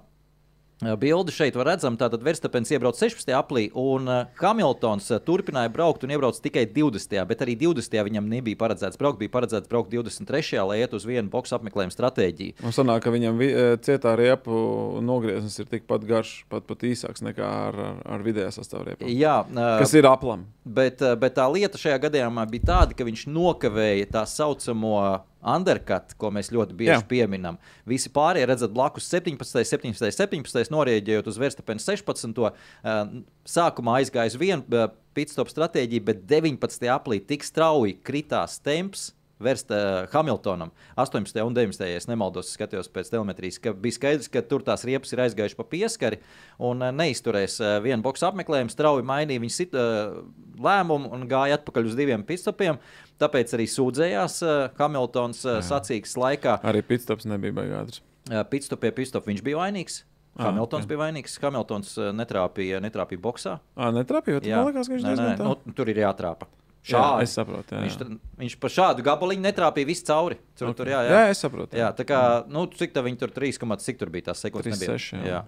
Bildi 0.77 1.33
šeit 1.33 1.57
var 1.57 1.71
redzama. 1.71 1.97
Tātad 1.97 2.21
Verstapens 2.21 2.69
iebrauca 2.69 3.01
16. 3.07 3.31
aprīlī, 3.33 3.71
un 3.81 4.11
uh, 4.13 4.27
Hamiltons 4.43 5.07
uh, 5.15 5.21
turpināja 5.25 5.71
braukt 5.73 6.05
un 6.05 6.13
iebrauca 6.13 6.43
tikai 6.45 6.67
20. 6.69 7.17
Bet 7.31 7.41
arī 7.47 7.55
20. 7.63 7.97
viņam 8.11 8.29
nebija 8.29 8.59
paredzēts 8.61 9.01
braukt, 9.01 9.17
bija 9.23 9.33
paredzēts 9.33 9.71
braukt 9.73 9.89
23. 9.95 10.61
lai 10.69 10.83
iet 10.83 10.93
uz 10.93 11.07
vienu 11.09 11.33
boxu 11.33 11.57
apmeklējumu 11.57 11.95
stratēģiju. 11.97 12.59
Man 12.61 12.77
sanāk, 12.77 13.01
ka 13.07 13.11
viņam 13.15 13.39
vi- 13.41 13.55
eh, 13.57 13.77
cietā 13.81 14.13
riepu 14.21 15.01
nogrieznis 15.01 15.57
ir 15.61 15.65
tikpat 15.73 16.05
garš, 16.05 16.45
pat, 16.53 16.67
pat 16.69 16.85
īsāks 16.85 17.25
nekā 17.25 17.49
ar, 17.71 17.81
ar, 18.05 18.21
vidējā 18.27 18.53
sastāvriepu. 18.53 19.09
Jā, 19.17 19.47
Kas 19.81 19.95
ir 19.95 20.05
aplam? 20.05 20.45
Bet, 20.67 21.01
eh, 21.01 21.15
bet 21.17 21.37
tā 21.37 21.49
lieta 21.49 21.79
šajā 21.81 21.99
gadījumā 22.05 22.45
bija 22.51 22.69
tāda, 22.75 22.93
ka 22.97 23.05
viņš 23.05 23.25
nokavēja 23.33 24.11
tā 24.13 24.27
saucamo 24.29 25.23
undercut, 25.47 26.15
ko 26.21 26.31
mēs 26.35 26.51
ļoti 26.55 26.77
bieži 26.77 26.99
Jā. 26.99 27.07
pieminam. 27.09 27.59
Visi 27.89 28.11
pārējie 28.13 28.49
redzat 28.51 28.75
blakus 28.75 29.09
17, 29.13 29.63
17, 29.63 30.11
17, 30.13 30.73
norēģējot 30.75 31.31
uz 31.31 31.41
Verstapenu 31.41 31.83
16. 31.83 32.47
eh, 32.47 33.03
Sākumā 33.47 34.01
aizgāja 34.01 34.35
uz 34.35 34.39
vienu 34.41 34.67
eh, 34.75 34.89
pitstop 35.17 35.51
stratēģiju, 35.53 36.07
bet 36.11 36.25
19. 36.29 36.91
aprīlī 36.93 37.23
tik 37.27 37.47
strauji 37.47 37.99
kritās 38.05 38.59
temps. 38.61 39.13
Verst 39.43 39.69
uh, 39.71 40.07
Hamiltonam 40.15 40.71
18. 40.97 41.43
un 41.45 41.53
19. 41.55 41.85
ja 41.85 42.01
es 42.01 42.07
nemaldos, 42.09 42.55
skatījos 42.57 42.89
pēc 42.89 43.11
telemetrijas, 43.13 43.59
ka 43.61 43.75
bija 43.77 43.99
skaidrs, 43.99 44.31
ka 44.33 44.41
tur 44.41 44.65
tās 44.65 44.87
riepas 44.89 45.13
ir 45.13 45.21
aizgājušas 45.27 45.59
pa 45.59 45.67
pieskari 45.69 46.23
un 46.57 46.81
uh, 46.81 46.89
neizturēs 46.97 47.59
uh, 47.61 47.75
vienu 47.85 48.01
boxu 48.07 48.31
apmeklējumu. 48.31 48.73
Strauji 48.73 49.05
mainīja 49.05 49.45
viņa 49.45 49.57
sit, 49.59 49.77
uh, 49.77 50.23
lēmumu 50.57 51.13
un 51.13 51.29
gāja 51.29 51.61
atpakaļ 51.61 51.93
uz 51.93 52.01
diviem 52.01 52.25
pitstopiem. 52.25 52.81
Tāpēc 53.21 53.53
arī 53.59 53.69
sūdzējās 53.69 54.41
uh, 54.47 54.57
Hamiltons 54.81 55.45
uh, 55.45 55.61
sacīkstes 55.65 56.17
laikā. 56.21 56.59
Arī 56.65 56.81
pitstops 56.89 57.29
nebija 57.29 57.61
baigāts. 57.61 58.01
Uh, 58.31 58.41
Pitstopie 58.49 58.91
pitstop 58.97 59.29
viņš 59.29 59.45
bija 59.45 59.61
vainīgs. 59.61 60.03
Ah, 60.37 60.51
Hamiltons 60.51 60.85
ok. 60.85 60.91
bija 60.91 61.05
vainīgs. 61.05 61.39
Hamiltons 61.41 61.95
netrāpīja, 62.17 62.81
netrāpīja 62.85 63.23
boxā. 63.25 63.59
Ah, 63.77 63.93
netrāpīja, 63.95 64.41
bet 64.41 64.53
man 64.53 64.69
liekas, 64.69 64.89
ka 64.89 64.97
viņš 64.97 65.07
diezgan 65.07 65.31
nē, 65.31 65.37
tā. 65.41 65.47
nu, 65.49 65.77
tur 65.77 65.93
ir 65.93 66.01
jātrāpa. 66.03 66.49
Jā, 66.87 66.99
Šādi. 67.03 67.23
es 67.27 67.33
saprotu. 67.35 67.75
Jā, 67.75 67.81
Viņš, 67.83 67.95
jā. 67.97 67.99
tur- 67.99 68.19
viņš 68.39 68.55
pa 68.63 68.69
šādu 68.71 69.03
gabaliņu 69.03 69.43
netrāpīja 69.43 69.87
visu 69.89 70.05
cauri. 70.07 70.37
Tur, 70.57 70.69
Ok. 70.71 70.77
tur, 70.77 70.87
jā, 70.87 71.01
jā. 71.03 71.11
jā, 71.11 71.31
es 71.33 71.39
saprotu. 71.43 71.75
Jā, 71.77 71.89
tā 71.97 72.05
kā, 72.07 72.21
nu, 72.49 72.67
cik 72.71 72.93
tā 72.95 73.03
viņi 73.03 73.19
tur 73.19 73.29
3, 73.35 73.53
cik 73.83 73.99
tur 73.99 74.09
bija 74.09 74.31
tās 74.31 74.39
sekundes? 74.45 74.79
3,6, 74.79 75.17
nebija. 75.19 75.33
jā. 75.33 75.41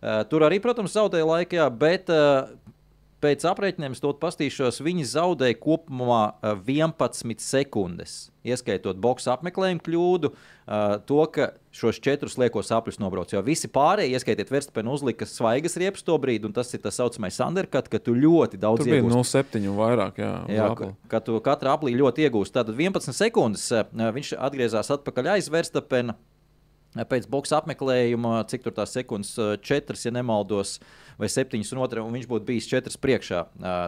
Uh, 0.00 0.24
tur 0.24 0.40
arī, 0.48 0.58
protams, 0.62 0.94
zaudēja 0.96 1.26
laika, 1.28 1.56
jā, 1.60 1.66
bet 1.70 2.08
uh, 2.08 2.48
pēc 3.26 3.44
aprēķiniem, 3.50 3.96
es 3.96 4.02
to 4.02 4.12
pastīšos, 4.22 4.80
viņi 4.86 5.06
zaudēja 5.10 5.58
kopumā 5.58 6.22
uh, 6.38 6.56
11 6.62 7.42
sekundes. 7.42 8.16
Ieskaitot 8.46 8.98
boxu 9.02 9.32
apmeklējumu 9.32 9.82
kļūdu, 9.82 10.30
uh, 10.30 10.98
to, 11.08 11.18
ka 11.34 11.48
šos 11.74 11.98
četrus 12.02 12.36
liekos 12.38 12.70
apļus 12.72 13.00
nobrauc. 13.02 13.32
Jo 13.34 13.42
visi 13.44 13.68
pārējie, 13.72 14.14
ieskaitiet, 14.14 14.52
Verstapenu 14.54 14.94
uzlika 14.94 15.26
svaigas 15.28 15.74
riepas 15.80 16.06
to 16.06 16.14
brīdi, 16.22 16.46
un 16.46 16.54
tas 16.56 16.70
ir 16.76 16.84
tas 16.84 17.00
saucamais 17.00 17.40
undercut, 17.42 17.90
ka 17.92 18.00
tu 18.02 18.14
ļoti 18.14 18.60
daudz 18.62 18.84
Tur 18.84 18.94
iegūsti. 18.94 19.18
0,7 19.18 19.66
un 19.66 19.80
vairāk. 19.80 20.22
Jā, 20.22 20.32
Jā, 20.52 20.70
ka, 20.78 20.92
ka 21.10 21.22
tu 21.26 21.42
katrā 21.44 21.74
aplī 21.76 21.96
ļoti 21.98 22.28
iegūsi. 22.28 22.54
Tātad 22.54 22.78
11 22.78 23.18
sekundes 23.18 23.66
eh, 23.74 23.84
viņš 23.92 24.36
atgriezās 24.38 24.94
atpakaļ 24.94 25.34
aiz 25.34 25.50
Verstapena. 25.52 26.16
Pēc 27.04 27.26
boxa 27.28 27.58
apmeklējuma, 27.60 28.38
cik 28.48 28.64
tur 28.64 28.72
tās 28.76 28.94
sekundes, 28.96 29.34
4, 29.36 29.98
ja 30.00 30.12
nemaldos, 30.14 30.78
vai 31.20 31.28
7, 31.28 31.60
un, 31.60 31.82
otra, 31.84 32.04
un 32.04 32.16
viņš 32.16 32.28
būtu 32.30 32.48
bijis 32.48 32.68
4 32.70 32.96
priekšā. 33.02 33.42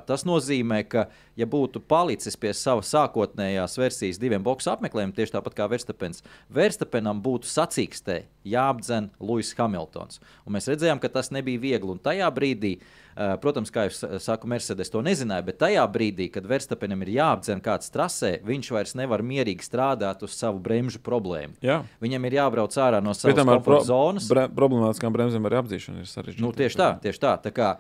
Tas 0.08 0.26
nozīmē, 0.28 0.82
ka, 0.88 1.06
ja 1.38 1.48
būtu 1.48 1.80
palicis 1.88 2.36
pie 2.36 2.52
savas 2.56 2.92
sākotnējās 2.92 3.78
versijas 3.80 4.20
diviem 4.20 4.44
boxa 4.44 4.74
apmeklējumiem, 4.76 5.16
tieši 5.16 5.36
tāpat 5.38 5.56
kā 5.56 5.68
Verstapens, 5.70 6.24
Verstapenam 6.52 7.22
būtu 7.24 7.48
sacīkstē 7.48 8.22
jāapdzen 8.48 9.10
Lūsis 9.20 9.56
Hamiltons. 9.58 10.22
Un 10.46 10.56
mēs 10.56 10.68
redzējām, 10.70 11.00
ka 11.00 11.12
tas 11.12 11.32
nebija 11.34 11.60
viegli. 11.60 11.92
Un 11.92 12.00
tajā 12.02 12.28
brīdī, 12.34 12.78
eh, 12.78 13.07
protams, 13.42 13.72
kā 13.74 13.88
jau 13.88 14.18
saku, 14.22 14.48
Mercedes 14.50 14.92
to 14.94 15.02
nezināja, 15.04 15.44
bet 15.48 15.58
tajā 15.62 15.82
brīdī, 15.90 16.28
kad 16.32 16.46
Verstapenam 16.48 17.02
ir 17.02 17.12
jāapdzen 17.16 17.62
kāds 17.64 17.90
trasē, 17.94 18.36
viņš 18.46 18.72
vairs 18.76 18.96
nevar 18.98 19.24
mierīgi 19.26 19.66
strādāt 19.66 20.22
uz 20.26 20.36
savu 20.38 20.62
bremžu 20.62 21.02
problēmu. 21.04 21.58
Jā. 21.64 21.80
Viņam 22.04 22.28
ir 22.28 22.38
jābrauc 22.38 22.78
ārā 22.78 23.02
no 23.04 23.16
savas 23.18 23.34
ar 23.34 23.44
pro, 23.44 23.58
komforta 23.58 23.90
zonas. 23.90 24.30
bre, 24.30 24.48
problemātiskām 24.54 25.14
bremzēm 25.14 25.50
arī 25.50 25.62
apdzīšana 25.64 26.04
ir 26.04 26.10
sarežģīta. 26.10 26.44
Nu, 26.46 26.54
tieši 26.54 26.78
tā, 26.78 26.90
tieši 27.02 27.24
tā. 27.26 27.38
tā 27.48 27.54
kā, 27.54 27.76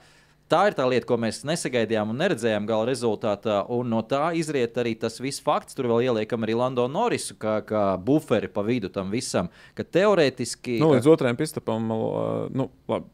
Tā 0.48 0.62
ir 0.70 0.74
tā 0.78 0.86
lieta, 0.88 1.04
ko 1.04 1.18
mēs 1.20 1.42
nesagaidījām 1.44 2.08
un 2.08 2.22
neredzējām 2.22 2.64
gala 2.68 2.86
rezultātā. 2.88 3.58
Un 3.74 3.90
no 3.92 3.98
tā 4.08 4.30
izriet 4.32 4.78
arī 4.80 4.94
tas 4.96 5.20
viss 5.20 5.44
fakts. 5.44 5.76
Tur 5.76 5.90
vēl 5.90 6.06
ieliekam 6.06 6.46
arī 6.46 6.54
Lando 6.56 6.86
Norisu, 6.88 7.36
kā, 7.36 7.58
kā 7.68 7.82
buferi 8.00 8.48
pa 8.48 8.64
vidu 8.64 8.88
tam 8.88 9.12
visam. 9.12 9.50
Ka 9.76 9.84
teorētiski. 9.84 10.78
Nu, 10.80 10.94
līdz 10.94 11.10
otrajam 11.12 11.36
pistapam, 11.36 11.92
uh, 11.92 12.48
nu, 12.48 12.70
labi. 12.88 13.12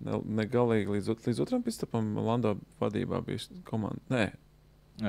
Ne, 0.00 0.20
ne 0.40 0.46
galīgi 0.48 0.96
līdz, 0.96 1.10
līdz 1.26 1.40
otram 1.44 1.64
pistapam 1.64 2.12
Lando 2.24 2.54
vadībā 2.80 3.20
bija 3.26 3.60
komanda. 3.68 4.00
Nē, 4.12 4.28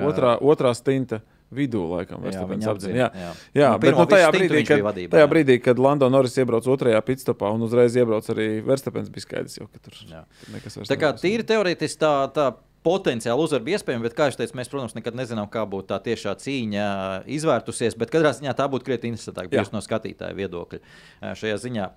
otrā, 0.04 0.34
otrā 0.40 0.74
stinta 0.76 1.22
vidū, 1.52 1.84
laikam, 1.90 2.24
Jā, 2.28 2.42
viņa 2.48 2.68
apzina, 2.72 2.96
Jā, 2.96 3.06
jā. 3.12 3.30
jā 3.60 3.70
Nu, 3.74 3.80
bet 3.82 3.96
nu, 3.96 4.04
tajā, 4.08 4.28
brīdī, 4.32 4.62
kad, 4.68 4.82
vadībā, 4.86 5.12
tajā 5.14 5.26
jā. 5.26 5.30
brīdī, 5.32 5.56
kad 5.64 5.80
Lando 5.82 6.08
Norris 6.12 6.36
iebrauc 6.40 6.68
otrajā 6.74 7.00
pistapā 7.04 7.50
un 7.52 7.64
uzreiz 7.66 7.96
iebrauc 7.98 8.28
arī 8.32 8.46
Verstapens, 8.64 9.10
bija 9.12 9.26
skaidrs, 9.26 9.58
jau, 9.60 9.68
ka 9.68 9.80
tur, 9.84 9.96
tur 9.96 10.52
nekas 10.54 10.78
vairs 10.78 10.92
Tā 10.92 10.98
kā 11.00 11.12
tīri 11.20 11.44
teorētiski 11.48 12.00
tā, 12.00 12.12
tā 12.36 12.46
potenciāli 12.82 13.44
uzvar 13.44 13.62
bija 13.64 13.78
iespējama, 13.78 14.06
bet, 14.06 14.14
kā 14.18 14.28
jau 14.28 14.38
teicu, 14.40 14.56
mēs, 14.58 14.70
protams, 14.72 14.96
nekad 14.96 15.16
nezinām, 15.18 15.50
kā 15.52 15.64
būtu 15.70 15.92
tā 15.92 16.00
tiešā 16.02 16.34
cīņa 16.42 16.86
izvērtusies. 17.36 17.96
Bet 18.00 18.10
katrā 18.14 18.32
ziņā 18.38 18.56
tā 18.58 18.66
būtu 18.72 18.88
krietni 18.88 19.12
interesantāka 19.12 19.50
Jā. 19.50 19.60
bijusi 19.60 19.76
no 19.76 19.82
skatītāja 19.84 20.34
viedokļa 20.38 21.36
šajā 21.38 21.60
ziņā. 21.66 21.90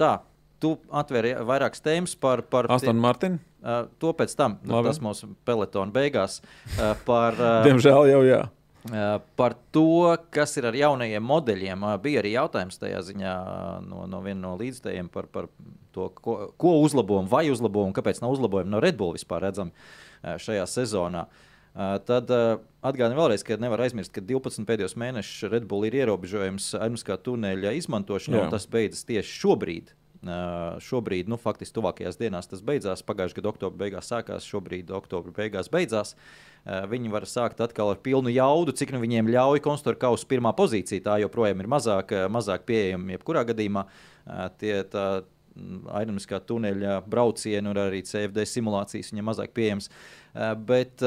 Tā. 0.00 0.14
Tu 0.62 0.72
atvēri 0.88 1.34
vairākas 1.44 1.82
tēmas 1.84 2.14
par, 2.16 2.40
par 2.48 2.70
Aston 2.72 2.96
Martin, 3.00 3.40
Uh, 3.66 3.88
to 3.98 4.12
pēc 4.14 4.30
tam, 4.38 4.60
nu, 4.62 4.78
tas 4.86 5.00
mūsu 5.02 5.32
peletona 5.48 5.90
beigās. 5.90 6.38
Uh, 6.76 6.92
par, 7.06 7.34
uh, 7.34 7.64
diemžēl 7.66 8.12
jau 8.12 8.20
jā. 8.22 8.44
Uh, 8.86 9.16
par 9.34 9.56
to, 9.74 10.12
kas 10.30 10.54
ir 10.60 10.68
ar 10.68 10.76
jaunajiem 10.78 11.24
modeļiem, 11.26 11.82
uh, 11.82 11.96
bija 12.02 12.20
arī 12.22 12.36
jautājums 12.36 12.78
tajā 12.78 13.00
ziņā 13.08 13.32
uh, 13.40 13.64
no, 13.82 14.04
no 14.12 14.22
viena 14.22 14.44
no 14.44 14.52
līdzstājiem 14.60 15.10
par, 15.10 15.26
par 15.34 15.50
to, 15.96 16.06
ko, 16.22 16.36
ko 16.54 16.76
uzlabojumu 16.84 17.32
vai 17.32 17.48
uzlabojumu, 17.50 17.96
kāpēc 17.96 18.22
nav 18.22 18.36
uzlabojumu 18.36 18.76
no 18.76 18.84
Red 18.84 19.00
Bull 19.00 19.16
vispār 19.16 19.48
redzami 19.48 19.74
šajā 20.22 20.62
sezonā. 20.70 21.26
Tad 21.76 22.30
atgādinu 22.32 23.18
vēlreiz, 23.18 23.42
ka 23.44 23.58
nevar 23.60 23.82
aizmirst, 23.84 24.14
ka 24.14 24.22
12 24.24 24.64
pēdējos 24.68 24.96
mēnešus 24.96 25.50
Red 25.52 25.66
Bull 25.68 25.84
ir 25.88 25.98
ierobežojums 25.98 26.70
aeronautiskā 26.78 27.18
tuneļa 27.26 27.74
izmantošanā, 27.82 28.46
un 28.46 28.54
tas 28.54 28.64
beidzas 28.70 29.04
tieši 29.08 29.40
šobrīd. 29.42 29.92
Uh, 30.24 30.78
šobrīd, 30.80 31.28
nu, 31.28 31.36
faktiski 31.36 31.74
tuvākajās 31.76 32.16
dienās 32.16 32.48
tas 32.48 32.62
beidzās. 32.64 33.02
Pagājušā 33.06 33.36
gada 33.36 33.50
oktobra 33.52 33.80
beigās 33.84 34.08
sākās, 34.08 34.46
šobrīd 34.48 34.88
oktobra 34.96 35.34
beigās 35.36 35.68
beidzās. 35.70 36.14
Uh, 36.64 36.86
viņi 36.88 37.12
var 37.12 37.28
sākt 37.28 37.60
atkal 37.62 37.92
ar 37.92 38.00
pilnu 38.02 38.32
jaudu, 38.32 38.72
cik 38.74 38.94
nu 38.94 39.02
viņiem 39.02 39.28
ļauj 39.34 39.60
konstruktora 39.66 40.06
kausa 40.08 40.28
pirmā 40.30 40.54
pozīcija. 40.56 41.04
Tā 41.04 41.18
joprojām 41.20 41.60
ir 41.60 41.68
mazāk, 41.70 42.16
mazāk 42.32 42.64
pieejama 42.66 43.18
jebkurā 43.18 43.44
gadījumā. 43.50 43.84
Tie, 44.58 44.72
tā, 44.90 45.06
aeronautiskā 45.56 46.40
tuneļa 46.48 47.00
braucienu 47.08 47.72
un 47.72 47.80
arī 47.80 48.02
CFD 48.06 48.44
simulācijas 48.48 49.12
viņam 49.12 49.30
mazāk 49.30 49.54
pieejamas. 49.56 49.90
Bet 50.68 51.04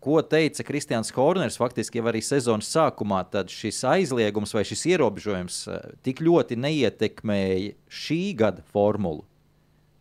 ko 0.00 0.20
teica 0.24 0.64
Kristians 0.64 1.12
Horners, 1.14 1.58
faktiski 1.60 2.00
jau 2.00 2.08
arī 2.10 2.22
sezonas 2.24 2.70
sākumā, 2.72 3.20
tad 3.32 3.52
šis 3.52 3.82
aizliegums 3.88 4.54
vai 4.56 4.64
šis 4.68 4.86
ierobežojums 4.94 5.60
eh, 5.68 5.88
tik 6.06 6.22
ļoti 6.24 6.58
neietekmēja 6.60 7.74
šī 8.00 8.20
gada 8.40 8.64
formulu 8.72 9.26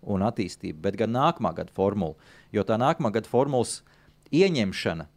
un 0.10 0.24
attīstību, 0.24 0.80
bet 0.86 0.98
gan 1.00 1.12
nākamā 1.12 1.52
gada 1.58 1.76
formulu. 1.76 2.16
Jo 2.56 2.64
tā 2.66 2.80
nākamā 2.80 3.12
gada 3.14 3.30
formulas 3.30 3.82
ieņemšana 4.32 5.10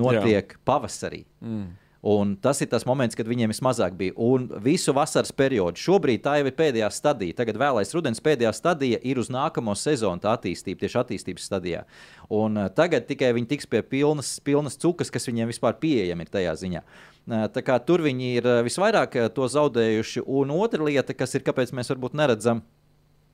notiek 0.00 0.54
Jā. 0.54 0.62
pavasarī. 0.66 1.24
Mm. 1.44 1.76
Un 2.00 2.32
tas 2.40 2.62
ir 2.64 2.68
tas 2.72 2.86
moments, 2.88 3.12
kad 3.16 3.28
viņiem 3.28 3.52
vismazāk 3.52 3.92
bija. 3.98 4.14
Un 4.16 4.46
visu 4.64 4.94
vasaras 4.96 5.34
periodu. 5.36 5.76
Šobrīd 5.76 6.22
tā 6.24 6.38
jau 6.38 6.46
ir 6.48 6.56
pēdējā 6.56 6.88
stadija. 6.96 7.36
Tagad 7.36 7.58
vēlais 7.60 7.92
rudens 7.92 8.22
pēdējā 8.24 8.54
stadija 8.56 9.00
ir 9.04 9.20
uz 9.20 9.28
nākamo 9.28 9.74
sezonu 9.76 10.24
attīstība, 10.32 10.80
tieši 10.80 11.00
attīstības 11.02 11.50
stadijā. 11.50 11.84
Un 12.32 12.56
uh, 12.56 12.70
tagad 12.72 13.04
tikai 13.10 13.34
viņi 13.36 13.50
tiks 13.52 13.68
pie 13.68 13.84
pilnas, 13.84 14.32
pilnas 14.40 14.80
cukas, 14.80 15.12
kas 15.12 15.28
viņiem 15.28 15.52
vispār 15.52 15.76
pieejami 15.82 16.24
ir 16.24 16.32
tajā 16.32 16.56
ziņā. 16.64 16.84
Uh, 17.28 17.76
tur 17.84 18.06
viņi 18.08 18.32
ir 18.40 18.48
uh, 18.48 18.62
visvairāk 18.64 19.20
to 19.36 19.52
zaudējuši. 19.52 20.24
Un 20.24 20.56
otra 20.56 20.88
lieta, 20.88 21.12
kas 21.12 21.36
ir, 21.36 21.44
kāpēc 21.44 21.76
mēs 21.76 21.92
varbūt 21.92 22.16
neredzam 22.16 22.64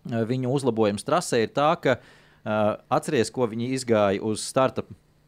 viņu 0.07 0.51
uzlabojumus 0.59 1.07
trasē, 1.07 1.43
ir 1.43 1.55
tā, 1.55 1.73
ka 1.83 1.99
atcerieties, 2.47 3.33
ko 3.35 3.49
viņi 3.51 3.73
izgāja 3.75 4.23
uz 4.23 4.45
starta 4.47 4.85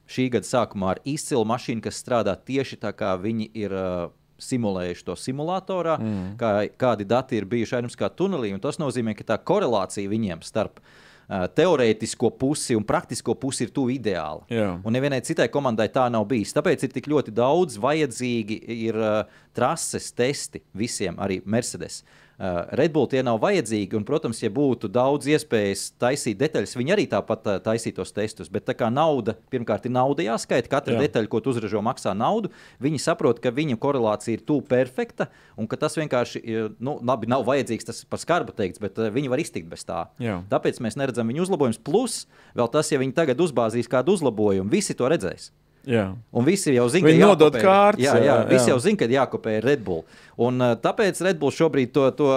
šī 0.08 0.28
gada 0.36 0.48
sākumā 0.48 0.94
ar 0.94 1.02
izcilu 1.08 1.44
mašīnu, 1.48 1.84
kas 1.84 2.00
strādā 2.00 2.34
tieši 2.36 2.80
tā, 2.82 2.94
kā 2.96 3.14
viņi 3.20 3.50
ir 3.58 3.74
uh, 3.74 4.08
simulējuši 4.38 5.04
to 5.06 5.16
simulatorā, 5.18 5.98
mm. 5.98 6.30
kā, 6.40 6.52
kādi 6.78 7.06
dati 7.08 7.38
ir 7.38 7.48
bijuši 7.50 7.78
aeronautiskā 7.78 8.10
tunelī. 8.16 8.54
Tas 8.62 8.80
nozīmē, 8.80 9.16
ka 9.18 9.26
tā 9.32 9.38
korelācija 9.50 10.10
viņiem 10.10 10.44
starp 10.46 10.80
uh, 10.80 11.46
teorētisko 11.58 12.30
pusi 12.40 12.76
un 12.78 12.86
praktisko 12.88 13.34
pusi 13.40 13.66
ir 13.66 13.74
tuvu 13.74 13.96
ideāli. 13.98 14.46
Yeah. 14.54 14.78
Un 14.86 14.96
nevienai 14.96 15.20
citai 15.26 15.50
komandai 15.52 15.90
tā 15.94 16.06
nav 16.12 16.28
bijis. 16.30 16.54
Tāpēc 16.56 16.86
ir 16.86 16.94
tik 16.94 17.10
ļoti 17.10 17.34
daudz 17.36 17.80
vajadzīgi 17.82 18.62
ir 18.78 19.02
uh, 19.02 19.20
trases 19.56 20.12
testi 20.16 20.62
visiem, 20.78 21.18
arī 21.20 21.42
Mercedes. 21.44 22.02
Uh, 22.38 22.38
Uh, 22.38 22.70
Red 22.70 22.92
Bull 22.94 23.08
tie 23.10 23.18
nav 23.26 23.40
vajadzīgi, 23.42 23.96
un, 23.98 24.04
protams, 24.06 24.38
ja 24.44 24.48
būtu 24.54 24.86
daudz 24.94 25.26
iespējas 25.26 25.88
taisīt 25.98 26.38
detaļas, 26.38 26.76
viņi 26.78 26.92
arī 26.94 27.06
tāpat 27.10 27.48
uh, 27.50 27.56
taisītos 27.64 28.14
testus. 28.14 28.46
Bet 28.54 28.62
tā 28.68 28.76
kā 28.78 28.86
nauda, 28.94 29.34
pirmkārt, 29.50 29.88
ir 29.88 29.94
nauda 29.96 30.22
jāskaita, 30.22 30.70
katra 30.70 30.94
Jā. 30.94 31.00
detaļa, 31.02 31.26
ko 31.32 31.40
tu 31.42 31.50
uzražo, 31.50 31.82
maksā 31.82 32.14
naudu. 32.14 32.52
Viņi 32.78 33.02
saprot, 33.02 33.42
ka 33.42 33.50
viņu 33.50 33.80
korelācija 33.82 34.38
ir 34.38 34.46
tuvu 34.46 34.62
perfekta, 34.70 35.26
un 35.58 35.66
ka 35.66 35.80
tas 35.82 35.98
vienkārši, 35.98 36.44
nu, 36.78 37.00
labi, 37.02 37.26
nav 37.26 37.42
vajadzīgs, 37.48 37.90
tas 37.90 38.04
par 38.06 38.22
skarbu 38.22 38.54
teikts, 38.54 38.78
bet 38.86 39.02
viņi 39.18 39.34
var 39.34 39.42
iztikt 39.42 39.66
bez 39.74 39.82
tā. 39.88 40.04
Jā. 40.22 40.38
Tāpēc 40.54 40.78
mēs 40.84 40.94
neredzam 41.00 41.34
viņu 41.34 41.42
uzlabojumus. 41.48 41.82
Plus, 41.82 42.20
vēl 42.54 42.70
tas, 42.70 42.94
ja 42.94 43.02
viņi 43.02 43.18
tagad 43.18 43.42
uzbāzīs 43.42 43.90
kādu 43.90 44.14
uzlabojumu, 44.14 44.70
visi 44.70 44.94
to 44.94 45.10
redzēs. 45.10 45.50
Jā. 45.88 46.08
Un 46.36 46.44
visi 46.44 46.74
jau 46.74 46.84
zina, 46.92 47.08
ka 47.08 47.16
nodod 47.16 47.54
kārtas. 47.56 48.02
Jā, 48.04 48.18
jā, 48.20 48.24
jā, 48.28 48.40
visi 48.50 48.68
jau 48.68 48.80
zina, 48.84 49.00
ka 49.00 49.06
jākopē 49.08 49.58
Red 49.64 49.84
Bull. 49.86 50.04
Un, 50.36 50.60
uh, 50.60 50.74
tāpēc 50.76 51.22
Red 51.24 51.40
Bull 51.40 51.54
šobrīd 51.54 51.94
to, 51.96 52.04
to 52.18 52.28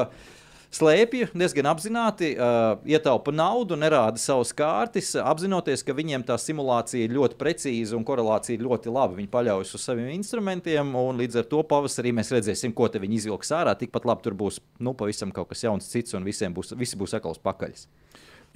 slēpj 0.72 1.34
diezgan 1.36 1.68
apzināti, 1.74 2.30
uh, 2.40 2.80
ietaupa 2.88 3.34
naudu, 3.36 3.76
nerāda 3.76 4.22
savus 4.24 4.54
kārtas, 4.56 5.12
apzinoties, 5.20 5.84
ka 5.84 5.96
viņiem 5.98 6.24
tā 6.30 6.40
simulācija 6.40 7.10
ir 7.10 7.18
ļoti 7.18 7.40
precīza 7.42 8.00
un 8.00 8.08
korelācija 8.08 8.56
ir 8.56 8.66
ļoti 8.70 8.96
laba. 8.96 9.20
Viņi 9.20 9.32
paļaujas 9.36 9.76
uz 9.76 9.84
saviem 9.84 10.14
instrumentiem, 10.16 10.96
un 10.96 11.20
līdz 11.20 11.44
ar 11.44 11.52
to 11.52 11.60
pavasarī 11.68 12.16
mēs 12.16 12.32
redzēsim, 12.32 12.72
ko 12.72 12.88
viņi 12.88 13.20
izvilks 13.20 13.52
ārā. 13.58 13.76
Tikpat 13.76 14.08
labi 14.08 14.30
tur 14.30 14.40
būs 14.46 14.64
nu, 14.80 14.96
pavisam 14.96 15.36
kaut 15.36 15.52
kas 15.52 15.68
jauns, 15.68 15.92
cits, 15.92 16.16
un 16.16 16.24
visiem 16.24 16.56
būs, 16.56 16.72
visi 16.80 17.00
būs 17.00 17.20
atkal 17.20 17.36
uz 17.36 17.44
pakaļas. 17.44 17.90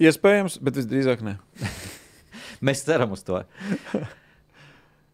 Iespējams, 0.00 0.62
bet 0.64 0.80
visdrīzāk 0.80 1.24
ne. 1.24 1.36
mēs 2.64 2.88
ceram 2.88 3.12
uz 3.12 3.28
to. 3.28 3.44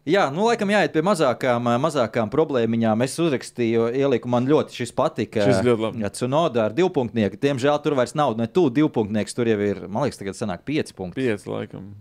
Jā, 0.03 0.25
nu, 0.35 0.43
laikam 0.49 0.67
jāiet 0.67 0.91
pie 0.91 0.99
mazākām, 1.05 1.67
mazākām 1.79 2.31
problēmiņām. 2.31 3.05
Es 3.05 3.13
uzrakstīju, 3.23 3.85
ieliku, 3.95 4.27
man 4.31 4.49
ļoti 4.51 4.75
šis 4.81 4.91
patika. 4.95 5.45
Šis 5.47 5.61
ļoti 5.63 5.85
labi. 5.85 6.03
Jā, 6.03 6.09
Cunoda 6.17 6.65
ar 6.65 6.75
divpunktnieku. 6.75 7.39
Diemžēl 7.39 7.79
tur 7.85 7.95
vairs 7.95 8.11
nav 8.19 8.35
ne 8.35 8.49
tuvu 8.51 8.73
divpunktnieks, 8.81 9.37
tur 9.37 9.47
jau 9.47 9.55
ir, 9.63 9.85
man 9.87 10.03
liekas, 10.03 10.19
tagad 10.19 10.35
sanāk 10.35 10.65
pieci 10.67 10.95
punkti. 10.97 11.23
Pieci, 11.23 11.47
laikam. 11.47 11.93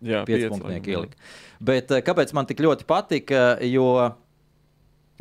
Jā, 0.00 0.22
pieci, 0.26 0.48
punktnieki 0.48 0.96
ielika. 0.96 1.20
Bet 1.62 1.92
kāpēc 2.08 2.32
man 2.34 2.48
tik 2.48 2.64
ļoti 2.64 2.88
patika? 2.88 3.44
Jo 3.68 3.92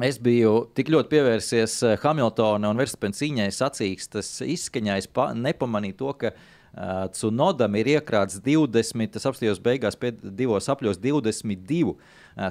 Es 0.01 0.17
biju 0.17 0.63
tik 0.73 0.87
ļoti 0.89 1.11
pievērsies 1.11 1.75
Hamiltona 2.01 2.71
un 2.71 2.79
Verstapēna 2.79 3.13
cīņai, 3.13 3.49
sacīkstas 3.53 4.31
izskaņai, 4.49 4.97
nepamanīju 5.37 5.97
to, 5.99 6.13
ka 6.17 6.31
uh, 6.31 7.03
Cunodam 7.13 7.77
ir 7.77 7.91
iekrāts 7.91 8.39
20, 8.41 9.11
tas 9.13 9.27
apstājos 9.29 9.61
beigās, 9.61 9.99
divos 10.23 10.71
apļos 10.73 10.97
22 11.03 11.91
uh, 11.91 11.99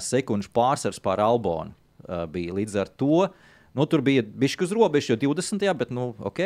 sekundžu 0.03 0.53
pārsvars 0.55 1.03
pār 1.03 1.23
Albonu. 1.25 1.77
Uh, 2.01 2.25
bija. 2.31 2.57
Līdz 2.57 2.81
ar 2.81 2.89
to 2.99 3.29
nu, 3.77 3.87
tur 3.87 4.03
bija 4.03 4.25
bišķi 4.25 4.67
uz 4.67 4.73
robežas, 4.75 5.13
jo 5.13 5.21
20. 5.31 5.69
bet 5.79 5.93
nu, 5.95 6.13
ok. 6.27 6.43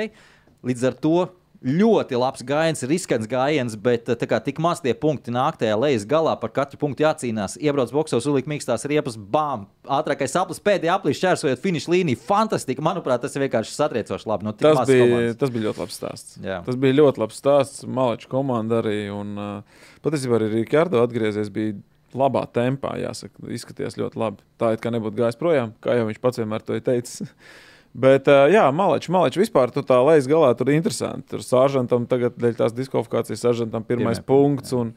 Līdz 0.64 0.86
ar 0.90 0.96
to 1.00 1.16
ļoti 1.64 2.18
labs 2.20 2.42
gājiens, 2.44 2.82
riskants 2.88 3.28
gājiens, 3.30 3.76
bet 3.80 4.10
eh, 4.12 4.26
kā, 4.28 4.36
tik 4.44 4.58
maz 4.60 4.82
tie 4.84 4.92
punkti 4.96 5.32
nāk 5.32 5.56
tajā 5.60 5.76
lejas 5.80 6.04
galā, 6.08 6.34
par 6.40 6.52
katru 6.52 6.76
punktu 6.80 7.06
jācīnās. 7.06 7.56
Iebrauc 7.62 7.92
boxos, 7.94 8.26
uzliek 8.28 8.48
mīkstās 8.50 8.84
riepas, 8.90 9.16
bām! 9.16 9.64
Ātrākais 9.88 10.36
aplis 10.40 10.60
pēdējā 10.64 10.98
aplī 10.98 11.14
šķērsojot 11.16 11.62
finiša 11.64 11.94
līniju. 11.94 12.20
Fantastiski! 12.26 12.84
Manuprāt, 12.84 13.24
tas 13.24 13.36
ir 13.36 13.46
vienkārši 13.46 13.72
satriecoši 13.78 14.28
labi. 14.28 14.48
No 14.48 14.52
tas, 14.52 14.82
bija, 14.88 15.08
komandas. 15.08 15.40
tas 15.40 15.54
bija 15.54 15.70
ļoti 15.70 15.84
labs 15.84 15.98
stāsts. 16.00 16.36
Jā. 16.44 16.60
Tas 16.68 16.78
bija 16.84 16.98
ļoti 17.00 17.24
labs 17.24 17.40
stāsts. 17.40 17.88
Maleča 17.88 18.30
komanda 18.32 18.82
arī. 18.84 18.98
Un, 19.14 19.34
uh, 19.40 19.88
patiesībā 20.04 20.40
arī 20.40 20.52
Rikārdo 20.58 21.00
atgriezies. 21.04 21.52
Bija 21.54 21.78
labā 22.18 22.44
tempā, 22.54 22.94
jāsaka, 23.02 23.46
izskatījās 23.54 23.98
ļoti 24.00 24.20
labi. 24.20 24.44
Tā 24.60 24.74
it 24.74 24.82
kā 24.82 24.92
nebūtu 24.94 25.18
gājis 25.20 25.38
projām, 25.40 25.74
kā 25.84 25.98
jau 25.98 26.08
viņš 26.08 26.20
pats 26.22 26.40
vienmēr 26.42 26.64
to 26.66 26.78
ir 26.78 26.84
teicis. 26.86 27.24
Bet, 28.04 28.26
jā, 28.50 28.64
Maleči, 28.74 29.12
Maleči 29.14 29.38
vispār 29.38 29.70
tur 29.70 29.84
tā 29.86 30.00
lejas 30.02 30.26
galā 30.26 30.48
tur 30.58 30.72
ir 30.72 30.80
interesanti. 30.80 31.28
Tur 31.30 31.44
sāžantam 31.46 32.08
tagad 32.10 32.34
dēļ 32.42 32.56
tās 32.58 32.74
diskvalifikācijas 32.74 33.44
sāžantam 33.44 33.86
pirmais 33.86 34.18
Pirmie, 34.18 34.26
punkts. 34.26 34.74
Un, 34.74 34.90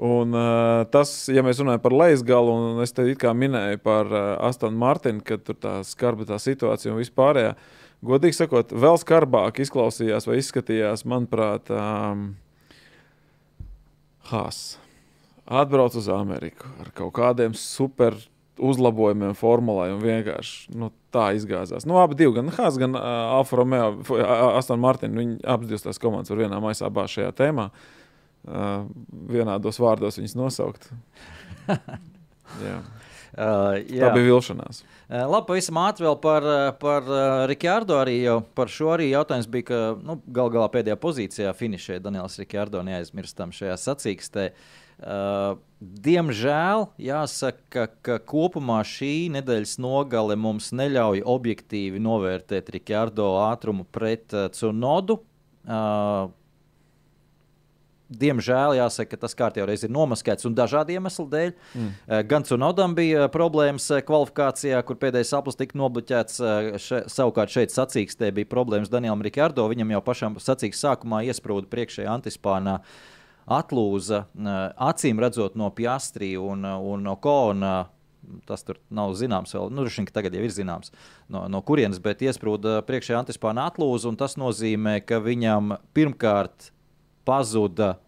un 0.00 0.32
uh, 0.32 0.86
tas, 0.88 1.12
ja 1.28 1.44
mēs 1.44 1.60
runājam 1.60 1.84
par 1.84 1.96
lejas 1.98 2.24
galu, 2.24 2.56
un 2.56 2.80
es 2.86 2.96
te 2.96 3.04
it 3.10 3.20
kā 3.20 3.34
minēju 3.36 3.82
par 3.84 4.08
uh, 4.08 4.24
Astonu 4.48 4.80
Martinu, 4.80 5.20
ka 5.20 5.36
tur 5.44 5.60
tā 5.60 5.76
skarba 5.84 6.24
tā 6.30 6.40
situācija 6.40 6.94
un 6.94 7.02
vispārējā. 7.02 7.52
Godīgi 8.08 8.40
sakot, 8.40 8.72
vēl 8.72 8.96
skarbāk 9.02 9.60
izklausījās 9.60 10.30
vai 10.30 10.40
izskatījās, 10.40 11.04
manuprāt, 11.04 11.68
um, 11.74 12.30
Haas. 14.32 14.78
Atbrauc 15.48 15.96
uz 15.96 16.08
Ameriku 16.12 16.68
ar 16.82 16.90
kaut 16.96 17.14
kādiem 17.16 17.54
super 17.56 18.16
uzlabojumiem 18.58 19.36
formulai 19.38 19.92
un 19.94 20.02
vienkārši 20.02 20.74
nu, 20.76 20.90
tā 21.14 21.30
izgāzās. 21.38 21.86
Nu, 21.88 21.98
abi 22.02 22.18
divi, 22.18 22.34
gan 22.36 22.50
Hāzs, 22.52 22.78
gan 22.80 22.96
uh, 22.98 23.36
Alfa 23.38 23.60
Romeo, 23.60 23.92
Aston 24.50 24.82
Martin, 24.82 25.14
viņi 25.16 25.38
abas 25.48 25.70
divas 25.70 25.86
tās 25.86 26.02
komandas 26.02 26.32
var 26.32 26.42
vienā 26.42 26.58
maisā 26.62 26.90
bāzt 26.92 27.18
šajā 27.18 27.32
tēmā. 27.38 27.68
Uh, 28.48 28.86
vienādos 29.30 29.80
vārdos 29.82 30.18
viņas 30.18 30.36
nosaukt. 30.38 30.90
jā. 32.66 32.80
Uh, 33.38 33.76
jā. 33.86 34.02
Tā 34.02 34.10
bija 34.16 34.26
vilšanās. 34.26 34.82
Uh, 35.06 35.22
labi, 35.30 35.46
pavisam 35.52 35.78
ātri 35.84 36.08
vēl 36.08 36.18
par, 36.22 36.48
par 36.82 37.06
uh, 37.06 37.44
Rikārdo. 37.50 38.00
Arī 38.02 38.18
par 38.58 38.72
šo 38.72 38.90
arī 38.96 39.10
jautājums 39.12 39.48
bija, 39.52 39.68
ka 39.70 39.80
nu, 40.02 40.18
gal 40.34 40.50
galā 40.54 40.66
pēdējā 40.74 40.98
pozīcijā 40.98 41.54
finišēja 41.56 42.02
Daniels 42.08 42.38
Rikārdo 42.40 42.82
neaizmirstam 42.86 43.54
šajā 43.54 43.78
sacīkstē. 43.84 44.50
Uh, 44.50 44.84
Uh, 44.98 45.58
diemžēl 45.78 46.88
jāsaka, 46.98 47.84
ka 48.02 48.16
kopumā 48.26 48.80
šī 48.82 49.28
nedēļas 49.36 49.76
nogale 49.78 50.34
mums 50.34 50.72
neļauj 50.74 51.22
objektīvi 51.22 52.02
novērtēt 52.02 52.72
Rikārdo 52.74 53.28
ātrumu 53.44 53.86
pret 53.94 54.34
uh, 54.34 54.48
Cunodu. 54.54 55.20
Uh, 55.68 56.34
Diemžēl 58.08 58.78
jāsaka, 58.78 59.10
ka 59.12 59.20
tas 59.26 59.34
kārtībā 59.36 59.74
ir 59.76 59.90
nomaskēts 59.92 60.46
un 60.48 60.54
dažādu 60.56 60.94
iemeslu 60.94 61.26
dēļ. 61.28 61.50
Mm. 61.52 61.90
Gan 62.30 62.46
Cunodam 62.48 62.94
bija 62.96 63.26
problēmas 63.28 63.84
kvalifikācijā, 64.08 64.80
kur 64.88 64.96
pēdējais 64.96 65.34
aplis 65.36 65.60
tika 65.60 65.76
nobloķēts. 65.76 66.40
Še, 66.80 67.02
savukārt 67.12 67.52
šeit 67.52 67.74
sacīkstē 67.74 68.30
bija 68.32 68.48
problēmas 68.48 68.88
Danielam 68.88 69.20
Rikārdo. 69.26 69.68
Viņam 69.68 69.92
jau 69.92 70.00
pašam 70.08 70.40
sacīkstē 70.40 70.88
sākumā 70.88 71.20
iesprūda 71.28 71.68
priekšējā 71.68 72.08
antispānā 72.14 72.78
atlūza, 73.48 74.24
acīm 74.88 75.20
redzot 75.22 75.56
no 75.58 75.70
Piastri 75.74 76.34
un, 76.40 76.64
un 76.64 77.06
no 77.06 77.16
Kona. 77.22 77.76
Tas 78.44 78.60
tur 78.66 78.76
nav 78.92 79.14
zināms, 79.16 79.54
vēl 79.56 79.70
nu, 79.72 79.86
šim, 79.88 80.04
tagad 80.12 80.34
jau 80.36 80.42
ir 80.44 80.52
zināms, 80.52 80.90
no, 81.32 81.46
no 81.48 81.62
kurienes, 81.64 81.96
bet 82.04 82.20
iesprūda 82.26 82.82
priekšējā 82.84 83.22
antispāna 83.22 83.64
atlūza. 83.70 84.12
Tas 84.20 84.36
nozīmē, 84.36 84.98
ka 85.08 85.22
viņam 85.24 85.78
pirmkārt 85.96 86.68
pazuda 87.24 87.94
līdzsvars 87.94 88.04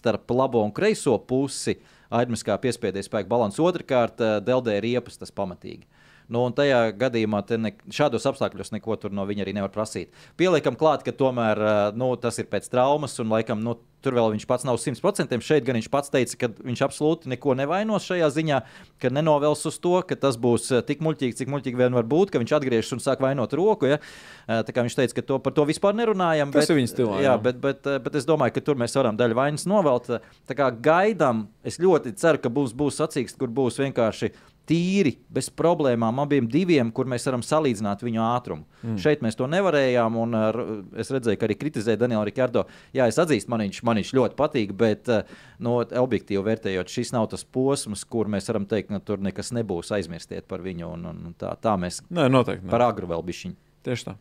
starp 0.00 0.30
labo 0.30 0.62
un 0.64 0.72
kreiso 0.72 1.18
pusi. 1.18 1.78
Aidmis 2.10 2.42
kā 2.42 2.56
piespiedies 2.58 3.06
spēku 3.06 3.28
balanss. 3.28 3.60
Otrakārt, 3.60 4.20
eh, 4.20 4.40
deldē 4.40 4.80
riepas 4.82 5.16
tas 5.16 5.30
pamatīgi. 5.30 5.84
Nu, 6.30 6.44
tajā 6.54 6.80
gadījumā 6.98 7.42
ne, 7.58 7.74
šādos 7.90 8.26
apstākļos 8.30 8.70
neko 8.76 8.96
no 9.10 9.26
viņa 9.26 9.44
arī 9.44 9.54
nevar 9.56 9.72
prasīt. 9.74 10.14
Pieliekam 10.38 10.78
klāt, 10.78 11.02
ka 11.06 11.14
tomēr 11.16 11.60
eh, 11.60 11.80
nu, 11.98 12.12
tas 12.20 12.38
ir 12.38 12.50
pēc 12.50 12.70
traumas, 12.70 13.18
un 13.22 13.32
laikam 13.34 13.64
nu, 13.64 13.78
Tur 14.00 14.16
vēl 14.16 14.32
viņš 14.32 14.46
pats 14.48 14.64
nav 14.64 14.78
100%. 14.80 15.36
Šeit 15.44 15.66
gan 15.66 15.76
viņš 15.76 15.88
pats 15.92 16.12
teica, 16.12 16.36
ka 16.40 16.48
viņš 16.64 16.82
absolūti 16.86 17.30
neko 17.34 17.52
nevainos 17.58 18.06
šajā 18.08 18.30
ziņā, 18.32 18.60
ka 19.02 19.10
nenovels 19.12 19.66
uz 19.68 19.76
to, 19.82 19.92
ka 20.08 20.16
tas 20.16 20.38
būs 20.40 20.70
eh, 20.72 20.84
tik 20.86 21.02
muļķīgi, 21.04 21.36
cik 21.42 21.50
muļķīgi 21.52 21.80
vien 21.80 21.96
var 21.96 22.08
būt, 22.08 22.32
ka 22.32 22.40
viņš 22.40 22.54
atgriežas 22.56 22.96
un 22.96 23.02
sāk 23.04 23.20
vainot 23.20 23.52
roku. 23.56 23.90
Ja? 23.90 23.98
Eh, 24.00 24.62
tā 24.64 24.72
kā 24.72 24.86
viņš 24.86 24.96
teica, 25.02 25.18
ka 25.18 25.26
to, 25.28 25.40
par 25.44 25.56
to 25.56 25.66
vispār 25.68 25.96
nerunājam. 25.98 26.52
Tas 26.54 26.64
bet, 26.64 26.72
ir 26.72 26.80
viņa 26.80 26.92
stilā. 26.94 27.18
Jā. 27.26 27.36
Bet, 27.44 27.60
bet, 27.60 27.84
eh, 27.84 28.00
bet 28.00 28.16
es 28.16 28.28
domāju, 28.28 28.56
ka 28.56 28.64
tur 28.70 28.80
mēs 28.80 28.96
varam 28.96 29.20
daļu 29.20 29.36
vainas 29.36 29.68
novelt. 29.68 30.08
Tā 30.48 30.56
kā 30.56 30.70
gaidām, 30.72 31.44
es 31.66 31.76
ļoti 31.82 32.16
ceru, 32.20 32.40
ka 32.40 32.52
būs, 32.56 32.72
būs 32.76 33.02
sacīksts, 33.02 33.36
kur 33.40 33.52
būs 33.52 33.76
vienkārši 33.84 34.32
tīri, 34.70 35.16
bez 35.32 35.50
problēmām, 35.52 36.22
abiem 36.22 36.46
diviem, 36.50 36.92
kur 36.94 37.08
mēs 37.10 37.26
varam 37.28 37.42
salīdzināt 37.44 38.04
viņu 38.06 38.22
ātrumu. 38.24 38.66
Mm. 38.84 38.98
Šeit 39.02 39.24
mēs 39.24 39.38
to 39.38 39.48
nevarējām, 39.50 40.18
un 40.22 40.36
uh, 40.38 40.60
es 41.00 41.10
redzēju, 41.12 41.40
ka 41.40 41.48
arī 41.48 41.56
kritizēja 41.58 42.00
Danielu 42.00 42.24
Rikārdo. 42.28 42.66
Jā, 42.96 43.08
es 43.10 43.18
atzīstu, 43.20 43.50
man 43.52 43.64
viņš, 43.66 43.82
man 43.86 44.00
viņš 44.00 44.12
ļoti 44.16 44.38
patīk, 44.38 44.74
bet 44.78 45.10
uh, 45.10 45.40
no, 45.62 45.80
objektīvi 45.82 46.44
vērtējot, 46.46 46.92
šis 46.92 47.14
nav 47.16 47.30
tas 47.34 47.44
posms, 47.44 48.06
kur 48.10 48.30
mēs 48.30 48.48
varam 48.52 48.68
teikt, 48.70 48.90
ka 48.90 48.98
nu, 48.98 49.02
tur 49.04 49.22
nekas 49.24 49.52
nebūs. 49.56 49.92
Aizmirstiet 49.96 50.46
par 50.50 50.62
viņu, 50.64 50.94
un, 50.94 51.10
un 51.10 51.34
tā, 51.38 51.56
tā 51.60 51.74
mēs 51.80 52.02
Nē, 52.08 52.30
noteikti, 52.32 52.70
par 52.70 52.86
agru 52.86 53.10
vēl 53.10 53.26
bišķiņu. 53.26 53.58
Tieši 53.80 54.10
tā. 54.10 54.12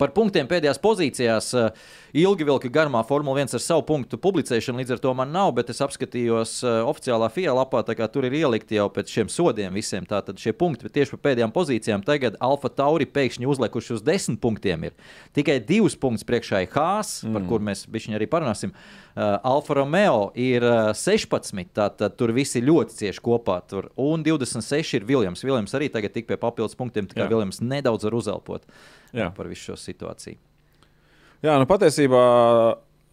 Par 0.00 0.10
punktiem 0.10 0.48
pēdējās 0.50 0.80
pozīcijās. 0.82 1.52
Eh, 1.54 1.84
ilgi 2.18 2.46
vilka 2.48 2.70
garumā 2.72 3.04
Formula 3.06 3.38
1 3.38 3.54
ar 3.54 3.62
savu 3.62 3.84
punktu 3.86 4.18
publicēšanu, 4.18 4.82
līdz 4.82 4.96
ar 4.96 5.02
to 5.04 5.12
man 5.14 5.30
nav, 5.30 5.52
bet 5.54 5.70
es 5.70 5.80
apskatījos 5.84 6.56
eh, 6.66 6.80
oficiālā 6.90 7.28
FIA 7.30 7.54
lapā, 7.54 7.84
tā 7.86 7.94
kā 7.94 8.10
tur 8.10 8.26
ir 8.26 8.34
ielikti 8.40 8.80
jau 8.80 8.88
pēc 8.90 9.14
šiem 9.14 9.30
sodiem 9.30 9.78
visiem. 9.78 10.08
Tātad 10.10 10.42
šie 10.42 10.56
punkti 10.58 10.90
tieši 10.90 11.14
par 11.14 11.22
pēdējām 11.28 11.54
pozīcijām. 11.54 12.02
Tagad 12.06 12.40
Alfa 12.42 12.72
Tauri 12.74 13.06
pēkšņi 13.06 13.46
uzlikuši 13.46 13.94
uz 13.94 14.02
desmit 14.02 14.42
punktiem. 14.42 14.90
Ir. 14.90 14.98
Tikai 15.38 15.60
divus 15.62 15.94
punktus 15.94 16.26
priekšā 16.26 16.66
ir 16.66 16.74
Hāzs, 16.74 17.22
mm. 17.22 17.38
par 17.38 17.46
kur 17.46 17.62
mēs 17.62 17.86
arī 17.86 18.26
parunāsim. 18.26 18.74
Uh, 18.74 19.05
Alfa 19.16 19.74
Romeo 19.78 20.30
ir 20.36 20.64
uh, 20.66 20.90
16, 20.92 21.70
tātad 21.72 22.16
tur 22.20 22.34
visi 22.36 22.60
ļoti 22.60 22.98
cieši 22.98 23.22
kopā. 23.24 23.60
Tur. 23.68 23.88
Un 23.96 24.24
26 24.26 24.98
ir 24.98 25.06
Viljams. 25.08 25.44
Viljams 25.44 25.72
arī 25.78 25.88
tagad 25.92 26.12
tik 26.12 26.28
pie 26.28 26.36
papildus 26.40 26.76
punktiem, 26.76 27.08
tā 27.08 27.16
kā 27.16 27.24
Jā. 27.24 27.30
Viljams 27.32 27.62
nedaudz 27.64 28.04
var 28.04 28.18
uzelpot. 28.18 28.66
Jā. 29.16 29.30
par 29.32 29.48
visu 29.48 29.70
šo 29.70 29.78
situāciju. 29.80 30.36
Jā, 31.44 31.54
nu 31.60 31.68
patiesībā 31.68 32.22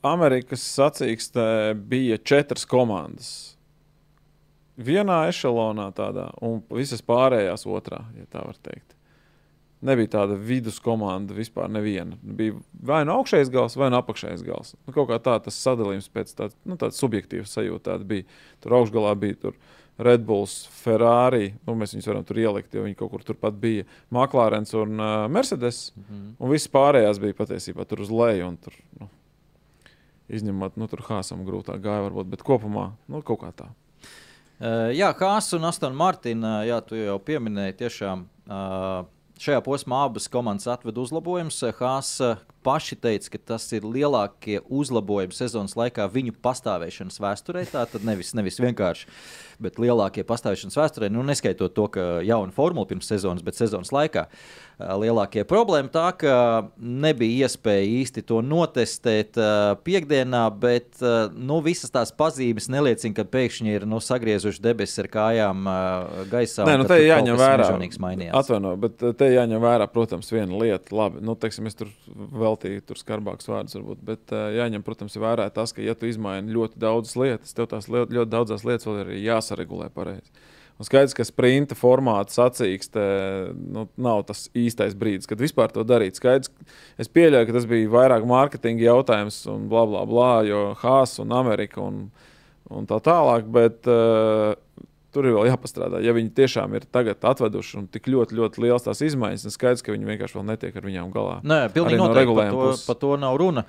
Amerikas 0.03 0.63
sacīkstē 0.75 1.47
bija 1.79 2.17
četras 2.19 2.65
komandas. 2.67 3.29
Vienā 4.73 5.27
ešalonā 5.29 5.91
tādā, 5.95 6.31
un 6.43 6.63
visas 6.73 7.03
pārējās 7.05 7.63
otrā, 7.69 8.01
ja 8.17 8.25
tā 8.27 8.41
var 8.43 8.57
teikt. 8.65 8.92
Nebija 9.83 10.13
tāda 10.15 10.37
viduskomanda 10.39 11.35
vispār 11.35 11.67
neviena. 11.71 12.17
Bija 12.23 12.55
vai 12.79 13.03
nu 13.05 13.17
augšējais 13.17 13.51
gals, 13.51 13.77
vai 13.79 13.89
nu 13.91 13.99
apakšējais 13.99 14.43
gals. 14.47 14.75
Nu, 14.87 14.95
kaut 14.95 15.09
kā 15.11 15.19
tā 15.19 15.37
tas 15.43 15.59
sadalījums 15.59 16.11
pēc 16.13 16.35
tādas 16.37 16.57
nu, 16.63 16.77
subjektīvas 16.79 17.55
sajūtas 17.57 18.05
bija. 18.07 18.27
Tur 18.63 18.77
augšgalā 18.79 19.11
bija 19.19 19.41
tur, 19.41 19.57
uh, 19.57 19.83
Red 19.97 20.25
Bulls, 20.25 20.63
Ferrari. 20.73 21.53
Nu, 21.67 21.75
mēs 21.77 21.93
viņus 21.93 22.07
varam 22.09 22.25
tur 22.25 22.39
ielikt, 22.41 22.73
jo 22.73 22.85
viņi 22.85 22.97
kaut 22.97 23.11
kur 23.13 23.25
turpat 23.25 23.57
bija. 23.61 23.85
Maklārens 24.13 24.73
un 24.77 24.97
uh, 24.97 25.27
Mercedes. 25.29 25.91
Mm 25.95 26.03
-hmm. 26.09 26.31
Un 26.39 26.49
viss 26.49 26.67
pārējās 26.67 27.19
bija 27.21 27.37
patiesībā 27.37 27.85
tur 27.85 28.01
uz 28.01 28.09
leju. 28.09 28.57
Tur, 28.63 28.73
nu, 28.99 29.09
izņemot, 30.29 30.77
nu, 30.77 30.87
tur 30.87 30.99
Hāzam 30.99 31.45
grūtāk 31.45 31.81
gāja, 31.81 32.09
varbūt, 32.09 32.29
bet 32.29 32.43
kopumā 32.43 32.91
nu, 33.07 33.21
kaut 33.21 33.39
kā 33.41 33.51
tā. 33.51 33.69
Uh, 34.59 34.89
jā, 34.95 35.13
Hāzs 35.13 35.53
un 35.53 35.65
Aston 35.65 35.95
Martina, 35.95 36.63
jā, 36.65 36.81
tu 36.81 36.95
jau 36.95 37.19
pieminēji, 37.19 37.73
tiešām 37.73 38.25
uh, 38.47 39.05
šajā 39.41 39.61
posmā 39.65 40.03
abas 40.07 40.29
komandas 40.31 40.69
atveda 40.69 41.01
uzlabojumus. 41.03 41.61
Hāzs 41.79 42.21
paši 42.63 42.97
teica, 43.03 43.33
ka 43.35 43.41
tas 43.53 43.67
ir 43.75 43.85
lielākie 43.87 44.61
uzlabojumi 44.71 45.35
sezonas 45.35 45.77
laikā 45.79 46.07
viņu 46.13 46.35
pastāvēšanas 46.43 47.21
vēsturē. 47.23 47.65
Tā 47.71 47.85
tad 47.91 48.07
nevis, 48.07 48.33
nevis 48.37 48.59
vienkārši, 48.63 49.09
bet 49.63 49.79
lielākie 49.81 50.25
pastāvēšanas 50.27 50.79
vēsturē. 50.79 51.11
Nu, 51.13 51.25
neskaitot 51.27 51.75
to, 51.75 51.89
ka 51.93 52.07
jauna 52.25 52.55
formula 52.55 52.89
pirms 52.89 53.09
sezonas, 53.11 53.43
bet 53.45 53.59
sezonas 53.59 53.93
laikā. 53.93 54.27
Lielākie 54.83 55.43
problēma 55.47 55.91
tā, 55.93 56.07
ka 56.17 56.35
nebija 56.81 57.45
iespēja 57.45 57.85
īsti 58.01 58.23
to 58.27 58.39
notestēt 58.43 59.37
piekdienā, 59.85 60.41
bet 60.59 61.03
nu, 61.37 61.59
visas 61.63 61.93
tās 61.93 62.11
pazīmes 62.17 62.67
neliecina, 62.73 63.13
ka 63.19 63.27
pēkšņi 63.35 63.77
ir 63.77 63.85
nu, 63.87 64.01
sagriezuši 64.03 64.63
debesis 64.65 65.03
ar 65.03 65.11
kājām 65.13 65.69
gaisā. 66.31 66.65
Nē, 66.67 66.79
nu, 66.81 66.87
te 66.89 66.97
jāņem 67.03 67.37
vērā. 67.39 67.69
Atvainojiet, 68.41 68.81
bet 68.81 69.05
te 69.21 69.29
jāņem 69.29 69.61
vērā, 69.63 69.87
protams, 69.93 70.33
viena 70.33 70.57
lieta. 70.57 70.89
Labi, 70.97 71.21
nu, 71.23 71.37
teiksim, 71.39 71.69
es 71.69 71.77
tur 71.77 71.93
vēl 72.09 72.52
veltīju 72.53 72.85
tur 72.87 72.99
skarbākus 73.01 73.49
vārdus, 73.49 73.75
varbūt. 73.77 74.01
Bet 74.05 74.33
uh, 74.33 74.47
jāņem, 74.55 74.85
protams, 74.85 75.17
vērā 75.19 75.49
tas, 75.53 75.73
ka, 75.75 75.83
ja 75.83 75.97
tu 75.97 76.07
izmaini 76.09 76.53
ļoti 76.53 76.79
daudzas 76.81 77.17
lietas, 77.19 77.53
tev 77.57 77.69
tās 77.71 77.89
ļoti, 77.91 78.15
ļoti 78.17 78.31
daudzas 78.31 78.65
lietas 78.67 78.87
vēl 78.87 79.01
ir 79.03 79.15
jāsaregulē 79.25 79.89
pareizi. 79.93 80.31
Un 80.81 80.87
skaidrs, 80.87 81.13
ka 81.13 81.25
sprinta 81.27 81.75
formāts 81.77 82.39
sacīkstē 82.39 83.03
nu, 83.53 83.85
nav 84.01 84.23
tas 84.25 84.47
īstais 84.57 84.95
brīdis, 84.97 85.29
kad 85.29 85.41
vispār 85.41 85.69
to 85.73 85.83
darīt. 85.85 86.17
Skaidrs, 86.17 86.49
es 86.99 87.11
pieļauju, 87.13 87.49
ka 87.49 87.57
tas 87.59 87.67
bija 87.69 87.91
vairāk 87.93 88.25
mārketinga 88.27 88.87
jautājums 88.87 89.37
un 89.53 89.67
bla 89.69 89.85
bla 89.89 90.01
bla, 90.09 90.31
jo 90.47 90.71
Hāzs 90.81 91.21
un 91.21 91.35
Amerika 91.37 91.83
un, 91.83 92.07
un 92.73 92.89
tā 92.89 92.97
tālāk. 93.05 93.45
Bet, 93.53 93.85
uh, 93.85 94.57
Tur 95.13 95.27
ir 95.29 95.35
vēl 95.35 95.51
jāpastrādā. 95.51 95.99
Ja 96.01 96.13
viņi 96.15 96.31
tiešām 96.33 96.73
ir 96.77 96.87
tagad 96.89 97.21
atveduši 97.29 97.75
un 97.77 97.87
tik 97.93 98.07
ļoti, 98.09 98.33
ļoti 98.39 98.63
liels 98.63 98.87
tās 98.87 99.03
izmaiņas, 99.05 99.45
tad 99.45 99.53
skaidrs, 99.53 99.83
ka 99.85 99.93
viņi 99.93 100.07
vienkārši 100.09 100.37
vēl 100.39 100.47
netiek 100.47 100.79
ar 100.79 100.87
viņām 100.87 101.11
galā. 101.13 101.35
Nē, 101.45 101.59
pilnīgi 101.75 101.99
no 102.01 102.07
noteikti 102.09 102.33
par 102.39 102.49
to, 102.49 102.69
par 102.87 102.97
to 103.03 103.11
nav 103.21 103.37
runa. 103.37 103.65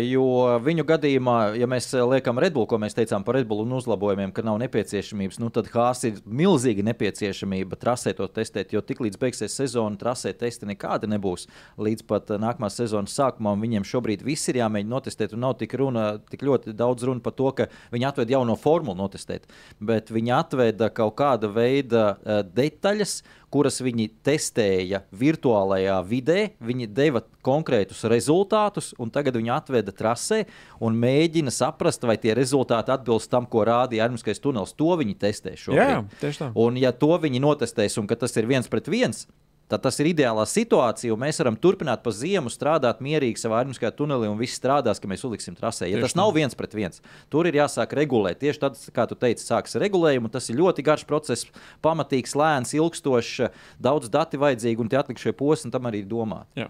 Jo 0.00 0.26
viņu 0.64 0.86
gadījumā, 0.88 1.36
ja 1.58 1.66
mēs 1.68 1.90
liekam 1.98 2.38
Redbull, 2.40 2.68
ko 2.70 2.78
mēs 2.80 2.94
teicām 2.96 3.26
par 3.26 3.36
Redbull 3.40 3.64
un 3.66 3.74
uzlabojumiem, 3.76 4.30
ka 4.32 4.44
nav 4.46 4.60
nepieciešamības, 4.62 5.40
nu 5.42 5.50
tad 5.52 5.68
Hāzs 5.74 6.06
ir 6.06 6.20
milzīga 6.24 6.84
nepieciešamība 6.86 7.76
trasē 7.80 8.14
to 8.16 8.28
testēt, 8.30 8.72
jo 8.72 8.80
tiklīdz 8.86 9.18
beigsies 9.20 9.58
sezona, 9.58 9.98
trasē 10.00 10.30
testi 10.38 10.68
nekādi 10.70 11.10
nebūs 11.10 11.48
līdz 11.76 12.06
pat 12.08 12.30
nākamās 12.40 12.78
sezonas 12.78 13.16
sākumam. 13.18 13.60
Viņiem 13.64 13.84
šobrīd 13.88 14.22
viss 14.24 14.48
ir 14.52 14.62
jāmēģina 14.62 14.94
notestēt, 14.94 15.34
un 15.34 15.44
nav 15.44 15.58
tik, 15.60 15.74
runa, 15.80 16.06
tik 16.30 16.46
ļoti 16.46 16.76
daudz 16.78 17.04
runa 17.10 17.24
par 17.24 17.34
to, 17.36 17.50
ka 17.58 17.68
viņi 17.92 18.08
atved 18.08 18.32
jauno 18.36 18.56
formulu 18.60 18.96
notestēt, 19.02 19.50
bet 19.82 20.14
viņi 20.14 20.34
atveda 20.38 20.83
atrada 20.84 20.94
kaut 20.94 21.16
kāda 21.16 21.48
veida 21.48 22.16
uh, 22.16 22.42
detaļas, 22.42 23.22
kuras 23.50 23.80
viņi 23.80 24.08
testēja 24.24 25.04
virtuālajā 25.12 26.02
vidē. 26.06 26.54
Viņi 26.60 26.88
deva 26.88 27.22
konkrētus 27.42 28.04
rezultātus, 28.04 28.94
un 28.98 29.10
tagad 29.10 29.36
viņi 29.36 29.52
atveda 29.54 29.92
trasē 29.92 30.44
un 30.80 30.96
mēģina 30.98 31.50
saprast, 31.50 32.04
vai 32.04 32.16
tie 32.16 32.34
rezultāti 32.34 32.90
atbilst 32.90 33.30
tam, 33.30 33.46
ko 33.46 33.64
rādīja 33.64 34.04
Armijas 34.04 34.40
tunelis. 34.40 34.74
To 34.74 34.96
viņi 34.96 35.14
testē 35.14 35.54
šobrīd. 35.56 35.78
Jā, 35.78 36.04
tieši 36.20 36.42
tā. 36.42 36.50
Un, 36.54 36.76
ja 36.76 36.92
to 36.92 37.16
viņi 37.18 37.40
notestēs, 37.40 37.98
un 37.98 38.06
tas 38.06 38.36
ir 38.36 38.46
viens 38.46 38.68
pret 38.68 38.88
viens, 38.88 39.26
Tad 39.74 39.82
tas 39.88 39.96
ir 39.98 40.06
ideālā 40.12 40.44
situācija, 40.46 41.10
un 41.10 41.18
mēs 41.18 41.40
varam 41.40 41.56
turpināt 41.58 42.04
pa 42.04 42.12
ziemu 42.14 42.46
strādāt 42.52 43.00
mierīgi 43.02 43.40
savā 43.42 43.58
armiskajā 43.64 43.90
tunelī, 43.98 44.28
un 44.30 44.38
viss 44.38 44.54
strādās, 44.60 45.00
ka 45.02 45.10
mēs 45.10 45.24
uzliksim 45.26 45.56
trasē. 45.58 45.88
Ja 45.88 45.98
tieši 45.98 46.06
tas 46.06 46.14
nav 46.14 46.30
viens 46.36 46.54
pret 46.54 46.76
viens, 46.78 47.02
tur 47.32 47.48
ir 47.50 47.58
jāsāk 47.58 47.96
regulēt. 47.98 48.38
Tieši 48.38 48.62
tad, 48.62 48.78
kā 48.94 49.08
tu 49.10 49.18
teici, 49.18 49.42
sāks 49.42 49.74
regulējumu. 49.82 50.30
Tas 50.30 50.46
ir 50.46 50.60
ļoti 50.60 50.84
garš 50.86 51.02
process, 51.10 51.50
pamatīgs, 51.82 52.36
lēns, 52.38 52.76
ilgstošs, 52.78 53.50
daudz 53.82 54.12
dati 54.14 54.38
vajadzīgi, 54.38 54.78
un 54.78 54.92
tie 54.92 55.02
atlikušie 55.02 55.34
posmi 55.34 55.74
tam 55.74 55.90
arī 55.90 56.04
ir 56.04 56.10
domāti. 56.14 56.68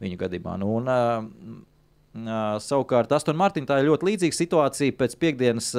Viņu 0.00 0.22
gadījumā. 0.24 0.56
Nu, 0.64 0.72
un, 0.80 0.88
uh, 0.88 2.56
savukārt, 2.64 3.12
Aston 3.12 3.36
Martin 3.36 3.68
tā 3.68 3.82
ir 3.82 3.90
ļoti 3.90 4.14
līdzīga 4.14 4.40
situācija 4.40 4.96
pēc 4.96 5.20
piekdienas 5.20 5.74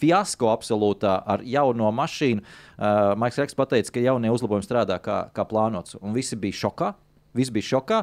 fiasko 0.00 0.50
absolūtā 0.52 1.18
ar 1.34 1.44
jauno 1.46 1.90
mašīnu. 1.94 2.42
Uh, 2.42 3.12
Maiks 3.20 3.40
Reks 3.40 3.56
teica, 3.58 3.92
ka 3.92 4.02
jaunie 4.04 4.32
uzlabojumi 4.32 4.66
strādā 4.66 4.98
kā, 5.02 5.22
kā 5.36 5.46
plānots, 5.48 5.98
un 6.00 6.16
visi 6.16 6.38
bija 6.40 6.64
šokā. 6.64 6.94
Viss 7.36 7.52
bija 7.54 7.76
šokā, 7.76 8.00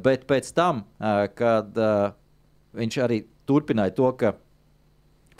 bet 0.00 0.24
pēc 0.24 0.54
tam, 0.56 0.86
uh, 0.96 1.26
kad 1.36 1.76
uh, 1.76 2.14
viņš 2.78 2.96
arī 3.04 3.24
turpināja 3.50 3.92
to, 3.98 4.08
ka 4.16 4.34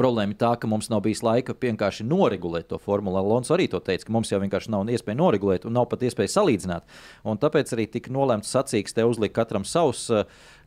Problēma 0.01 0.33
ir 0.33 0.41
tā, 0.41 0.55
ka 0.57 0.69
mums 0.71 0.89
nav 0.89 1.03
bijis 1.05 1.21
laika 1.27 1.53
vienkārši 1.61 2.07
noregulēt 2.09 2.71
to 2.71 2.79
formulu. 2.81 3.19
Alonso 3.21 3.53
arī 3.57 3.67
to 3.69 3.83
teica, 3.85 4.07
ka 4.09 4.15
mums 4.15 4.33
jau 4.33 4.41
vienkārši 4.41 4.73
nav 4.73 4.89
iespēja 4.89 5.19
noregulēt 5.21 5.67
un 5.69 5.77
nav 5.77 5.91
pat 5.91 6.07
iespēja 6.09 6.33
salīdzināt. 6.39 6.87
Un 7.29 7.41
tāpēc 7.41 7.75
arī 7.77 7.85
tika 7.93 8.13
nolemts 8.15 8.53
sacīks, 8.55 8.97
te 8.97 9.05
uzlikt 9.05 9.37
katram 9.37 9.67
savus. 9.69 10.07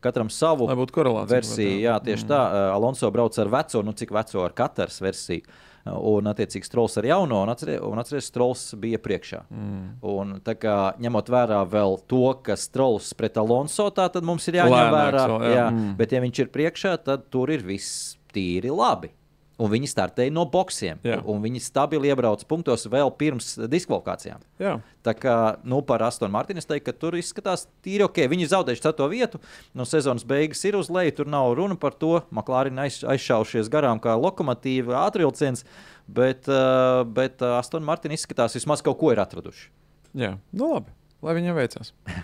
Katram 0.04 0.30
savu 0.30 0.68
versiju. 0.68 1.78
Jā, 1.82 1.98
tieši 2.04 2.26
mm. 2.26 2.30
tā. 2.30 2.40
Alonso 2.74 3.10
brauc 3.10 3.38
ar 3.40 3.50
veco, 3.50 3.82
nu 3.82 3.94
cik 3.96 4.12
veco 4.14 4.44
ar 4.44 4.54
katras 4.54 5.00
versiju. 5.02 5.48
Un, 5.84 6.30
attiecīgi, 6.30 6.64
Strūls 6.64 6.94
ar 6.96 7.04
jauno, 7.04 7.42
un 7.44 7.50
atcerieties, 7.52 7.98
atceries, 8.00 8.28
Strūls 8.30 8.62
bija 8.80 9.00
priekšā. 9.04 9.42
Mm. 9.52 9.82
Un, 10.08 10.30
kā, 10.40 10.76
ņemot 11.04 11.28
vērā 11.34 11.58
vēl 11.68 11.98
to, 12.08 12.22
ka 12.46 12.56
Strūls 12.56 13.10
pret 13.18 13.36
Alonso, 13.40 13.90
tad 13.92 14.16
mums 14.24 14.48
ir 14.48 14.62
jāņem 14.62 14.78
Lēnāks, 14.78 14.94
vērā. 14.96 15.26
Jā. 15.44 15.52
Jā, 15.58 15.66
mm. 15.74 15.90
Bet, 15.98 16.16
ja 16.16 16.22
viņš 16.24 16.40
ir 16.46 16.54
priekšā, 16.54 16.94
tad 17.04 17.28
tur 17.34 17.52
ir 17.52 17.66
viss 17.68 18.14
tīri 18.32 18.72
labi. 18.72 19.12
Un 19.54 19.70
viņi 19.70 19.86
startēja 19.86 20.32
no 20.34 20.42
boxiem. 20.50 20.98
Jā. 21.06 21.20
Un 21.30 21.38
viņi 21.44 21.60
stabili 21.62 22.08
iebrauca 22.10 22.46
punktos 22.50 22.88
vēl 22.90 23.12
pirms 23.14 23.52
diskvalifikācijām. 23.70 24.42
Jā. 24.58 24.72
Tā 25.06 25.14
kā 25.14 25.34
nu, 25.62 25.78
par 25.86 26.02
Astonu 26.02 26.34
Martinu 26.34 26.58
es 26.58 26.66
teiktu, 26.66 26.88
ka 26.88 26.94
tur 26.98 27.14
izskatās 27.20 27.68
tīri 27.84 28.02
ok. 28.02 28.18
Viņi 28.32 28.48
zaudējuši 28.50 28.82
ceturto 28.82 29.06
vietu. 29.12 29.38
No 29.78 29.86
sezonas 29.86 30.26
beigas 30.26 30.64
ir 30.66 30.78
uz 30.80 30.90
leju. 30.90 31.14
Tur 31.20 31.30
nav 31.30 31.52
runa 31.54 31.78
par 31.78 31.94
to. 32.00 32.16
Maklārina 32.34 32.88
aiz, 32.88 32.98
aizšaušies 33.06 33.70
garām 33.70 34.02
kā 34.02 34.16
lokomotīva, 34.18 35.04
ātrvilciens. 35.04 35.62
Bet, 36.10 36.50
uh, 36.50 37.04
bet 37.06 37.38
uh, 37.44 37.54
Astonu 37.60 37.86
Martinu 37.86 38.18
izskatās 38.18 38.58
vismaz 38.58 38.82
kaut 38.84 38.98
ko 38.98 39.14
ir 39.14 39.22
atraduši. 39.22 39.70
Jā, 40.18 40.34
nu 40.50 40.72
labi. 40.72 40.90
Lai 41.24 41.38
viņam 41.38 41.60
veicas. 41.62 41.94
uh, 42.10 42.18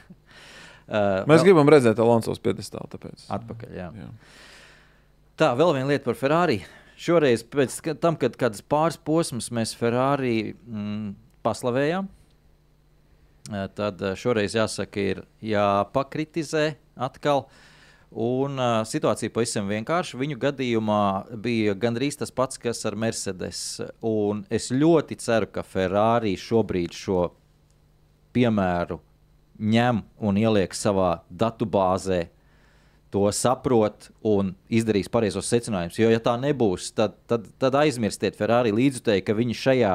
Mēs 1.31 1.45
vēl... 1.45 1.47
gribam 1.53 1.71
redzēt 1.71 2.03
Alonso 2.03 2.35
piedestālu. 2.43 2.91
Tāpēc. 2.91 3.31
Atpakaļ. 3.39 3.73
Jā. 3.79 3.89
Jā. 4.03 4.11
Tā, 5.41 5.55
vēl 5.57 5.79
viena 5.79 5.95
lieta 5.95 6.11
par 6.11 6.19
Ferrari. 6.19 6.59
Šoreiz, 7.01 7.43
pēc 7.49 7.79
tam, 8.03 8.19
kad 8.21 8.37
kādas 8.37 8.61
pāris 8.61 8.99
posmas 9.01 9.49
mēs 9.57 9.73
Ferrari 9.79 10.53
mm, 10.53 11.15
paslavējām, 11.47 12.11
tad 13.79 14.05
šoreiz 14.21 14.55
jāsaka, 14.59 15.01
ir 15.15 15.23
jāpakritizē 15.41 16.75
atkal. 17.01 17.47
Un 18.11 18.59
uh, 18.59 18.81
situācija 18.91 19.31
pavisam 19.31 19.69
vienkārši. 19.71 20.19
Viņu 20.19 20.37
gadījumā 20.43 21.03
bija 21.39 21.77
gandrīz 21.79 22.19
tas 22.19 22.33
pats, 22.35 22.59
kas 22.59 22.83
ar 22.89 22.97
Mercedes. 22.99 23.61
Un 24.03 24.43
es 24.51 24.73
ļoti 24.75 25.17
ceru, 25.23 25.47
ka 25.55 25.63
Ferrari 25.63 26.35
šobrīd 26.35 26.97
šo 26.97 27.29
piemēru 28.35 28.99
ņem 29.61 30.03
un 30.27 30.41
ieliek 30.41 30.75
savā 30.75 31.21
datubāzē, 31.31 32.25
to 33.11 33.27
saprot 33.35 34.09
un 34.27 34.55
izdarīs 34.71 35.11
pareizos 35.11 35.51
secinājumus. 35.51 35.99
Jo, 35.99 36.11
ja 36.13 36.23
tā 36.23 36.37
nebūs, 36.41 36.93
tad, 36.97 37.19
tad, 37.31 37.47
tad 37.61 37.79
aizmirstiet 37.83 38.39
Ferrari 38.39 38.73
līdzutēji, 38.75 39.27
ka 39.27 39.37
viņi 39.37 39.57
šajā 39.59 39.95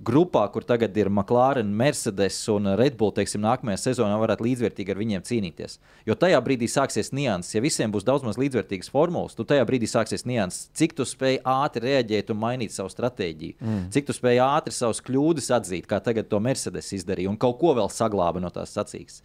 grupā, 0.00 0.46
kur 0.52 0.64
tagad 0.64 0.96
ir 0.96 1.10
McLaren, 1.12 1.68
Mercedes 1.76 2.38
un 2.52 2.70
Red 2.80 2.96
Bull, 2.98 3.12
teiksim, 3.14 3.42
nākamajā 3.44 3.82
sezonā 3.82 4.16
varētu 4.20 4.46
līdzvērtīgi 4.46 4.94
ar 4.94 5.00
viņiem 5.00 5.24
cīnīties. 5.28 5.76
Jo 6.08 6.16
tajā 6.18 6.40
brīdī 6.44 6.70
sāksies 6.72 7.12
nianses. 7.16 7.52
Ja 7.54 7.62
visiem 7.64 7.92
būs 7.92 8.06
daudz 8.08 8.24
maz 8.24 8.40
līdzvērtīgas 8.40 8.90
formulas, 8.92 9.36
tad 9.36 9.50
tajā 9.52 9.66
brīdī 9.68 9.90
sāksies 9.90 10.24
nianses. 10.28 10.70
Cik 10.76 10.96
tu 10.96 11.06
spēj 11.08 11.42
ātri 11.44 11.84
reaģēt 11.86 12.32
un 12.32 12.40
mainīt 12.40 12.74
savu 12.74 12.92
stratēģiju, 12.92 13.58
mm. 13.60 13.86
cik 13.94 14.08
tu 14.08 14.16
spēj 14.16 14.42
ātri 14.46 14.74
savus 14.74 15.04
kļūdas 15.04 15.52
atzīt, 15.60 15.88
kā 15.90 16.00
tagad 16.04 16.32
to 16.32 16.40
Mercedes 16.42 16.92
izdarīja, 16.96 17.30
un 17.32 17.40
kaut 17.40 17.60
ko 17.60 17.76
vēl 17.76 17.92
saglāba 17.92 18.42
no 18.42 18.52
tās 18.54 18.72
sacīkstes. 18.78 19.20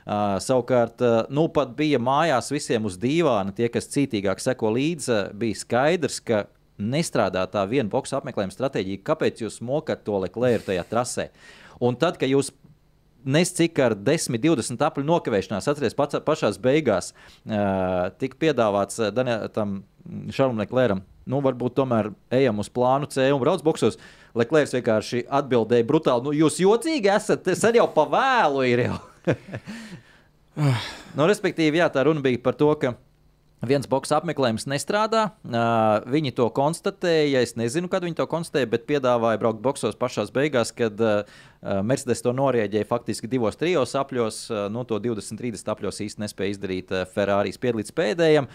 Uh, 0.00 0.38
savukārt, 0.42 1.02
uh, 1.04 1.26
nu, 1.32 1.44
pat 1.52 1.74
bija 1.76 2.00
mājās 2.02 2.48
visiem 2.52 2.86
uz 2.88 2.96
dīvāna, 3.00 3.52
tie, 3.56 3.68
kas 3.72 3.90
cītīgāk 3.92 4.40
seko 4.40 4.72
līdzi, 4.74 5.10
uh, 5.12 5.34
bija 5.36 5.58
skaidrs, 5.60 6.20
ka 6.24 6.46
nestrādā 6.80 7.44
tā 7.52 7.66
viena 7.68 7.90
boxa 7.92 8.16
apmeklējuma 8.18 8.54
stratēģija, 8.54 9.04
kāpēc 9.04 9.44
jūs 9.44 9.60
mokat 9.64 10.06
to 10.06 10.22
leklēru 10.24 10.64
tajā 10.70 10.86
trasē. 10.88 11.28
Un 11.84 11.96
tad, 12.00 12.16
kad 12.20 12.32
jūs 12.32 12.48
nes 13.24 13.52
cik 13.52 13.78
ar 13.84 13.94
10, 13.94 14.40
20 14.40 14.84
apli 14.84 15.04
nokavēšanās, 15.04 15.68
atcerieties, 15.68 15.96
pats 15.98 16.20
pašā 16.24 16.52
beigās 16.62 17.12
uh, 17.12 18.08
tika 18.20 18.40
piedāvāts 18.40 19.00
uh, 19.02 19.12
tam 19.54 19.82
Šarlam 20.32 20.60
Leklēram. 20.62 21.04
Nu, 21.28 21.42
varbūt 21.44 21.76
tomēr 21.76 22.10
ejam 22.32 22.62
uz 22.62 22.70
plānu 22.72 23.10
C 23.12 23.28
un 23.30 23.42
brauc 23.42 23.62
boxos. 23.62 24.00
Leklērs 24.38 24.72
vienkārši 24.74 25.26
atbildēja 25.28 25.86
brutāli, 25.86 26.24
nu, 26.26 26.34
jūs 26.34 26.58
jocīgi 26.62 27.12
esat, 27.12 27.44
tas 27.46 27.64
arī 27.68 27.82
jau 27.82 27.90
pa 27.94 28.06
vēlu 28.10 28.64
ir 28.66 28.86
jau. 28.88 28.98
nu, 31.16 31.28
respektīvi, 31.30 31.80
jā, 31.80 31.88
tā 31.92 32.04
runa 32.08 32.24
bija 32.24 32.40
par 32.42 32.58
to, 32.58 32.72
ka 32.80 32.94
viens 33.66 33.88
boks 33.90 34.12
apmeklējums 34.16 34.66
nestrādā. 34.70 35.26
Uh, 35.44 36.00
viņi 36.10 36.32
to 36.38 36.48
konstatēja. 36.56 37.42
Es 37.44 37.56
nezinu, 37.60 37.90
kad 37.92 38.04
viņi 38.06 38.18
to 38.20 38.26
konstatēja, 38.30 38.70
bet 38.72 38.88
piedāvāja 38.88 39.40
braukt 39.40 39.60
boxos 39.64 39.98
pašā 40.00 40.26
beigās, 40.34 40.72
kad 40.76 41.00
uh, 41.04 41.40
Mercedes 41.60 42.22
to 42.24 42.32
norēģēja 42.32 42.88
faktiski 42.88 43.28
divos, 43.28 43.58
trijos 43.60 43.92
apļos. 43.98 44.36
Eh, 44.48 44.62
nu, 44.72 44.86
to 44.88 44.96
20, 45.02 45.36
30 45.36 45.68
apļos 45.74 46.00
īstenībā 46.06 46.24
nespēja 46.24 46.54
izdarīt 46.54 46.92
eh, 46.94 47.04
Ferrari 47.10 47.52
piedalīties 47.60 47.94
pēdējiem. 47.96 48.46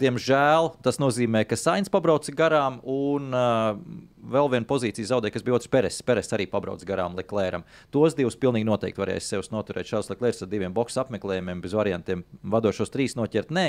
Diemžēl 0.00 0.70
tas 0.84 0.98
nozīmē, 1.02 1.42
ka 1.48 1.58
Sainz 1.58 1.90
pabrauca 1.92 2.32
garām 2.36 2.78
un 2.88 3.30
vēl 3.32 4.50
viena 4.52 4.68
pozīcija 4.68 5.10
zaudēja, 5.10 5.34
kas 5.34 5.44
bija 5.46 5.58
otrs 5.58 5.70
Peres. 5.72 6.00
Peres 6.06 6.32
arī 6.36 6.46
pabrauca 6.50 6.86
garām 6.88 7.16
Leclercam. 7.18 7.64
Tos 7.92 8.16
divus 8.18 8.38
pilnīgi 8.40 8.68
noteikti 8.68 9.02
varēs 9.02 9.28
sev 9.32 9.44
noturēt. 9.52 9.88
Šāds 9.90 10.10
Leclerc 10.12 10.42
ar 10.44 10.50
diviem 10.50 10.74
boxe 10.76 11.00
apmeklējumiem, 11.02 11.62
bez 11.64 11.76
variantiem, 11.76 12.24
vadošos 12.42 12.92
trīs 12.94 13.16
noķert. 13.18 13.52
Nē, 13.54 13.66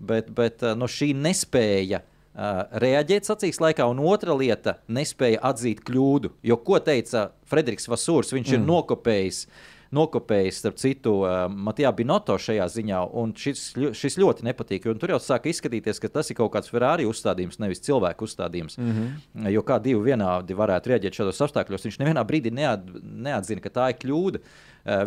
bet, 0.00 0.32
bet 0.36 0.64
no 0.76 0.90
šī 0.90 1.12
nespēja 1.16 2.02
reaģēt 2.34 3.26
sacīks 3.26 3.58
laikā, 3.60 3.88
un 3.90 3.98
otra 4.06 4.36
lieta- 4.36 4.78
nespēja 4.88 5.40
atzīt 5.42 5.82
kļūdu. 5.82 6.30
Jo, 6.42 6.56
ko 6.56 6.78
teica 6.78 7.30
Frederiks 7.44 7.88
Vasūrs, 7.88 8.32
viņš 8.32 8.48
mm. 8.48 8.54
ir 8.54 8.66
nokopējis. 8.66 9.46
Nokopējis, 9.90 10.58
starp 10.62 10.76
citu, 10.78 11.24
uh, 11.24 11.48
Matijā 11.50 11.90
Binoto 11.90 12.36
šajā 12.38 12.62
ziņā, 12.70 13.00
un 13.18 13.32
šis, 13.34 13.72
šis 13.74 14.16
ļoti 14.22 14.44
nepatīk. 14.46 14.84
Tur 15.02 15.10
jau 15.10 15.18
sāka 15.18 15.50
izskatīties, 15.50 15.98
ka 15.98 16.06
tas 16.08 16.30
ir 16.30 16.36
kaut 16.38 16.52
kāds 16.54 16.70
Ferrari 16.70 17.08
uzstādījums, 17.10 17.58
nevis 17.58 17.82
cilvēku 17.82 18.22
uzstādījums. 18.22 18.78
Mm 18.78 18.92
-hmm. 18.92 19.50
Jo 19.50 19.64
kā 19.66 19.80
divi 19.82 20.12
vienādi 20.12 20.54
varētu 20.54 20.94
reaģēt 20.94 21.18
šādos 21.18 21.42
apstākļos, 21.42 21.88
viņš 21.88 21.98
nevienā 21.98 22.22
brīdī 22.22 22.54
neat, 22.54 22.86
neatzina, 23.02 23.60
ka 23.60 23.68
tā 23.68 23.88
ir 23.90 23.98
kļūda. 23.98 24.38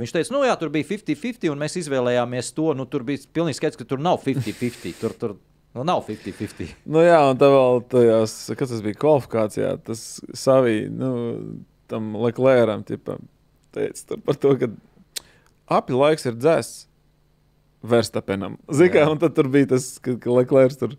Viņš 0.03 0.11
teica, 0.11 0.33
nu 0.33 0.43
jā, 0.43 0.59
tur 0.59 0.69
bija 0.69 0.85
50-50, 0.85 1.49
un 1.49 1.57
mēs 1.57 1.79
izvēlējāmies 1.79 2.53
to. 2.53 2.73
Nu, 2.73 2.85
tur 2.85 3.03
bija 3.03 3.23
pilnīgi 3.33 3.55
skaidrs, 3.55 3.77
ka 3.77 3.85
tur 3.85 3.99
nav 3.99 4.19
50-50. 4.19 4.99
Tur, 4.99 5.13
tur 5.13 5.37
Nu, 5.73 5.83
nav 5.87 6.03
50-50. 6.05 6.75
Nu, 6.85 7.01
jā, 7.01 7.17
un 7.31 7.39
tā 7.41 7.49
vēl 7.49 7.79
tajās, 7.89 8.35
kas 8.59 8.69
tas 8.69 8.81
bija 8.85 8.97
kvalifikācijā, 9.01 9.71
tas 9.87 10.03
savī, 10.37 10.83
nu, 10.93 11.09
tam 11.89 12.11
Leclercam, 12.21 12.83
teica 13.73 14.19
par 14.21 14.37
to, 14.37 14.53
ka 14.61 14.69
apli 15.79 15.97
laiks 15.97 16.29
ir 16.29 16.37
dzēsts 16.37 16.85
Verstapenam. 17.83 18.59
Zikā, 18.71 19.01
un 19.11 19.19
tad 19.19 19.33
tur 19.35 19.49
bija 19.51 19.73
tas, 19.73 19.89
ka, 19.99 20.13
ka 20.21 20.31
Leclerc 20.31 20.77
tur 20.79 20.93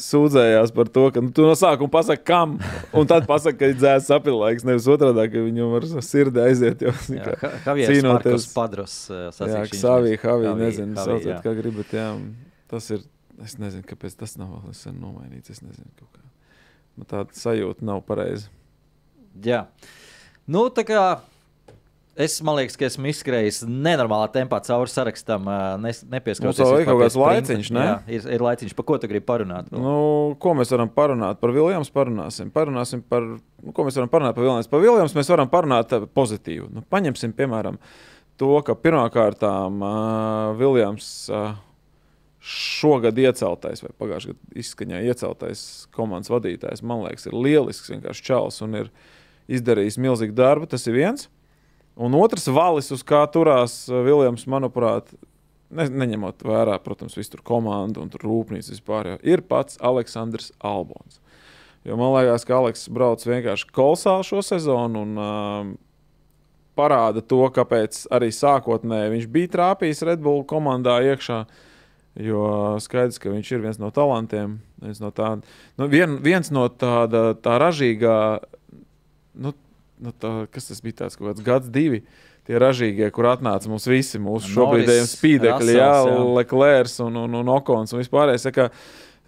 sūdzējās 0.00 0.74
par 0.74 0.90
to, 0.92 1.06
ka 1.14 1.22
nu, 1.22 1.30
tu 1.36 1.46
no 1.46 1.54
sākuma 1.56 1.92
pasaki, 1.94 2.24
kam, 2.28 2.58
un 2.96 3.08
tad 3.08 3.28
pasaki, 3.30 3.60
ka 3.62 3.70
ir 3.70 3.78
dzēsts 3.78 4.12
apli 4.18 4.34
laiks, 4.34 4.66
nevis 4.66 4.90
otrādi, 4.90 5.28
ka 5.32 5.46
viņam 5.46 5.72
var 5.76 5.86
sirdī 6.04 6.44
aiziet, 6.48 6.82
jo, 6.84 6.92
zikā, 7.06 7.54
cīnoties. 7.62 8.50
Padros, 8.56 8.98
uh, 9.12 9.30
jā, 9.30 9.64
Savī, 9.78 10.18
Havī, 10.20 10.52
nezinu, 10.60 10.98
sauciet, 10.98 11.40
kā 11.46 11.54
gribat, 11.56 11.94
jā, 11.94 12.10
tas 12.74 12.90
ir 12.96 13.06
Es 13.44 13.56
nezinu, 13.60 13.86
kāpēc 13.88 14.16
tas 14.20 14.36
nav 14.40 14.52
vēl 14.66 14.76
sen 14.76 14.98
nomainīts. 15.00 15.52
Es 15.54 15.64
nezinu, 15.64 15.90
kā. 16.00 16.24
Man 16.98 17.08
tāda 17.08 17.36
sajūta 17.36 17.86
nav 17.86 18.02
pareiza. 18.08 18.50
Jā. 19.44 19.64
Nu, 20.50 20.66
tā 20.74 20.84
kā 20.88 21.02
Es 22.20 22.34
domāju, 22.40 22.68
ka 22.76 22.84
esmu 22.84 23.08
izskrējis 23.08 23.60
nenormālā 23.64 24.26
tempā 24.34 24.58
cauri 24.66 24.90
sarakstam, 24.92 25.46
nes, 25.80 26.02
nepieskatoties. 26.10 26.58
Mums 26.58 26.72
vēl 26.74 26.82
ir 26.82 26.88
kaut 26.88 26.98
kāds 27.04 27.16
laiciņš, 27.16 27.70
ne? 27.72 27.84
Jā, 27.86 27.94
ir, 28.16 28.26
ir 28.34 28.44
laiciņš. 28.44 28.74
Par 28.76 28.86
ko 28.90 28.98
tu 29.00 29.08
gribi 29.08 29.24
parunāt? 29.24 29.70
Nu, 29.72 29.94
ko 30.42 30.52
mēs 30.58 30.72
varam 30.74 30.90
parunāt? 30.92 31.38
Par 31.40 31.54
Viljams 31.54 31.92
parunāsim. 31.94 32.50
Parunāsim 32.52 33.04
par, 33.06 33.24
nu, 33.62 33.72
ko 33.76 33.86
mēs 33.86 33.96
varam 33.96 34.10
parunāt 34.12 34.36
par 34.36 34.44
Viljams. 34.44 34.68
Par 34.68 34.84
Viljams 34.84 35.16
mēs 35.16 35.32
varam 35.32 35.52
parunāt 35.52 35.94
pozitīvu. 36.18 36.68
Nu, 36.74 36.84
paņemsim, 36.92 37.32
piemēram, 37.38 37.78
to, 38.42 38.52
ka 38.66 38.76
pirmkārtām 38.76 39.80
uh, 39.80 40.52
Viljams. 40.60 41.12
Uh, 41.30 41.54
šogad 42.40 43.18
ieceltais 43.20 43.82
vai 43.84 43.92
pagājušajā 44.00 44.32
gadā 44.32 44.60
izskaņā 44.62 45.00
ieceltais 45.10 45.64
komandas 45.92 46.32
vadītājs, 46.32 46.82
man 46.82 47.04
liekas, 47.04 47.28
ir 47.28 47.36
lielisks 47.36 47.92
vienkārši 47.92 48.24
čels 48.24 48.62
un 48.64 48.78
ir 48.80 48.88
izdarījis 49.50 50.00
milzīgu 50.00 50.36
darbu. 50.36 50.68
Tas 50.70 50.86
ir 50.88 50.96
viens. 50.96 51.28
Un 52.00 52.16
otrs 52.16 52.48
valis, 52.48 52.88
uz 52.94 53.04
kā 53.04 53.26
turās 53.32 53.82
uh, 53.90 54.00
Viljams, 54.06 54.46
manuprāt, 54.48 55.10
ne, 55.68 55.84
neņemot 55.84 56.40
vērā, 56.46 56.78
protams, 56.80 57.18
visu 57.18 57.34
tur 57.34 57.44
komandu 57.44 58.00
un 58.00 58.08
tur 58.12 58.24
rūpnīcu 58.24 58.72
vispār, 58.72 59.12
jau, 59.12 59.20
ir 59.34 59.44
pats 59.44 59.76
Aleksandrs 59.84 60.54
Albons. 60.64 61.20
Jo 61.84 61.96
man 62.00 62.14
liekas, 62.14 62.46
ka 62.48 62.56
Aleks 62.60 62.88
brauc 62.92 63.24
vienkārši 63.24 63.68
kolosāli 63.76 64.28
šo 64.28 64.40
sezonu 64.44 65.04
un 65.04 65.20
um, 65.20 65.72
parāda 66.76 67.20
to, 67.24 67.42
kāpēc 67.52 68.06
arī 68.12 68.30
sākotnēji 68.32 69.12
viņš 69.16 69.28
bija 69.32 69.52
trāpījis 69.56 70.04
Red 70.08 70.24
Bull 70.24 70.46
komandā 70.48 71.00
iekšā. 71.10 71.42
Uh, 71.44 71.66
Jo 72.18 72.76
skaidrs, 72.82 73.20
ka 73.22 73.30
viņš 73.30 73.52
ir 73.54 73.62
viens 73.62 73.78
no 73.78 73.92
talantiem, 73.94 74.56
viens 74.82 74.98
no, 74.98 75.12
tā, 75.14 75.36
nu, 75.78 75.86
vien, 75.90 76.16
viens 76.24 76.50
no 76.50 76.64
tāda 76.66 77.36
tā 77.38 77.54
ražīgā, 77.62 78.16
nu, 79.38 79.52
nu 80.02 80.12
tā, 80.18 80.32
kas 80.50 80.66
tas 80.72 80.82
bija 80.82 81.04
tāds 81.04 81.18
kaut 81.18 81.30
kāds 81.30 81.46
gads, 81.46 81.70
divi. 81.70 82.02
Tie 82.48 82.58
ražīgie, 82.58 83.06
kur 83.14 83.28
atnāca 83.30 83.68
mums 83.70 83.84
visi, 83.86 84.18
mūsu 84.18 84.48
šobrīdējiem 84.56 85.06
spīdekļi, 85.06 85.76
jā, 85.76 85.92
Leclerc 86.40 86.96
un, 87.04 87.20
un, 87.20 87.36
un 87.42 87.52
Okons 87.52 87.94
un 87.94 88.00
vispārējais. 88.00 88.48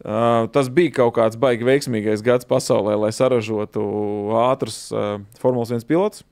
Uh, 0.03 0.49
tas 0.51 0.67
bija 0.73 0.97
kaut 0.97 1.13
kāds 1.21 1.39
baigi 1.39 1.69
veiksmīgais 1.69 2.25
gads 2.27 2.49
pasaulē, 2.51 2.97
lai 2.99 3.13
saražotu 3.15 3.85
ātrus 4.41 4.89
uh, 4.91 5.21
Formulas 5.39 5.71
1 5.71 5.87
pilotus. 5.87 6.25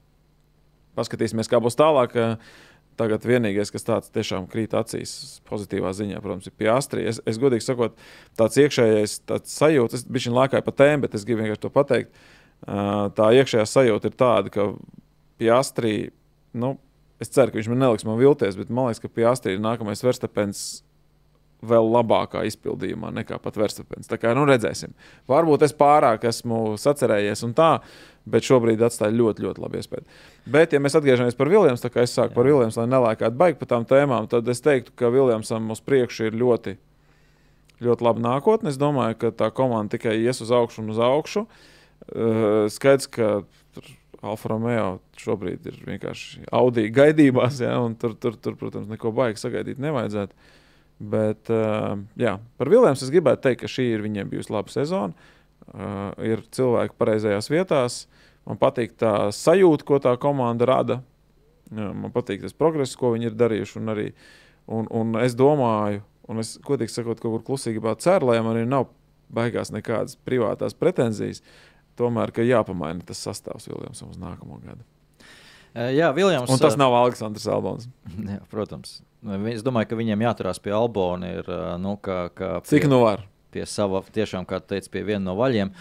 Paskatīsimies, 0.99 1.47
kā 1.53 1.61
būs 1.63 1.79
tālāk. 1.79 2.17
Uh, 2.19 2.59
Tagad 2.99 3.25
vienīgais, 3.25 3.71
kas 3.73 3.87
tāds 3.87 4.11
tiešām 4.13 4.49
krīt 4.51 4.75
acīs, 4.77 5.41
pozitīvā 5.49 5.93
ziņā, 5.97 6.19
protams, 6.21 6.51
ir 6.51 6.57
piastri. 6.59 7.07
Es, 7.09 7.21
es 7.29 7.39
godīgi 7.41 7.65
sakot, 7.65 7.97
tāds 8.37 8.59
iekšējais 8.61 9.15
tāds 9.31 9.55
sajūta, 9.57 9.97
es 9.97 10.05
biju 10.05 10.27
šī 10.27 10.35
laikā 10.37 10.61
pa 10.67 10.75
tēmu, 10.83 11.07
bet 11.07 11.17
es 11.17 11.25
gribu 11.29 11.45
vienkārši 11.45 11.65
to 11.65 11.73
pateikt. 11.73 12.21
Tā 13.17 13.31
iekšējā 13.39 13.65
sajūta 13.71 14.11
ir 14.11 14.19
tāda, 14.21 14.53
ka 14.53 14.67
piastri, 15.41 15.95
nu, 16.53 16.75
es 17.23 17.33
ceru, 17.33 17.55
ka 17.55 17.61
viņš 17.61 17.71
man 17.73 17.83
neliks 17.87 18.05
man 18.09 18.21
vilties, 18.21 18.59
bet 18.61 18.73
man 18.73 18.91
liekas, 18.91 19.01
ka 19.01 19.13
piastri 19.21 19.57
ir 19.57 19.65
nākamais 19.65 20.05
verstapens 20.05 20.83
vēl 21.67 21.91
labākā 21.95 22.43
izpildījumā 22.49 23.11
nekā 23.21 23.39
pat 23.43 23.59
Verstapens. 23.61 24.09
Tā 24.11 24.17
kā 24.21 24.33
nu, 24.37 24.47
redzēsim. 24.49 24.95
Varbūt 25.31 25.67
es 25.67 25.75
pārāk 25.77 26.25
esmu 26.31 26.79
sacerējies 26.81 27.45
un 27.47 27.55
tā, 27.57 27.71
bet 28.31 28.47
šobrīd 28.47 28.83
atstāja 28.85 29.17
ļoti, 29.17 29.45
ļoti 29.47 29.65
labu 29.65 29.81
iespēju. 29.81 30.07
Bet, 30.51 30.75
ja 30.75 30.81
mēs 30.83 30.97
atgriežamies 30.99 31.39
par 31.39 31.51
Viljams, 31.53 31.85
kā 31.85 32.05
es 32.05 32.15
sāku 32.17 32.33
Jā. 32.33 32.37
par 32.39 32.49
Viljams, 32.49 32.79
lai 32.81 32.87
nelēkātu 32.91 33.41
baigi 33.41 33.61
par 33.61 33.73
tām 33.75 33.89
tēmām, 33.89 34.29
tad 34.31 34.49
es 34.53 34.63
teiktu, 34.65 34.95
ka 34.97 35.13
Viljamsam 35.13 35.73
uz 35.75 35.83
priekšu 35.85 36.31
ir 36.31 36.39
ļoti, 36.41 36.77
ļoti 37.85 38.07
laba 38.07 38.25
nākotne. 38.29 38.73
Es 38.73 38.81
domāju, 38.81 39.19
ka 39.21 39.33
tā 39.45 39.51
komanda 39.55 39.97
tikai 39.97 40.19
ies 40.21 40.41
uz 40.45 40.53
augšu 40.55 40.85
un 40.85 40.95
uz 40.95 41.01
augšu. 41.05 41.47
Uh, 42.11 42.65
skaidrs, 42.73 43.11
ka 43.13 43.43
Alfa 44.21 44.51
Romeo 44.53 44.99
šobrīd 45.21 45.69
ir 45.69 45.77
vienkārši 45.87 46.47
Audi 46.53 46.89
gaidībās, 46.93 47.61
ja, 47.65 47.77
un 47.81 47.95
tur, 48.01 48.15
tur, 48.21 48.37
tur, 48.37 48.57
protams, 48.61 48.89
neko 48.91 49.13
baigi 49.17 49.41
sagaidīt 49.41 49.81
nevajadzētu. 49.81 50.57
Bet, 51.01 51.49
uh, 51.49 51.97
jā, 52.21 52.35
par 52.61 52.69
Viljams 52.69 53.01
es 53.01 53.13
gribētu 53.13 53.47
teikt, 53.47 53.63
ka 53.63 53.71
šī 53.73 53.87
ir 53.95 54.03
viņiem 54.05 54.29
bijusi 54.29 54.53
laba 54.53 54.73
sezona. 54.73 55.31
Uh, 55.71 56.11
ir 56.27 56.43
cilvēki 56.53 56.99
pareizajās 57.01 57.49
vietās. 57.49 58.03
Man 58.49 58.61
patīk 58.61 58.97
tā 59.01 59.31
sajūta, 59.33 59.87
ko 59.89 60.01
tā 60.03 60.13
komanda 60.21 60.69
rada. 60.69 61.01
Man 61.71 62.11
patīk 62.13 62.43
tas 62.45 62.57
progress, 62.57 62.99
ko 62.99 63.15
viņi 63.15 63.31
ir 63.31 63.39
darījuši. 63.39 63.79
Un, 63.81 63.93
arī, 63.95 64.07
un, 64.69 64.89
un 64.91 65.17
es 65.23 65.37
domāju, 65.39 66.03
un 66.29 66.43
es 66.43 66.57
godīgi 66.67 66.93
sakot, 66.93 67.21
kaut 67.23 67.39
kur 67.39 67.47
klusīgi 67.53 67.83
ceru, 68.03 68.33
lai 68.33 68.41
man 68.45 68.57
arī 68.57 68.67
nav 68.69 68.91
baigās 69.33 69.71
nekādas 69.73 70.19
privātās 70.27 70.75
pretenzijas. 70.77 71.45
Tomēr, 72.01 72.33
ka 72.35 72.45
jāpamaina 72.45 73.05
tas 73.07 73.21
sastāvs 73.23 73.69
Viljamsam 73.71 74.13
uz 74.13 74.19
nākamo 74.21 74.61
gadu. 74.65 74.85
Jā, 75.95 76.11
Viljams. 76.17 76.51
Un 76.51 76.59
tas 76.59 76.77
nav 76.81 76.95
Aleksandrs 76.97 77.47
Albons. 77.51 77.87
Jā, 78.33 78.41
protams. 78.51 78.99
Es 79.21 79.65
domāju, 79.65 79.91
ka 79.91 79.99
viņiem 79.99 80.23
jāturās 80.25 80.61
pie 80.63 80.73
Albona. 80.73 81.35
Ir, 81.41 81.49
nu, 81.83 81.97
kā, 82.01 82.31
kā 82.33 82.55
pie, 82.63 82.71
Cik 82.73 82.87
nu 82.89 83.03
var? 83.03 83.27
Pie 83.53 83.67
sava, 83.69 84.01
tiešām, 84.15 84.47
kā 84.49 84.63
teica, 84.65 84.89
pie 84.95 85.03
viena 85.05 85.27
no 85.27 85.35
vaļiem. 85.37 85.73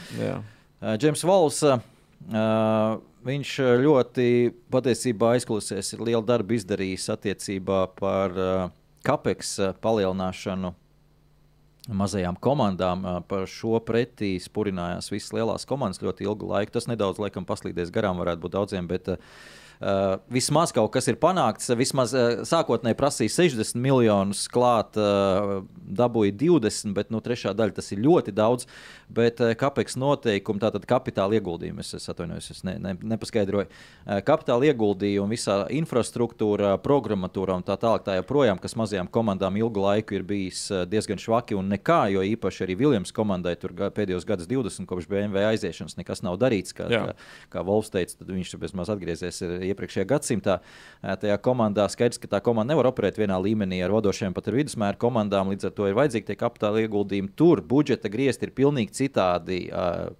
Džeims 0.99 1.23
uh, 1.23 1.29
Vols. 1.29 1.61
Uh, 1.63 2.97
viņš 3.23 3.53
ļoti 3.79 4.27
patiesībā 4.73 5.37
aizklausēs, 5.37 5.93
ir 5.95 6.03
liela 6.03 6.23
darba 6.25 6.57
izdarījis 6.57 7.07
attiecībā 7.15 7.85
par 7.99 8.35
uh, 8.35 8.65
kapeks 9.07 9.55
palielināšanu 9.79 10.73
mazajām 11.95 12.35
komandām. 12.43 13.07
Par 13.31 13.47
šo 13.49 13.79
pretī 13.87 14.33
spurinājās 14.43 15.07
visas 15.13 15.31
lielās 15.37 15.63
komandas 15.69 16.03
ļoti 16.03 16.27
ilgu 16.27 16.51
laiku. 16.51 16.75
Tas 16.75 16.91
nedaudz 16.91 17.23
laikam 17.23 17.47
paslīdēs 17.47 17.95
garām, 17.95 18.19
varētu 18.19 18.43
būt 18.43 18.57
daudziem. 18.57 18.91
Bet, 18.91 19.07
uh, 19.15 19.57
Uh, 19.79 20.17
vismaz 20.27 20.73
kaut 20.75 20.89
kas 20.91 21.05
ir 21.07 21.15
panākts. 21.15 21.69
Vismaz 21.79 22.11
uh, 22.11 22.41
sākotnēji 22.43 22.97
prasīja 22.99 23.31
60 23.31 23.79
miljonus, 23.79 24.41
klāt 24.51 24.97
uh, 24.99 25.61
dabūja 25.79 26.33
20, 26.35 26.91
bet 26.97 27.13
nu, 27.15 27.21
trešā 27.23 27.53
daļa 27.55 27.77
tas 27.77 27.87
ir 27.95 28.01
ļoti 28.03 28.33
daudz. 28.35 28.67
Bet 29.07 29.39
uh, 29.39 29.53
kāpēc 29.55 29.95
noteikumi, 29.95 30.59
tātad 30.59 30.83
kapitāla 30.89 31.39
ieguldījumi, 31.39 31.79
es, 31.79 31.93
es 31.95 32.11
atvainojos, 32.11 32.49
es 32.51 32.59
ne, 32.67 32.73
ne, 32.83 32.91
nepaskaidroju. 33.13 33.69
Uh, 33.69 34.19
kapitāla 34.27 34.67
ieguldījumi 34.73 35.39
visā 35.39 35.61
infrastruktūrā, 35.79 36.73
programmatūrā 36.83 37.55
un 37.61 37.63
tā 37.63 37.79
tālāk, 37.79 38.03
tā 38.03 38.17
joprojām, 38.19 38.59
kas 38.59 38.75
mazajām 38.75 39.07
komandām 39.07 39.61
ilgu 39.63 39.85
laiku 39.87 40.19
ir 40.19 40.27
bijis 40.27 40.65
diezgan 40.91 41.23
švaki 41.23 41.55
un 41.55 41.71
nekā, 41.71 42.01
jo 42.17 42.25
īpaši 42.33 42.67
arī 42.67 42.75
Viljams 42.83 43.15
komandai 43.15 43.55
tur 43.55 43.77
pēdējos 43.95 44.27
gados 44.27 44.51
20 44.51 44.91
kopš 44.91 45.07
BMW 45.07 45.47
aiziešanas 45.53 45.95
nekas 45.95 46.25
nav 46.27 46.35
darīts. 46.43 46.75
Kā, 46.75 46.91
kā, 46.91 47.15
kā 47.55 47.63
Volfs 47.63 47.95
teica, 47.95 48.19
tad 48.19 48.35
viņš 48.35 48.57
bez 48.59 48.75
maz 48.75 48.91
atgriezies 48.91 49.39
iepriekšējā 49.73 50.05
gadsimtā. 50.09 50.59
Tajā 50.99 51.37
komandā 51.43 51.85
skaidrs, 51.91 52.19
ka 52.19 52.27
tā 52.27 52.41
komanda 52.43 52.73
nevar 52.73 52.89
operēt 52.91 53.19
vienā 53.21 53.37
līmenī 53.39 53.79
ar 53.85 53.93
vadošiem, 53.95 54.33
pat 54.35 54.49
ar 54.51 54.57
vidusmēra 54.59 54.99
komandām. 54.99 55.53
Līdz 55.53 55.69
ar 55.69 55.75
to 55.77 55.87
ir 55.87 55.95
vajadzīgi 55.97 56.27
tie 56.27 56.37
kapitāla 56.39 56.83
ieguldījumi. 56.83 57.31
Tur 57.39 57.61
budžeta 57.63 58.11
griezti 58.11 58.49
ir 58.49 58.53
pilnīgi 58.57 58.95
citādi. 58.99 59.61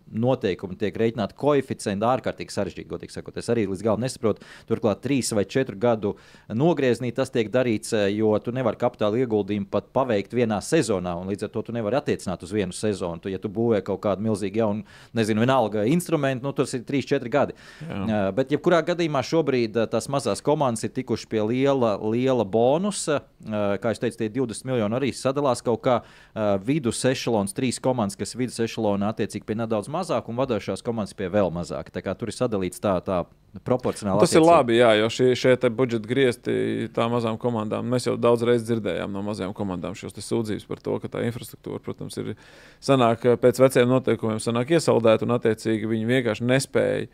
Noteikumi 0.09 0.79
tiek 0.79 0.95
rēķināti 0.95 1.35
koeficienti 1.39 2.07
ārkārtīgi 2.07 2.55
sarežģīti. 2.55 2.89
Godīgi 2.89 3.17
sakot, 3.17 3.37
es 3.41 3.51
arī 3.51 3.67
līdz 3.69 3.83
galam 3.85 4.05
nesaprotu. 4.05 4.45
Turklāt 4.69 5.03
trīs 5.03 5.33
vai 5.35 5.43
četru 5.49 5.75
gadu 5.79 6.15
nogriezienī 6.47 7.11
tas 7.15 7.33
tiek 7.33 7.51
darīts, 7.51 7.91
jo 8.15 8.31
tu 8.43 8.55
nevari 8.55 8.79
kapitāla 8.79 9.19
ieguldījumu 9.19 9.67
pat 9.71 9.91
paveikt 9.95 10.33
vienā 10.37 10.61
sezonā. 10.63 11.17
Līdz 11.27 11.49
ar 11.49 11.53
to 11.53 11.65
tu 11.67 11.75
nevari 11.75 11.99
attiecināt 11.99 12.43
uz 12.47 12.55
vienu 12.55 12.75
sezonu. 12.75 13.19
Tu, 13.19 13.33
ja 13.33 13.39
tu 13.41 13.51
būvē 13.51 13.81
kaut 13.85 14.01
kādu 14.05 14.23
milzīgu 14.25 14.61
jaunu, 14.61 14.87
nezinu, 15.17 15.43
vienalga 15.43 15.83
instrumentu, 15.89 16.45
nu, 16.47 16.53
tas 16.55 16.73
ir 16.77 16.85
3-4 16.87 17.31
gadi. 17.33 17.55
Jā. 17.83 18.21
Bet, 18.35 18.53
jebkurā 18.53 18.79
gadījumā, 18.87 19.21
šo 19.25 19.38
šobrīd 19.39 19.77
eh, 19.77 19.87
tās 19.89 20.09
mazās 20.11 20.41
komandas 20.43 20.83
ir 20.83 20.93
tikušas 20.93 21.29
pie 21.29 21.41
liela, 21.45 21.95
liela 22.11 22.45
bonusa. 22.45 23.21
Eh, 23.45 23.77
kā 23.81 23.93
jau 23.93 24.03
teicu, 24.03 24.19
tie 24.19 24.29
20 24.29 24.67
miljoni 24.67 24.97
arī 24.99 25.11
sadalās 25.15 25.63
kaut 25.63 25.81
kā 25.85 25.99
eh, 26.01 26.57
vidus 26.65 27.03
ešalons, 27.05 27.55
trīs 27.55 27.79
komandas, 27.79 28.17
kas 28.19 28.35
vidus 28.35 28.59
ešalonā, 28.59 29.13
attiecīgi 29.13 29.47
pie 29.47 29.57
nedaudz 29.59 29.89
mazāk, 29.91 30.29
un 30.29 30.39
vadošās 30.39 30.83
komandas 30.85 31.15
pie 31.17 31.29
vēl 31.31 31.51
mazāk. 31.53 31.91
Tā 31.93 32.03
kā 32.03 32.15
tur 32.17 32.31
ir 32.31 32.37
sadalīts 32.37 32.81
tā, 32.83 32.97
tā 33.05 33.23
proporcionāli. 33.65 34.19
Tas 34.21 34.29
attiecīgi. 34.29 34.43
ir 34.43 34.49
labi, 34.49 34.75
jā, 34.77 34.91
jo 34.99 35.07
šie, 35.13 35.29
šie 35.39 35.55
budžeta 35.73 36.09
griezti 36.09 36.89
tām 36.93 37.15
mazām 37.15 37.39
komandām. 37.41 37.87
Mēs 37.89 38.09
jau 38.09 38.17
daudz 38.19 38.45
reizes 38.45 38.67
dzirdējām 38.67 39.13
no 39.13 39.23
mazajām 39.25 39.55
komandām 39.57 39.97
šos 39.97 40.17
sūdzības 40.19 40.67
par 40.69 40.83
to, 40.83 40.99
ka 41.01 41.11
tā 41.15 41.23
infrastruktūra, 41.25 41.81
protams, 41.83 42.19
ir 42.21 42.35
sanāk 42.83 43.25
pēc 43.41 43.63
veciem 43.63 43.89
noteikumiem, 43.89 44.41
sanāk 44.43 44.75
iesaldēta 44.77 45.25
un 45.25 45.37
attiecīgi 45.39 45.89
viņi 45.89 46.13
vienkārši 46.13 46.49
nespēja 46.51 47.09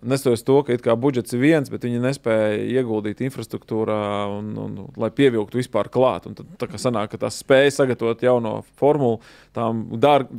Nestoties 0.00 0.44
to, 0.46 0.62
ka 0.64 0.94
budžets 0.96 1.34
ir 1.36 1.42
viens, 1.42 1.68
bet 1.68 1.82
viņi 1.84 1.98
nespēja 2.00 2.60
ieguldīt 2.80 3.18
infrastruktūrā, 3.26 3.98
un, 4.32 4.54
un, 4.56 4.78
un, 4.86 4.92
lai 5.00 5.10
pievilktu 5.12 5.60
vispār 5.60 5.90
klāt. 5.92 6.28
Un 6.30 6.38
tad, 6.38 6.48
tā 6.62 6.70
kā 6.70 6.80
sanāk, 6.80 7.10
ka 7.12 7.20
tās 7.26 7.42
spēja 7.42 7.74
sagatavot 7.82 8.24
jauno 8.24 8.54
formulu, 8.80 9.18
tām 9.56 9.84
dārg, 10.00 10.32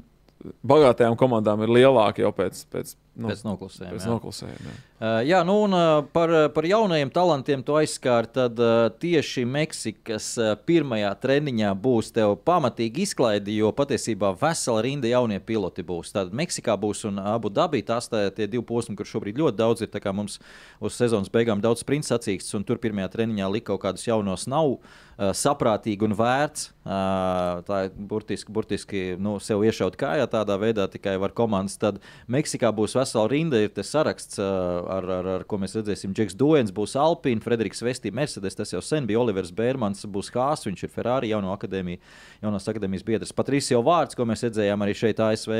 bagātajām 0.65 1.17
komandām 1.19 1.61
ir 1.61 1.75
lielāka 1.77 2.23
jau 2.23 2.31
pēc, 2.33 2.63
pēc 2.73 2.95
Nu, 3.11 3.27
pēc 3.27 3.41
noklusējuma. 3.43 3.91
Pēc 3.91 4.05
jā. 4.05 4.11
noklusējuma 4.13 4.69
jā. 4.71 4.77
Uh, 5.01 5.17
jā, 5.25 5.39
nu 5.43 5.55
un 5.65 5.73
uh, 5.75 6.03
par, 6.13 6.31
par 6.53 6.65
jaunajiem 6.69 7.09
talantiem 7.11 7.63
tu 7.65 7.75
aizskāri. 7.75 8.29
Tad 8.37 8.59
uh, 8.61 8.85
tieši 9.01 9.43
Meksikas 9.49 10.29
uh, 10.39 10.53
pirmajā 10.69 11.09
treniņā 11.23 11.73
būs 11.81 12.13
tev 12.15 12.37
pamatīgi 12.47 13.03
izklaide, 13.07 13.51
jo 13.57 13.73
patiesībā 13.75 14.31
vesela 14.39 14.85
rinda 14.85 15.11
jaunie 15.11 15.41
piloti 15.43 15.83
būs. 15.83 16.13
Tad 16.15 16.31
Meksikā 16.37 16.77
būs 16.79 17.03
un 17.09 17.19
Abu 17.19 17.51
Dabī 17.51 17.83
tās 17.83 18.07
tā, 18.13 18.27
tie 18.31 18.47
divi 18.47 18.63
posmi, 18.69 18.95
kur 18.95 19.09
šobrīd 19.09 19.41
ļoti 19.41 19.59
daudz 19.59 19.83
ir. 19.83 20.01
Mums 20.15 20.39
uz 20.79 20.95
sezonas 20.95 21.31
beigām 21.33 21.59
daudz 21.63 21.83
sprints 21.83 22.13
sacīksts, 22.13 22.55
un 22.55 22.63
tur 22.67 22.79
pirmajā 22.81 23.11
treniņā 23.17 23.51
lika 23.51 23.73
kaut 23.73 23.83
kādus 23.89 24.07
jaunos 24.07 24.47
nav. 24.47 24.77
Uh, 24.77 25.33
saprātīgi 25.37 26.05
un 26.07 26.15
vērts. 26.17 26.69
Uh, 26.81 27.59
tā 27.67 27.83
ir 27.85 27.91
burtiski, 28.09 28.53
burtiski 28.53 29.01
nu, 29.21 29.35
sev 29.43 29.61
iešaut 29.65 29.93
kājā 29.99 30.25
tādā 30.31 30.55
veidā, 30.61 30.87
tikai 30.89 31.13
var 31.21 31.33
komandas. 31.37 31.77
Tad 31.81 31.99
Meksikā 32.31 32.71
būs 32.73 32.97
vesela 33.01 33.27
rinda 33.31 33.59
ir 33.59 33.73
tas 33.75 33.89
saraksts, 33.91 34.39
ar, 34.39 35.07
ar, 35.17 35.29
ar 35.35 35.45
ko 35.49 35.59
mēs 35.61 35.75
redzēsim. 35.79 36.13
Džeks 36.15 36.37
Doens 36.39 36.71
būs 36.75 36.95
Alpīna, 36.99 37.43
Frederiks 37.43 37.83
Vestī, 37.83 38.13
Mercedes, 38.15 38.55
tas 38.57 38.71
jau 38.71 38.81
sen 38.85 39.09
bija 39.09 39.19
Olivers 39.19 39.51
Bērmans, 39.57 40.05
būs 40.13 40.31
Hāss, 40.35 40.67
viņš 40.69 40.85
ir 40.85 40.93
Ferrari 40.93 41.33
jauno 41.33 41.51
akadēmiju, 41.55 41.99
jaunās 42.45 42.69
akadēmijas 42.71 43.05
biedrs. 43.07 43.35
Patrīs 43.35 43.69
jau 43.73 43.83
vārds, 43.85 44.15
ko 44.17 44.29
mēs 44.29 44.45
redzējām 44.47 44.85
arī 44.85 44.95
šeit 44.97 45.21
ASV, 45.25 45.53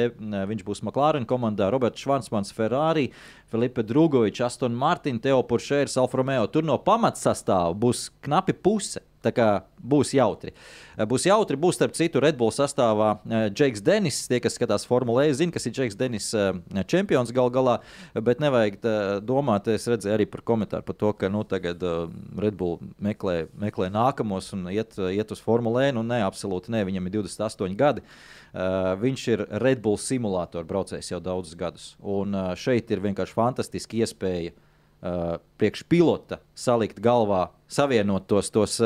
viņš 0.54 0.66
būs 0.68 0.84
McLaren 0.86 1.28
komandā, 1.28 1.68
Roberts 1.74 2.06
Švansmans, 2.06 2.56
Ferrari, 2.56 3.10
Filipe 3.52 3.84
Drugovičs, 3.84 4.46
Aston 4.48 4.78
Martin, 4.78 5.20
Teo 5.20 5.44
Puršērs, 5.44 6.00
Alfa 6.00 6.22
Romeo. 6.22 6.48
Tur 6.48 6.64
no 6.68 6.80
pamatsastāvā 6.82 7.76
būs 7.76 8.10
knapi 8.24 8.56
puse 8.56 9.04
Tā 9.22 9.30
kā 9.36 9.48
būs 9.78 10.16
jautri. 10.18 10.54
Eh, 10.98 11.06
Būs 11.10 11.28
jautri, 11.28 11.58
būs 11.58 11.78
starp 11.78 11.94
citu 11.98 12.22
Red 12.22 12.38
Bull 12.40 12.54
sastāvā 12.54 13.12
Džeks 13.54 13.84
Denis. 13.86 14.24
Tie, 14.30 14.40
kas 14.42 14.58
skatās 14.58 14.86
Formule 14.90 15.28
1, 15.28 15.38
zina, 15.38 15.54
kas 15.54 15.68
ir 15.70 15.76
Džeks 15.78 15.98
Denis 15.98 16.32
eh, 16.34 16.58
čempions 16.90 17.34
gal 17.36 17.52
galā, 17.54 17.78
bet 18.14 18.42
nevajag 18.42 18.80
domāt, 19.26 19.70
es 19.74 19.86
redzēju 19.90 20.16
arī 20.16 20.28
par 20.30 20.44
komentāru 20.48 20.86
par 20.88 20.98
to, 20.98 21.14
ka 21.18 21.30
nu, 21.30 21.44
tagad 21.46 21.86
eh, 21.86 22.02
Red 22.42 22.58
Bull 22.58 22.80
meklē, 23.02 23.46
meklē 23.62 23.92
nākamos 23.94 24.52
un 24.58 24.66
iet, 24.74 24.98
iet 24.98 25.34
uz 25.34 25.44
Formule 25.44 25.86
1. 25.92 25.98
Nu, 26.00 26.06
nē, 26.08 26.24
absolūti 26.26 26.74
nē, 26.74 26.84
viņam 26.90 27.10
ir 27.10 27.18
28 27.20 27.78
gadi. 27.78 28.06
Viņš 28.52 29.22
ir 29.32 29.46
Red 29.64 29.80
Bull 29.84 29.96
simulātora 30.02 30.68
braucējs 30.68 31.14
jau 31.14 31.22
daudzus 31.24 31.56
gadus. 31.56 31.86
Un 32.04 32.36
šeit 32.60 32.92
ir 32.92 33.00
vienkārši 33.00 33.38
fantastiska 33.38 33.96
iespēja 34.02 34.52
uh, 34.52 35.38
priekš 35.58 35.84
pilota 35.90 36.42
salikt 36.58 37.00
galvā, 37.02 37.50
savienot 37.72 38.28
tos, 38.30 38.52
tos 38.54 38.78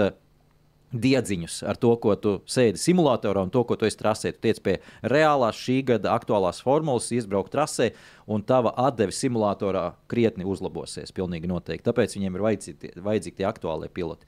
diedziņus 0.94 1.62
ar 1.68 1.80
to, 1.82 1.94
ko 2.02 2.16
tu 2.20 2.36
sēdi 2.50 2.80
simulatorā 2.82 3.46
un 3.46 3.54
to, 3.54 3.64
ko 3.68 3.78
tu 3.80 3.88
esi 3.88 4.00
trasē. 4.00 4.34
Tu 4.36 4.44
tiec 4.48 4.62
pie 4.64 4.76
reālās 5.04 5.58
šī 5.60 5.82
gada 5.94 6.14
aktuālās 6.16 6.62
formulas, 6.64 7.12
izbraukt 7.16 7.54
trasē, 7.56 7.92
un 8.32 8.44
tava 8.46 8.74
atdeve 8.88 9.14
simulatorā 9.14 9.92
krietni 10.12 10.48
uzlabosies. 10.48 11.14
Pilnīgi 11.16 11.50
noteikti. 11.50 11.86
Tāpēc 11.86 12.16
viņiem 12.18 12.38
ir 12.38 12.46
vajadzīgi, 12.46 12.94
vajadzīgi 13.06 13.42
tie 13.42 13.48
aktuālie 13.50 13.90
piloti. 13.94 14.28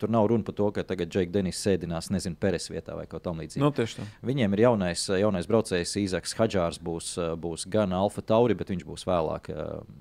Tur 0.00 0.10
nav 0.12 0.26
runa 0.28 0.44
par 0.44 0.52
to, 0.58 0.66
ka 0.76 0.84
tagad 0.84 1.08
Džeks 1.08 1.32
Denis 1.32 1.60
sēdinās, 1.64 2.10
nezinu, 2.12 2.36
Peres 2.40 2.68
vietā 2.68 2.92
vai 2.98 3.06
kaut 3.08 3.24
tam 3.24 3.40
līdzīgam. 3.40 3.64
Nu, 3.64 3.72
tieši 3.72 3.96
tā. 3.96 4.04
Viņiem 4.28 4.52
ir 4.52 4.64
jaunais, 4.66 5.06
jaunais 5.22 5.48
braucējs, 5.48 5.94
Īzaks 6.02 6.36
Hadžārs, 6.36 6.76
būs, 6.84 7.14
būs 7.40 7.64
gan 7.72 7.94
Alfa 7.96 8.20
Tauri, 8.20 8.56
bet 8.58 8.68
viņš 8.74 8.84
būs 8.84 9.06
vēlāk, 9.08 9.48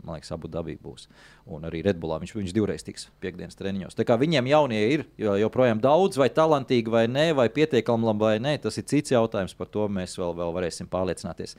man 0.04 0.18
liekas, 0.18 0.34
Abu 0.36 0.52
Dabī 0.52 0.76
būs. 0.84 1.08
Un 1.48 1.64
arī 1.66 1.80
Redbullā 1.88 2.20
viņš, 2.20 2.36
viņš 2.36 2.54
divreiz 2.54 2.84
tiks 2.86 3.08
piekdienas 3.24 3.56
treniņos. 3.58 3.96
Tā 3.96 4.04
kā 4.06 4.20
viņiem 4.20 4.52
jaunie 4.52 4.84
ir 4.98 5.06
jo, 5.18 5.38
joprojām 5.40 5.80
daudz, 5.80 5.89
vai 6.20 6.30
talantīgi, 6.34 6.92
vai 6.94 7.06
nē, 7.12 7.30
vai 7.38 7.48
pietiekami 7.54 8.10
labi, 8.10 8.26
vai 8.26 8.34
nē, 8.44 8.56
tas 8.64 8.80
ir 8.80 8.88
cits 8.90 9.14
jautājums. 9.14 9.56
Par 9.58 9.70
to 9.74 9.88
mēs 9.92 10.18
vēl, 10.20 10.36
vēl 10.38 10.54
varēsim 10.56 10.90
pārliecināties. 10.92 11.56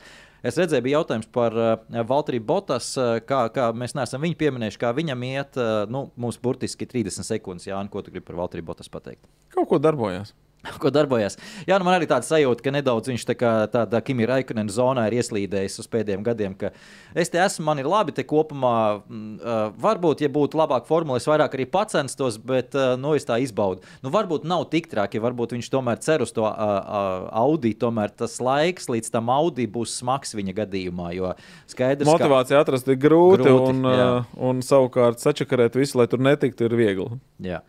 Es 0.46 0.56
redzēju, 0.56 0.84
bija 0.86 1.00
jautājums 1.00 1.28
par 1.32 1.56
uh, 1.56 1.72
Valtriju 2.08 2.44
Botas, 2.48 2.92
uh, 2.98 3.18
kā, 3.26 3.42
kā 3.54 3.70
mēs 3.76 3.96
neesam 3.98 4.22
viņu 4.24 4.38
pieminējuši, 4.40 4.80
kā 4.80 4.92
viņam 4.96 5.26
iet. 5.28 5.58
Uh, 5.60 5.82
nu, 5.92 6.06
mums 6.20 6.40
burtiski 6.42 6.88
30 6.88 7.28
sekundes, 7.28 7.68
Jānis, 7.68 7.92
ko 7.92 8.04
tu 8.04 8.14
gribi 8.14 8.28
par 8.30 8.40
Valtriju 8.44 8.70
Botas 8.72 8.92
pateikt? 8.92 9.26
Kaut 9.52 9.68
ko 9.70 9.82
darbojās. 9.82 10.32
ko 10.82 10.92
darbojās. 10.92 11.38
Jā, 11.68 11.78
nu 11.80 11.86
man 11.86 11.96
arī 11.96 12.08
tāds 12.10 12.28
sajūta, 12.30 12.64
ka 12.64 12.72
nedaudz 12.74 13.10
viņš 13.10 13.26
tā 13.30 13.36
kā 13.38 13.52
tādā 13.72 14.00
Kimija 14.04 14.32
Raikunena 14.34 14.72
zonā 14.72 15.06
ir 15.08 15.18
ieslīdējis 15.20 15.80
uz 15.82 15.88
pēdējiem 15.90 16.24
gadiem, 16.26 16.56
ka 16.58 16.72
es 17.14 17.32
te 17.32 17.40
esmu, 17.40 17.64
man 17.70 17.82
ir 17.82 17.88
labi 17.90 18.14
te 18.16 18.24
kopumā. 18.28 18.74
Uh, 19.00 19.60
varbūt, 19.80 20.24
ja 20.24 20.30
būtu 20.32 20.58
labāka 20.60 20.88
formula, 20.88 21.20
es 21.20 21.28
vairāk 21.28 21.56
arī 21.56 21.66
pacenstos, 21.70 22.38
bet 22.38 22.76
uh, 22.78 22.94
nu, 23.00 23.14
es 23.18 23.26
tā 23.28 23.40
izbaudu. 23.42 23.84
Nu, 24.04 24.12
varbūt 24.14 24.46
nav 24.48 24.66
tik 24.72 24.90
traki, 24.92 25.22
varbūt 25.22 25.56
viņš 25.56 25.70
tomēr 25.72 26.00
cer 26.04 26.24
uz 26.24 26.34
to 26.36 26.44
uh, 26.46 26.52
uh, 26.52 27.28
Audi, 27.42 27.72
tomēr 27.78 28.12
tas 28.12 28.38
laiks 28.42 28.90
līdz 28.92 29.12
tam 29.14 29.32
Audi 29.32 29.68
būs 29.70 29.98
smags 30.02 30.36
viņa 30.36 30.56
gadījumā, 30.62 31.10
jo 31.16 31.34
skaidrs, 31.70 32.08
Motivācija 32.08 32.60
atrast 32.60 32.88
ir 32.90 32.98
grūti, 33.00 33.46
Grūti, 33.46 33.74
un, 33.74 33.84
jā. 33.88 34.08
uh, 34.20 34.32
un 34.50 34.64
savukārt 34.66 35.22
sačakarēt 35.22 35.78
visu, 35.78 35.98
lai 36.00 36.08
tur 36.10 36.22
netiktu, 36.22 36.68
ir 36.68 36.76
viegli. 36.76 37.08
ka. 37.10 37.20
Jā, 37.50 37.62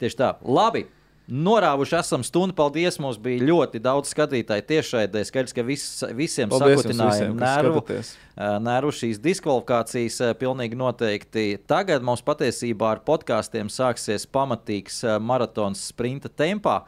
tieši 0.00 0.18
tā. 0.18 0.32
Labi. 0.44 0.86
Norāvuši 1.28 1.96
esam 1.98 2.22
stundu. 2.24 2.54
Paldies! 2.56 2.96
Mums 3.02 3.18
bija 3.20 3.44
ļoti 3.44 3.82
daudz 3.84 4.08
skatītāju 4.14 4.64
tiešraidē. 4.70 5.20
Skaidrs, 5.28 5.52
ka 5.52 5.64
vis, 5.66 5.84
visiem 6.16 6.48
sakotināja 6.48 7.28
nervu. 7.36 7.82
Nēru 8.64 8.92
šīs 8.96 9.20
diskvalifikācijas 9.20 10.22
pilnīgi 10.40 10.78
noteikti. 10.80 11.46
Tagad 11.68 12.06
mums 12.06 12.24
patiesībā 12.24 12.94
ar 12.94 13.02
podkāstiem 13.04 13.68
sāksies 13.68 14.24
pamatīgs 14.32 15.02
maratons 15.20 15.84
sprinta 15.90 16.32
tempā. 16.32 16.80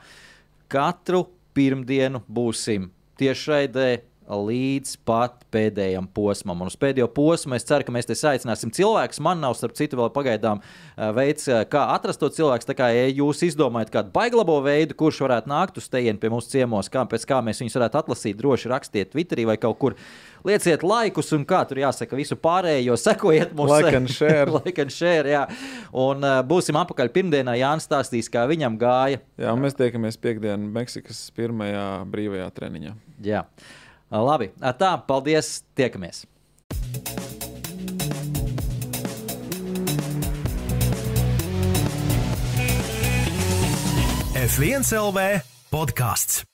Katru 0.72 1.26
pirmdienu 1.52 2.24
būsim 2.24 2.88
tiešraidē 3.20 3.90
līdz 4.30 4.94
pat 5.06 5.42
pēdējam 5.50 6.06
posmam. 6.14 6.62
Un 6.62 6.70
uz 6.70 6.76
pēdējo 6.80 7.08
posmu 7.14 7.56
es 7.56 7.66
ceru, 7.66 7.86
ka 7.86 7.94
mēs 7.94 8.08
te 8.08 8.16
saicināsim 8.18 8.72
cilvēkus. 8.74 9.20
Man 9.24 9.42
nav, 9.42 9.56
starp 9.58 9.74
citu, 9.78 9.98
vēl 9.98 10.12
pagaidām 10.14 10.62
veids, 11.16 11.48
kā 11.70 11.86
atrast 11.96 12.22
to 12.22 12.30
cilvēku. 12.34 12.68
Tā 12.68 12.76
kā 12.78 12.90
ja 12.94 13.08
jūs 13.08 13.42
izdomājat 13.48 13.92
kādu 13.94 14.14
baiglabo 14.14 14.60
veidu, 14.64 14.96
kurš 14.98 15.22
varētu 15.26 15.50
nākt 15.50 15.80
uz 15.80 15.88
tejienu 15.90 16.22
pie 16.22 16.30
mums 16.32 16.50
ciemos, 16.52 16.90
kā, 16.92 17.04
pēc 17.10 17.26
kā 17.28 17.40
mēs 17.44 17.62
viņus 17.62 17.78
varētu 17.80 18.02
atlasīt, 18.02 18.38
droši 18.38 18.70
rakstiet 18.70 19.14
Twitterī 19.14 19.48
vai 19.50 19.58
kaut 19.60 19.80
kur. 19.80 19.98
Lieciet 20.46 20.80
laikus, 20.86 21.34
un 21.36 21.42
kā 21.44 21.58
tur 21.68 21.82
jāsaka, 21.82 22.16
visu 22.16 22.38
pārējo 22.40 22.94
sekojiet 22.96 23.50
mums. 23.56 23.74
Like 23.74 23.98
and 23.98 24.08
share. 24.08 24.46
like 24.56 24.80
and 24.80 24.94
share 24.94 25.28
jā. 25.28 25.42
Un 25.92 26.24
uh, 26.24 26.38
būsim 26.46 26.78
apakaļ 26.80 27.12
pirmdienā. 27.12 27.58
Jānis 27.60 27.84
stāstīs, 27.84 28.30
kā 28.32 28.46
viņam 28.48 28.78
gāja. 28.80 29.20
Jā, 29.40 29.52
mēs 29.60 29.76
tiekamies 29.76 30.16
piekdienā 30.22 30.72
Meksikas 30.80 31.26
pirmajā 31.36 31.84
brīvajā 32.08 32.48
treniņā. 32.56 32.96
Jā. 33.26 33.44
Uh, 33.44 33.79
Labi, 34.10 34.50
tā, 34.58 34.90
paldies, 35.06 35.60
tiekamies! 35.78 36.24
F1 44.40 44.90
LV 44.98 45.26
podkāsts. 45.70 46.49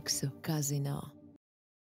LVB 0.00 0.06
ātrā 0.06 0.08
izmaksu 0.08 0.30
kazino. 0.42 1.19